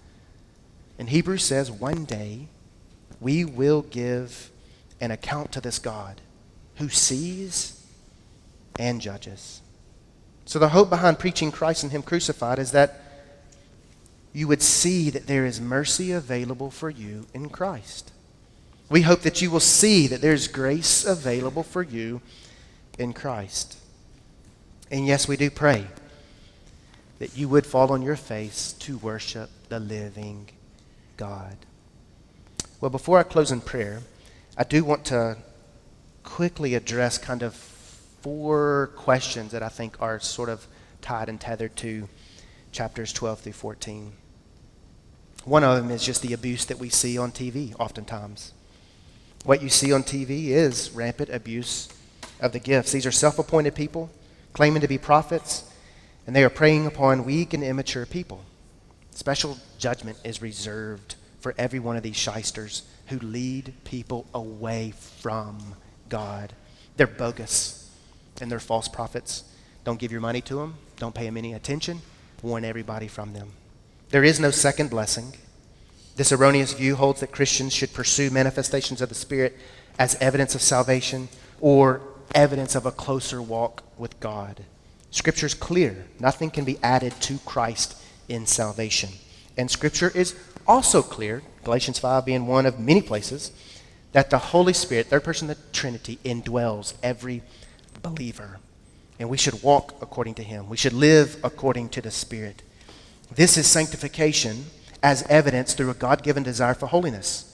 And 0.97 1.09
Hebrews 1.09 1.43
says 1.43 1.71
one 1.71 2.05
day 2.05 2.47
we 3.19 3.43
will 3.43 3.81
give 3.81 4.51
an 5.01 5.11
account 5.11 5.51
to 5.51 5.61
this 5.61 5.79
God 5.79 6.21
who 6.75 6.89
sees 6.89 7.85
and 8.77 9.01
judges. 9.01 9.61
So, 10.45 10.59
the 10.59 10.69
hope 10.69 10.89
behind 10.89 11.19
preaching 11.19 11.51
Christ 11.51 11.83
and 11.83 11.91
Him 11.91 12.03
crucified 12.03 12.59
is 12.59 12.71
that 12.71 13.01
you 14.33 14.47
would 14.47 14.61
see 14.61 15.09
that 15.09 15.27
there 15.27 15.45
is 15.45 15.61
mercy 15.61 16.11
available 16.11 16.71
for 16.71 16.89
you 16.89 17.27
in 17.33 17.49
Christ. 17.49 18.12
We 18.93 19.01
hope 19.01 19.21
that 19.21 19.41
you 19.41 19.49
will 19.49 19.59
see 19.59 20.05
that 20.05 20.21
there's 20.21 20.47
grace 20.47 21.03
available 21.03 21.63
for 21.63 21.81
you 21.81 22.21
in 22.99 23.11
Christ. 23.11 23.79
And 24.91 25.07
yes, 25.07 25.27
we 25.27 25.35
do 25.35 25.49
pray 25.49 25.87
that 27.17 27.35
you 27.35 27.49
would 27.49 27.65
fall 27.65 27.91
on 27.91 28.03
your 28.03 28.15
face 28.15 28.71
to 28.73 28.99
worship 28.99 29.49
the 29.67 29.79
living 29.79 30.49
God. 31.17 31.57
Well, 32.81 32.91
before 32.91 33.17
I 33.17 33.23
close 33.23 33.51
in 33.51 33.61
prayer, 33.61 34.01
I 34.59 34.63
do 34.63 34.83
want 34.83 35.05
to 35.05 35.37
quickly 36.21 36.75
address 36.75 37.17
kind 37.17 37.41
of 37.41 37.55
four 37.55 38.91
questions 38.95 39.53
that 39.53 39.63
I 39.63 39.69
think 39.69 39.99
are 40.03 40.19
sort 40.19 40.49
of 40.49 40.67
tied 41.01 41.29
and 41.29 41.41
tethered 41.41 41.75
to 41.77 42.07
chapters 42.71 43.11
12 43.11 43.39
through 43.39 43.53
14. 43.53 44.13
One 45.45 45.63
of 45.63 45.77
them 45.77 45.89
is 45.89 46.05
just 46.05 46.21
the 46.21 46.33
abuse 46.33 46.65
that 46.65 46.77
we 46.77 46.89
see 46.89 47.17
on 47.17 47.31
TV 47.31 47.73
oftentimes. 47.79 48.53
What 49.43 49.61
you 49.61 49.69
see 49.69 49.91
on 49.91 50.03
TV 50.03 50.47
is 50.47 50.91
rampant 50.91 51.29
abuse 51.29 51.89
of 52.39 52.53
the 52.53 52.59
gifts. 52.59 52.91
These 52.91 53.05
are 53.05 53.11
self 53.11 53.39
appointed 53.39 53.75
people 53.75 54.09
claiming 54.53 54.81
to 54.81 54.87
be 54.87 54.97
prophets, 54.97 55.69
and 56.25 56.35
they 56.35 56.43
are 56.43 56.49
preying 56.49 56.85
upon 56.85 57.25
weak 57.25 57.53
and 57.53 57.63
immature 57.63 58.05
people. 58.05 58.43
Special 59.11 59.57
judgment 59.77 60.17
is 60.23 60.41
reserved 60.41 61.15
for 61.39 61.53
every 61.57 61.79
one 61.79 61.97
of 61.97 62.03
these 62.03 62.15
shysters 62.15 62.83
who 63.07 63.19
lead 63.19 63.73
people 63.83 64.25
away 64.33 64.93
from 65.19 65.75
God. 66.07 66.53
They're 66.95 67.07
bogus 67.07 67.91
and 68.39 68.49
they're 68.49 68.59
false 68.59 68.87
prophets. 68.87 69.43
Don't 69.83 69.99
give 69.99 70.11
your 70.11 70.21
money 70.21 70.41
to 70.41 70.55
them, 70.55 70.75
don't 70.97 71.13
pay 71.13 71.25
them 71.25 71.37
any 71.37 71.53
attention, 71.53 72.01
warn 72.41 72.63
everybody 72.63 73.07
from 73.07 73.33
them. 73.33 73.51
There 74.09 74.23
is 74.23 74.39
no 74.39 74.51
second 74.51 74.89
blessing. 74.89 75.33
This 76.15 76.31
erroneous 76.31 76.73
view 76.73 76.95
holds 76.95 77.21
that 77.21 77.31
Christians 77.31 77.73
should 77.73 77.93
pursue 77.93 78.29
manifestations 78.29 79.01
of 79.01 79.09
the 79.09 79.15
Spirit 79.15 79.57
as 79.97 80.15
evidence 80.15 80.53
of 80.53 80.61
salvation 80.61 81.29
or 81.59 82.01
evidence 82.35 82.75
of 82.75 82.85
a 82.85 82.91
closer 82.91 83.41
walk 83.41 83.83
with 83.97 84.19
God. 84.19 84.63
Scripture 85.11 85.45
is 85.45 85.53
clear. 85.53 86.05
Nothing 86.19 86.49
can 86.49 86.65
be 86.65 86.79
added 86.83 87.13
to 87.21 87.37
Christ 87.39 87.95
in 88.27 88.45
salvation. 88.45 89.09
And 89.57 89.69
Scripture 89.69 90.11
is 90.13 90.35
also 90.67 91.01
clear, 91.01 91.43
Galatians 91.63 91.99
5 91.99 92.25
being 92.25 92.47
one 92.47 92.65
of 92.65 92.79
many 92.79 93.01
places, 93.01 93.51
that 94.11 94.29
the 94.29 94.37
Holy 94.37 94.73
Spirit, 94.73 95.07
third 95.07 95.23
person 95.23 95.49
of 95.49 95.57
the 95.57 95.63
Trinity, 95.71 96.19
indwells 96.23 96.93
every 97.01 97.41
believer. 98.01 98.59
And 99.19 99.29
we 99.29 99.37
should 99.37 99.63
walk 99.63 99.95
according 100.01 100.35
to 100.35 100.43
him. 100.43 100.69
We 100.69 100.77
should 100.77 100.93
live 100.93 101.37
according 101.43 101.89
to 101.89 102.01
the 102.01 102.11
Spirit. 102.11 102.61
This 103.33 103.57
is 103.57 103.67
sanctification 103.67 104.65
as 105.03 105.23
evidence 105.23 105.73
through 105.73 105.89
a 105.89 105.93
God 105.93 106.23
given 106.23 106.41
desire 106.41 106.73
for 106.73 106.87
holiness. 106.87 107.53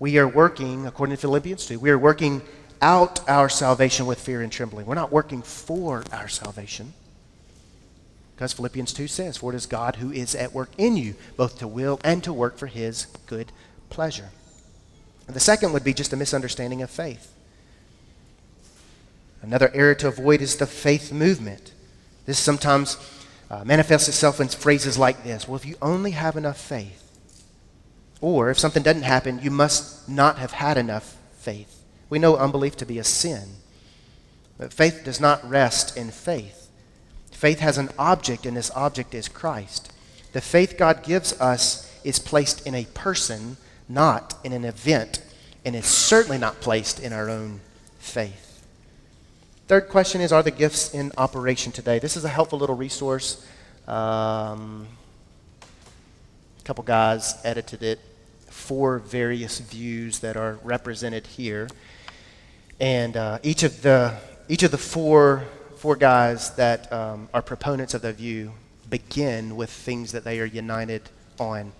We 0.00 0.18
are 0.18 0.26
working, 0.28 0.86
according 0.86 1.16
to 1.16 1.20
Philippians 1.20 1.64
2, 1.66 1.78
we 1.78 1.90
are 1.90 1.98
working 1.98 2.42
out 2.82 3.26
our 3.28 3.48
salvation 3.48 4.06
with 4.06 4.20
fear 4.20 4.42
and 4.42 4.50
trembling. 4.50 4.86
We're 4.86 4.94
not 4.94 5.12
working 5.12 5.40
for 5.40 6.02
our 6.12 6.26
salvation. 6.26 6.94
Because 8.34 8.54
Philippians 8.54 8.92
2 8.92 9.06
says, 9.06 9.36
For 9.36 9.52
it 9.52 9.56
is 9.56 9.66
God 9.66 9.96
who 9.96 10.10
is 10.10 10.34
at 10.34 10.52
work 10.52 10.70
in 10.78 10.96
you, 10.96 11.14
both 11.36 11.58
to 11.58 11.68
will 11.68 12.00
and 12.02 12.24
to 12.24 12.32
work 12.32 12.56
for 12.56 12.66
his 12.66 13.06
good 13.26 13.52
pleasure. 13.90 14.30
And 15.26 15.36
the 15.36 15.40
second 15.40 15.72
would 15.72 15.84
be 15.84 15.94
just 15.94 16.12
a 16.12 16.16
misunderstanding 16.16 16.82
of 16.82 16.90
faith. 16.90 17.32
Another 19.42 19.70
error 19.74 19.94
to 19.96 20.08
avoid 20.08 20.40
is 20.40 20.56
the 20.56 20.66
faith 20.66 21.12
movement. 21.12 21.72
This 22.26 22.38
sometimes 22.38 22.96
uh, 23.50 23.64
manifests 23.64 24.08
itself 24.08 24.40
in 24.40 24.48
phrases 24.48 24.96
like 24.96 25.24
this 25.24 25.48
Well, 25.48 25.56
if 25.56 25.66
you 25.66 25.76
only 25.82 26.12
have 26.12 26.36
enough 26.36 26.58
faith, 26.58 27.10
or 28.20 28.50
if 28.50 28.58
something 28.58 28.82
doesn't 28.82 29.02
happen, 29.02 29.40
you 29.42 29.50
must 29.50 30.08
not 30.08 30.38
have 30.38 30.52
had 30.52 30.78
enough 30.78 31.16
faith. 31.32 31.82
We 32.08 32.18
know 32.18 32.36
unbelief 32.36 32.76
to 32.76 32.86
be 32.86 32.98
a 32.98 33.04
sin. 33.04 33.48
But 34.58 34.74
faith 34.74 35.02
does 35.04 35.20
not 35.20 35.48
rest 35.48 35.96
in 35.96 36.10
faith. 36.10 36.70
Faith 37.30 37.60
has 37.60 37.78
an 37.78 37.88
object, 37.98 38.44
and 38.44 38.56
this 38.56 38.70
object 38.72 39.14
is 39.14 39.26
Christ. 39.26 39.90
The 40.32 40.42
faith 40.42 40.76
God 40.76 41.02
gives 41.02 41.32
us 41.40 41.90
is 42.04 42.18
placed 42.18 42.66
in 42.66 42.74
a 42.74 42.84
person, 42.92 43.56
not 43.88 44.34
in 44.44 44.52
an 44.52 44.64
event, 44.64 45.22
and 45.64 45.74
is 45.74 45.86
certainly 45.86 46.36
not 46.36 46.60
placed 46.60 47.00
in 47.00 47.12
our 47.12 47.30
own 47.30 47.60
faith. 47.98 48.49
Third 49.70 49.88
question 49.88 50.20
is 50.20 50.32
Are 50.32 50.42
the 50.42 50.50
gifts 50.50 50.94
in 50.94 51.12
operation 51.16 51.70
today? 51.70 52.00
This 52.00 52.16
is 52.16 52.24
a 52.24 52.28
helpful 52.28 52.58
little 52.58 52.74
resource. 52.74 53.46
Um, 53.86 54.88
a 56.58 56.64
couple 56.64 56.82
guys 56.82 57.40
edited 57.44 57.84
it, 57.84 58.00
four 58.48 58.98
various 58.98 59.60
views 59.60 60.18
that 60.18 60.36
are 60.36 60.58
represented 60.64 61.24
here. 61.24 61.68
And 62.80 63.16
uh, 63.16 63.38
each, 63.44 63.62
of 63.62 63.80
the, 63.82 64.18
each 64.48 64.64
of 64.64 64.72
the 64.72 64.76
four, 64.76 65.44
four 65.76 65.94
guys 65.94 66.50
that 66.56 66.92
um, 66.92 67.28
are 67.32 67.40
proponents 67.40 67.94
of 67.94 68.02
the 68.02 68.12
view 68.12 68.52
begin 68.88 69.54
with 69.54 69.70
things 69.70 70.10
that 70.10 70.24
they 70.24 70.40
are 70.40 70.46
united 70.46 71.02
on. 71.38 71.70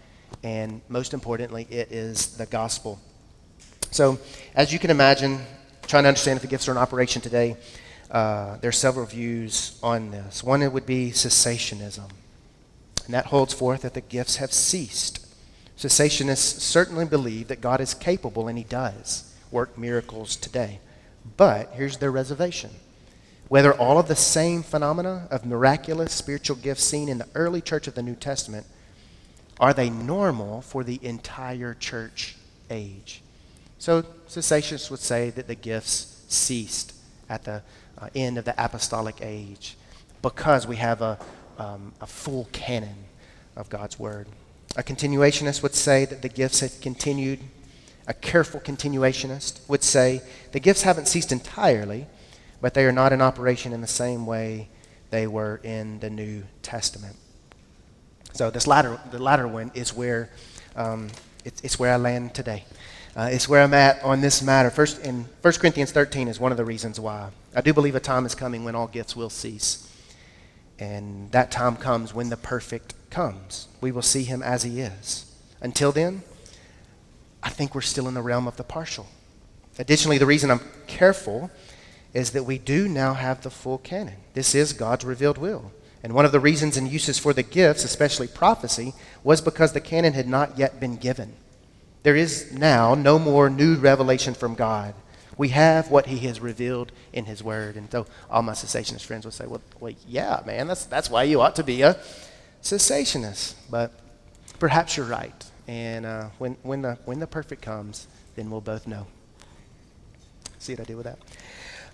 And 0.44 0.80
most 0.88 1.12
importantly, 1.12 1.66
it 1.68 1.90
is 1.90 2.36
the 2.36 2.46
gospel. 2.46 3.00
So, 3.90 4.20
as 4.54 4.72
you 4.72 4.78
can 4.78 4.90
imagine, 4.90 5.40
trying 5.90 6.04
to 6.04 6.08
understand 6.08 6.36
if 6.36 6.42
the 6.42 6.48
gifts 6.48 6.68
are 6.68 6.70
in 6.70 6.78
operation 6.78 7.20
today, 7.20 7.56
uh, 8.10 8.56
there 8.56 8.68
are 8.68 8.72
several 8.72 9.06
views 9.06 9.78
on 9.82 10.10
this. 10.10 10.42
One 10.42 10.70
would 10.72 10.86
be 10.86 11.10
cessationism, 11.10 12.10
and 13.04 13.14
that 13.14 13.26
holds 13.26 13.54
forth 13.54 13.82
that 13.82 13.94
the 13.94 14.00
gifts 14.00 14.36
have 14.36 14.52
ceased. 14.52 15.26
Cessationists 15.76 16.60
certainly 16.60 17.04
believe 17.04 17.48
that 17.48 17.60
God 17.60 17.80
is 17.80 17.94
capable, 17.94 18.48
and 18.48 18.58
He 18.58 18.64
does 18.64 19.32
work 19.50 19.78
miracles 19.78 20.36
today. 20.36 20.80
But 21.36 21.70
here's 21.74 21.98
their 21.98 22.10
reservation. 22.10 22.70
Whether 23.48 23.72
all 23.72 23.98
of 23.98 24.08
the 24.08 24.16
same 24.16 24.62
phenomena 24.62 25.26
of 25.30 25.44
miraculous 25.44 26.12
spiritual 26.12 26.56
gifts 26.56 26.84
seen 26.84 27.08
in 27.08 27.18
the 27.18 27.28
early 27.34 27.60
church 27.60 27.88
of 27.88 27.94
the 27.94 28.02
New 28.02 28.14
Testament 28.14 28.66
are 29.58 29.74
they 29.74 29.90
normal 29.90 30.62
for 30.62 30.82
the 30.82 30.98
entire 31.02 31.74
church 31.74 32.36
age? 32.70 33.22
So 33.78 34.02
cessationists 34.26 34.90
would 34.90 35.00
say 35.00 35.28
that 35.30 35.48
the 35.48 35.54
gifts 35.54 36.24
ceased 36.28 36.94
at 37.28 37.44
the 37.44 37.62
uh, 38.00 38.08
end 38.14 38.38
of 38.38 38.44
the 38.44 38.54
apostolic 38.62 39.16
age 39.20 39.76
because 40.22 40.66
we 40.66 40.76
have 40.76 41.02
a, 41.02 41.18
um, 41.58 41.92
a 42.00 42.06
full 42.06 42.48
canon 42.52 43.04
of 43.56 43.68
God's 43.68 43.98
Word. 43.98 44.26
A 44.76 44.82
continuationist 44.82 45.62
would 45.62 45.74
say 45.74 46.04
that 46.04 46.22
the 46.22 46.28
gifts 46.28 46.60
have 46.60 46.80
continued. 46.80 47.40
A 48.06 48.14
careful 48.14 48.60
continuationist 48.60 49.68
would 49.68 49.82
say 49.82 50.22
the 50.52 50.60
gifts 50.60 50.82
haven't 50.82 51.08
ceased 51.08 51.32
entirely, 51.32 52.06
but 52.60 52.74
they 52.74 52.84
are 52.84 52.92
not 52.92 53.12
in 53.12 53.20
operation 53.20 53.72
in 53.72 53.80
the 53.80 53.86
same 53.86 54.26
way 54.26 54.68
they 55.10 55.26
were 55.26 55.60
in 55.64 55.98
the 56.00 56.10
New 56.10 56.44
Testament. 56.62 57.16
So 58.32 58.50
this 58.50 58.66
latter, 58.66 59.00
the 59.10 59.18
latter 59.18 59.48
one 59.48 59.72
is 59.74 59.94
where 59.94 60.30
um, 60.76 61.08
it's, 61.44 61.60
it's 61.62 61.78
where 61.78 61.92
I 61.92 61.96
land 61.96 62.34
today. 62.34 62.64
Uh, 63.16 63.28
it's 63.32 63.48
where 63.48 63.62
I'm 63.62 63.74
at 63.74 64.02
on 64.02 64.20
this 64.20 64.42
matter. 64.42 64.70
First, 64.70 65.04
in 65.04 65.26
1 65.42 65.54
Corinthians 65.54 65.90
13 65.90 66.28
is 66.28 66.38
one 66.38 66.52
of 66.52 66.58
the 66.58 66.64
reasons 66.64 67.00
why. 67.00 67.30
I 67.54 67.60
do 67.60 67.72
believe 67.74 67.96
a 67.96 68.00
time 68.00 68.24
is 68.24 68.34
coming 68.34 68.64
when 68.64 68.74
all 68.74 68.86
gifts 68.86 69.16
will 69.16 69.30
cease. 69.30 69.86
And 70.78 71.30
that 71.32 71.50
time 71.50 71.76
comes 71.76 72.14
when 72.14 72.30
the 72.30 72.36
perfect 72.36 72.94
comes. 73.10 73.68
We 73.80 73.92
will 73.92 74.02
see 74.02 74.22
him 74.22 74.42
as 74.42 74.62
he 74.62 74.80
is. 74.80 75.26
Until 75.60 75.92
then, 75.92 76.22
I 77.42 77.50
think 77.50 77.74
we're 77.74 77.80
still 77.80 78.06
in 78.06 78.14
the 78.14 78.22
realm 78.22 78.46
of 78.46 78.56
the 78.56 78.64
partial. 78.64 79.06
Additionally, 79.78 80.18
the 80.18 80.26
reason 80.26 80.50
I'm 80.50 80.60
careful 80.86 81.50
is 82.14 82.30
that 82.30 82.44
we 82.44 82.58
do 82.58 82.88
now 82.88 83.14
have 83.14 83.42
the 83.42 83.50
full 83.50 83.78
canon. 83.78 84.16
This 84.34 84.54
is 84.54 84.72
God's 84.72 85.04
revealed 85.04 85.38
will. 85.38 85.72
And 86.02 86.14
one 86.14 86.24
of 86.24 86.32
the 86.32 86.40
reasons 86.40 86.76
and 86.76 86.88
uses 86.88 87.18
for 87.18 87.32
the 87.32 87.42
gifts, 87.42 87.84
especially 87.84 88.26
prophecy, 88.26 88.94
was 89.22 89.40
because 89.40 89.72
the 89.72 89.80
canon 89.80 90.14
had 90.14 90.28
not 90.28 90.56
yet 90.58 90.80
been 90.80 90.96
given. 90.96 91.34
There 92.02 92.16
is 92.16 92.52
now 92.52 92.94
no 92.94 93.18
more 93.18 93.50
new 93.50 93.76
revelation 93.76 94.34
from 94.34 94.54
God. 94.54 94.94
We 95.36 95.48
have 95.50 95.90
what 95.90 96.06
He 96.06 96.18
has 96.20 96.40
revealed 96.40 96.92
in 97.12 97.24
His 97.26 97.42
Word. 97.42 97.76
And 97.76 97.90
so 97.90 98.06
all 98.30 98.42
my 98.42 98.52
cessationist 98.52 99.04
friends 99.04 99.24
would 99.24 99.34
say, 99.34 99.46
well, 99.46 99.62
well 99.80 99.92
yeah, 100.06 100.40
man, 100.46 100.66
that's, 100.66 100.84
that's 100.86 101.10
why 101.10 101.24
you 101.24 101.40
ought 101.40 101.56
to 101.56 101.64
be 101.64 101.82
a 101.82 101.98
cessationist. 102.62 103.54
But 103.70 103.92
perhaps 104.58 104.96
you're 104.96 105.06
right. 105.06 105.44
And 105.68 106.06
uh, 106.06 106.28
when, 106.38 106.56
when, 106.62 106.82
the, 106.82 106.98
when 107.04 107.20
the 107.20 107.26
perfect 107.26 107.62
comes, 107.62 108.06
then 108.36 108.50
we'll 108.50 108.60
both 108.60 108.86
know. 108.86 109.06
See 110.58 110.72
what 110.72 110.80
I 110.80 110.84
do 110.84 110.96
with 110.96 111.06
that? 111.06 111.18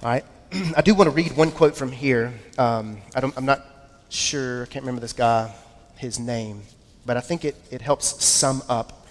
All 0.03 0.09
right. 0.09 0.25
I 0.77 0.83
do 0.83 0.95
want 0.95 1.09
to 1.09 1.15
read 1.15 1.37
one 1.37 1.51
quote 1.51 1.77
from 1.77 1.93
here. 1.93 2.33
Um, 2.59 2.99
I 3.15 3.21
don't, 3.21 3.37
I'm 3.37 3.47
not 3.47 3.65
sure, 4.09 4.63
I 4.63 4.67
can't 4.67 4.85
remember 4.85 5.01
this 5.01 5.13
guy, 5.13 5.55
his 5.97 6.19
name, 6.19 6.63
but 7.05 7.17
I 7.17 7.21
think 7.21 7.45
it, 7.45 7.57
it 7.71 7.81
helps 7.81 8.25
sum 8.25 8.63
up 8.69 9.06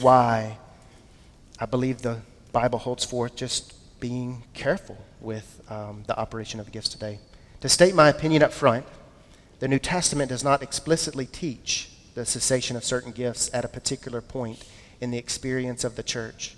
why 0.00 0.58
I 1.58 1.66
believe 1.66 2.02
the 2.02 2.20
Bible 2.52 2.78
holds 2.78 3.04
forth 3.04 3.36
just 3.36 3.74
being 4.00 4.44
careful 4.54 4.98
with 5.20 5.62
um, 5.70 6.04
the 6.06 6.18
operation 6.18 6.58
of 6.58 6.66
the 6.66 6.72
gifts 6.72 6.88
today. 6.88 7.18
To 7.60 7.68
state 7.68 7.94
my 7.94 8.08
opinion 8.08 8.42
up 8.42 8.52
front, 8.52 8.86
the 9.58 9.68
New 9.68 9.78
Testament 9.78 10.30
does 10.30 10.42
not 10.42 10.62
explicitly 10.62 11.26
teach 11.26 11.90
the 12.14 12.24
cessation 12.24 12.76
of 12.76 12.84
certain 12.84 13.12
gifts 13.12 13.50
at 13.52 13.64
a 13.64 13.68
particular 13.68 14.20
point 14.20 14.64
in 15.00 15.10
the 15.10 15.18
experience 15.18 15.84
of 15.84 15.96
the 15.96 16.02
church. 16.02 16.56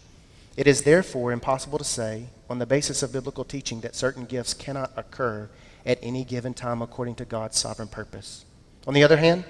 It 0.56 0.66
is 0.66 0.82
therefore 0.82 1.32
impossible 1.32 1.78
to 1.78 1.84
say, 1.84 2.26
on 2.48 2.58
the 2.58 2.66
basis 2.66 3.02
of 3.02 3.12
biblical 3.12 3.44
teaching, 3.44 3.80
that 3.80 3.96
certain 3.96 4.24
gifts 4.24 4.54
cannot 4.54 4.92
occur 4.96 5.48
at 5.84 5.98
any 6.02 6.24
given 6.24 6.54
time 6.54 6.80
according 6.80 7.16
to 7.16 7.24
God's 7.24 7.58
sovereign 7.58 7.88
purpose. 7.88 8.44
On 8.86 8.94
the 8.94 9.02
other 9.02 9.16
hand, 9.16 9.44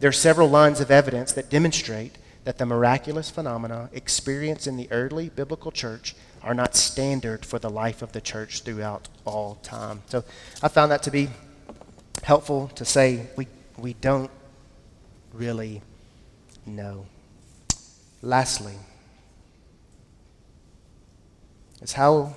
there 0.00 0.08
are 0.08 0.12
several 0.12 0.48
lines 0.48 0.80
of 0.80 0.90
evidence 0.90 1.32
that 1.32 1.50
demonstrate 1.50 2.16
that 2.48 2.56
the 2.56 2.64
miraculous 2.64 3.28
phenomena 3.28 3.90
experienced 3.92 4.66
in 4.66 4.78
the 4.78 4.90
early 4.90 5.28
biblical 5.28 5.70
church 5.70 6.14
are 6.42 6.54
not 6.54 6.74
standard 6.74 7.44
for 7.44 7.58
the 7.58 7.68
life 7.68 8.00
of 8.00 8.12
the 8.12 8.22
church 8.22 8.62
throughout 8.62 9.06
all 9.26 9.56
time. 9.56 10.00
So 10.06 10.24
I 10.62 10.68
found 10.68 10.90
that 10.90 11.02
to 11.02 11.10
be 11.10 11.28
helpful 12.22 12.68
to 12.68 12.86
say 12.86 13.26
we, 13.36 13.48
we 13.76 13.92
don't 13.92 14.30
really 15.34 15.82
know. 16.64 17.04
Lastly, 18.22 18.76
is 21.82 21.92
how 21.92 22.34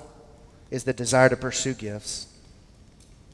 is 0.69 0.83
the 0.83 0.91
desire 0.91 1.29
to 1.29 1.37
pursue 1.37 1.73
gifts? 1.73 2.27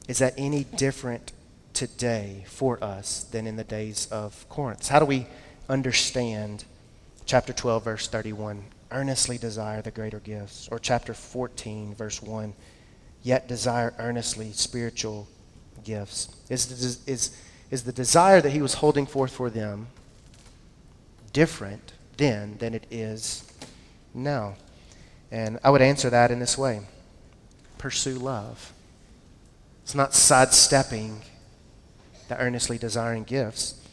Is 0.06 0.18
that 0.18 0.32
any 0.38 0.62
different 0.62 1.32
today 1.72 2.44
for 2.46 2.78
us 2.84 3.24
than 3.24 3.48
in 3.48 3.56
the 3.56 3.64
days 3.64 4.06
of 4.12 4.48
Corinth? 4.48 4.86
How 4.86 5.00
do 5.00 5.06
we 5.06 5.26
understand 5.68 6.64
chapter 7.26 7.52
12, 7.52 7.84
verse 7.84 8.08
31, 8.08 8.64
earnestly 8.90 9.38
desire 9.38 9.82
the 9.82 9.90
greater 9.90 10.20
gifts. 10.20 10.68
Or 10.70 10.78
chapter 10.78 11.14
14, 11.14 11.94
verse 11.94 12.22
1, 12.22 12.54
yet 13.22 13.48
desire 13.48 13.94
earnestly 13.98 14.52
spiritual 14.52 15.28
gifts. 15.84 16.34
Is, 16.48 17.06
is, 17.06 17.36
is 17.70 17.82
the 17.82 17.92
desire 17.92 18.40
that 18.40 18.50
he 18.50 18.62
was 18.62 18.74
holding 18.74 19.06
forth 19.06 19.32
for 19.32 19.50
them 19.50 19.88
different 21.32 21.92
then 22.16 22.56
than 22.58 22.74
it 22.74 22.86
is 22.90 23.44
now? 24.14 24.54
And 25.30 25.58
I 25.62 25.70
would 25.70 25.82
answer 25.82 26.08
that 26.10 26.30
in 26.30 26.38
this 26.38 26.56
way 26.56 26.80
pursue 27.76 28.18
love. 28.18 28.72
It's 29.84 29.94
not 29.94 30.12
sidestepping 30.12 31.22
the 32.28 32.36
earnestly 32.36 32.76
desiring 32.76 33.22
gifts 33.22 33.87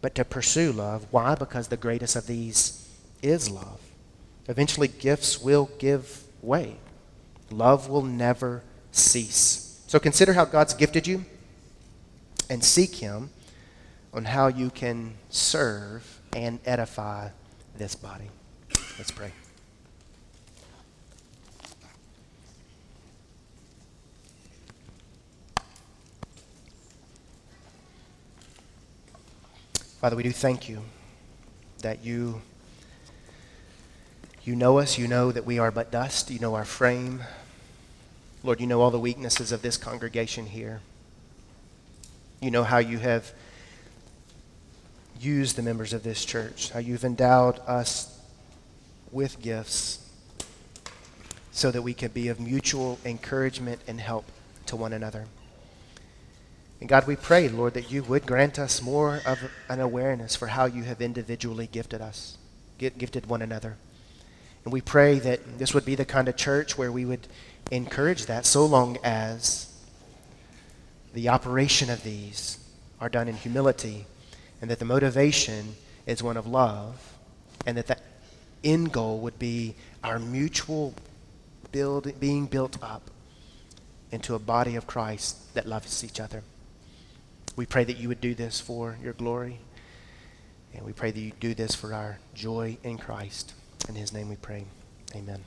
but 0.00 0.14
to 0.14 0.24
pursue 0.24 0.72
love. 0.72 1.06
Why? 1.10 1.34
Because 1.34 1.68
the 1.68 1.76
greatest 1.76 2.16
of 2.16 2.26
these 2.26 2.88
is 3.22 3.50
love. 3.50 3.80
Eventually, 4.48 4.88
gifts 4.88 5.40
will 5.40 5.70
give 5.78 6.24
way. 6.42 6.76
Love 7.50 7.88
will 7.88 8.02
never 8.02 8.62
cease. 8.92 9.82
So 9.86 9.98
consider 9.98 10.32
how 10.32 10.44
God's 10.44 10.74
gifted 10.74 11.06
you 11.06 11.24
and 12.48 12.64
seek 12.64 12.96
Him 12.96 13.30
on 14.12 14.24
how 14.24 14.48
you 14.48 14.70
can 14.70 15.14
serve 15.28 16.20
and 16.34 16.58
edify 16.64 17.28
this 17.76 17.94
body. 17.94 18.30
Let's 18.98 19.10
pray. 19.10 19.32
Father, 30.00 30.16
we 30.16 30.22
do 30.22 30.32
thank 30.32 30.66
you 30.66 30.80
that 31.82 32.02
you 32.02 32.40
you 34.42 34.56
know 34.56 34.78
us, 34.78 34.96
you 34.96 35.06
know 35.06 35.30
that 35.30 35.44
we 35.44 35.58
are 35.58 35.70
but 35.70 35.90
dust, 35.90 36.30
you 36.30 36.38
know 36.38 36.54
our 36.54 36.64
frame. 36.64 37.20
Lord, 38.42 38.62
you 38.62 38.66
know 38.66 38.80
all 38.80 38.90
the 38.90 38.98
weaknesses 38.98 39.52
of 39.52 39.60
this 39.60 39.76
congregation 39.76 40.46
here. 40.46 40.80
You 42.40 42.50
know 42.50 42.64
how 42.64 42.78
you 42.78 42.96
have 42.96 43.32
used 45.20 45.56
the 45.56 45.62
members 45.62 45.92
of 45.92 46.02
this 46.02 46.24
church, 46.24 46.70
how 46.70 46.78
you've 46.78 47.04
endowed 47.04 47.58
us 47.66 48.18
with 49.12 49.42
gifts 49.42 50.10
so 51.52 51.70
that 51.70 51.82
we 51.82 51.92
can 51.92 52.10
be 52.10 52.28
of 52.28 52.40
mutual 52.40 52.98
encouragement 53.04 53.82
and 53.86 54.00
help 54.00 54.24
to 54.64 54.76
one 54.76 54.94
another. 54.94 55.26
And 56.80 56.88
God, 56.88 57.06
we 57.06 57.16
pray, 57.16 57.48
Lord, 57.48 57.74
that 57.74 57.90
you 57.90 58.02
would 58.02 58.26
grant 58.26 58.58
us 58.58 58.80
more 58.80 59.20
of 59.26 59.38
an 59.68 59.80
awareness 59.80 60.34
for 60.34 60.46
how 60.48 60.64
you 60.64 60.84
have 60.84 61.02
individually 61.02 61.68
gifted 61.70 62.00
us, 62.00 62.38
gifted 62.78 63.26
one 63.26 63.42
another. 63.42 63.76
And 64.64 64.72
we 64.72 64.80
pray 64.80 65.18
that 65.18 65.58
this 65.58 65.74
would 65.74 65.84
be 65.84 65.94
the 65.94 66.06
kind 66.06 66.28
of 66.28 66.36
church 66.36 66.78
where 66.78 66.90
we 66.90 67.04
would 67.04 67.28
encourage 67.70 68.26
that 68.26 68.46
so 68.46 68.64
long 68.64 68.98
as 69.04 69.72
the 71.12 71.28
operation 71.28 71.90
of 71.90 72.02
these 72.02 72.58
are 73.00 73.08
done 73.08 73.28
in 73.28 73.34
humility 73.34 74.06
and 74.60 74.70
that 74.70 74.78
the 74.78 74.84
motivation 74.84 75.74
is 76.06 76.22
one 76.22 76.36
of 76.36 76.46
love 76.46 77.14
and 77.66 77.76
that 77.76 77.86
the 77.86 77.96
end 78.64 78.92
goal 78.92 79.18
would 79.20 79.38
be 79.38 79.74
our 80.02 80.18
mutual 80.18 80.94
build, 81.72 82.18
being 82.20 82.46
built 82.46 82.82
up 82.82 83.10
into 84.12 84.34
a 84.34 84.38
body 84.38 84.76
of 84.76 84.86
Christ 84.86 85.54
that 85.54 85.66
loves 85.66 86.02
each 86.04 86.20
other. 86.20 86.42
We 87.56 87.66
pray 87.66 87.84
that 87.84 87.96
you 87.96 88.08
would 88.08 88.20
do 88.20 88.34
this 88.34 88.60
for 88.60 88.96
your 89.02 89.12
glory. 89.12 89.60
And 90.74 90.84
we 90.84 90.92
pray 90.92 91.10
that 91.10 91.20
you 91.20 91.32
do 91.40 91.54
this 91.54 91.74
for 91.74 91.92
our 91.92 92.18
joy 92.34 92.78
in 92.82 92.98
Christ. 92.98 93.54
In 93.88 93.94
his 93.94 94.12
name 94.12 94.28
we 94.28 94.36
pray. 94.36 94.64
Amen. 95.14 95.44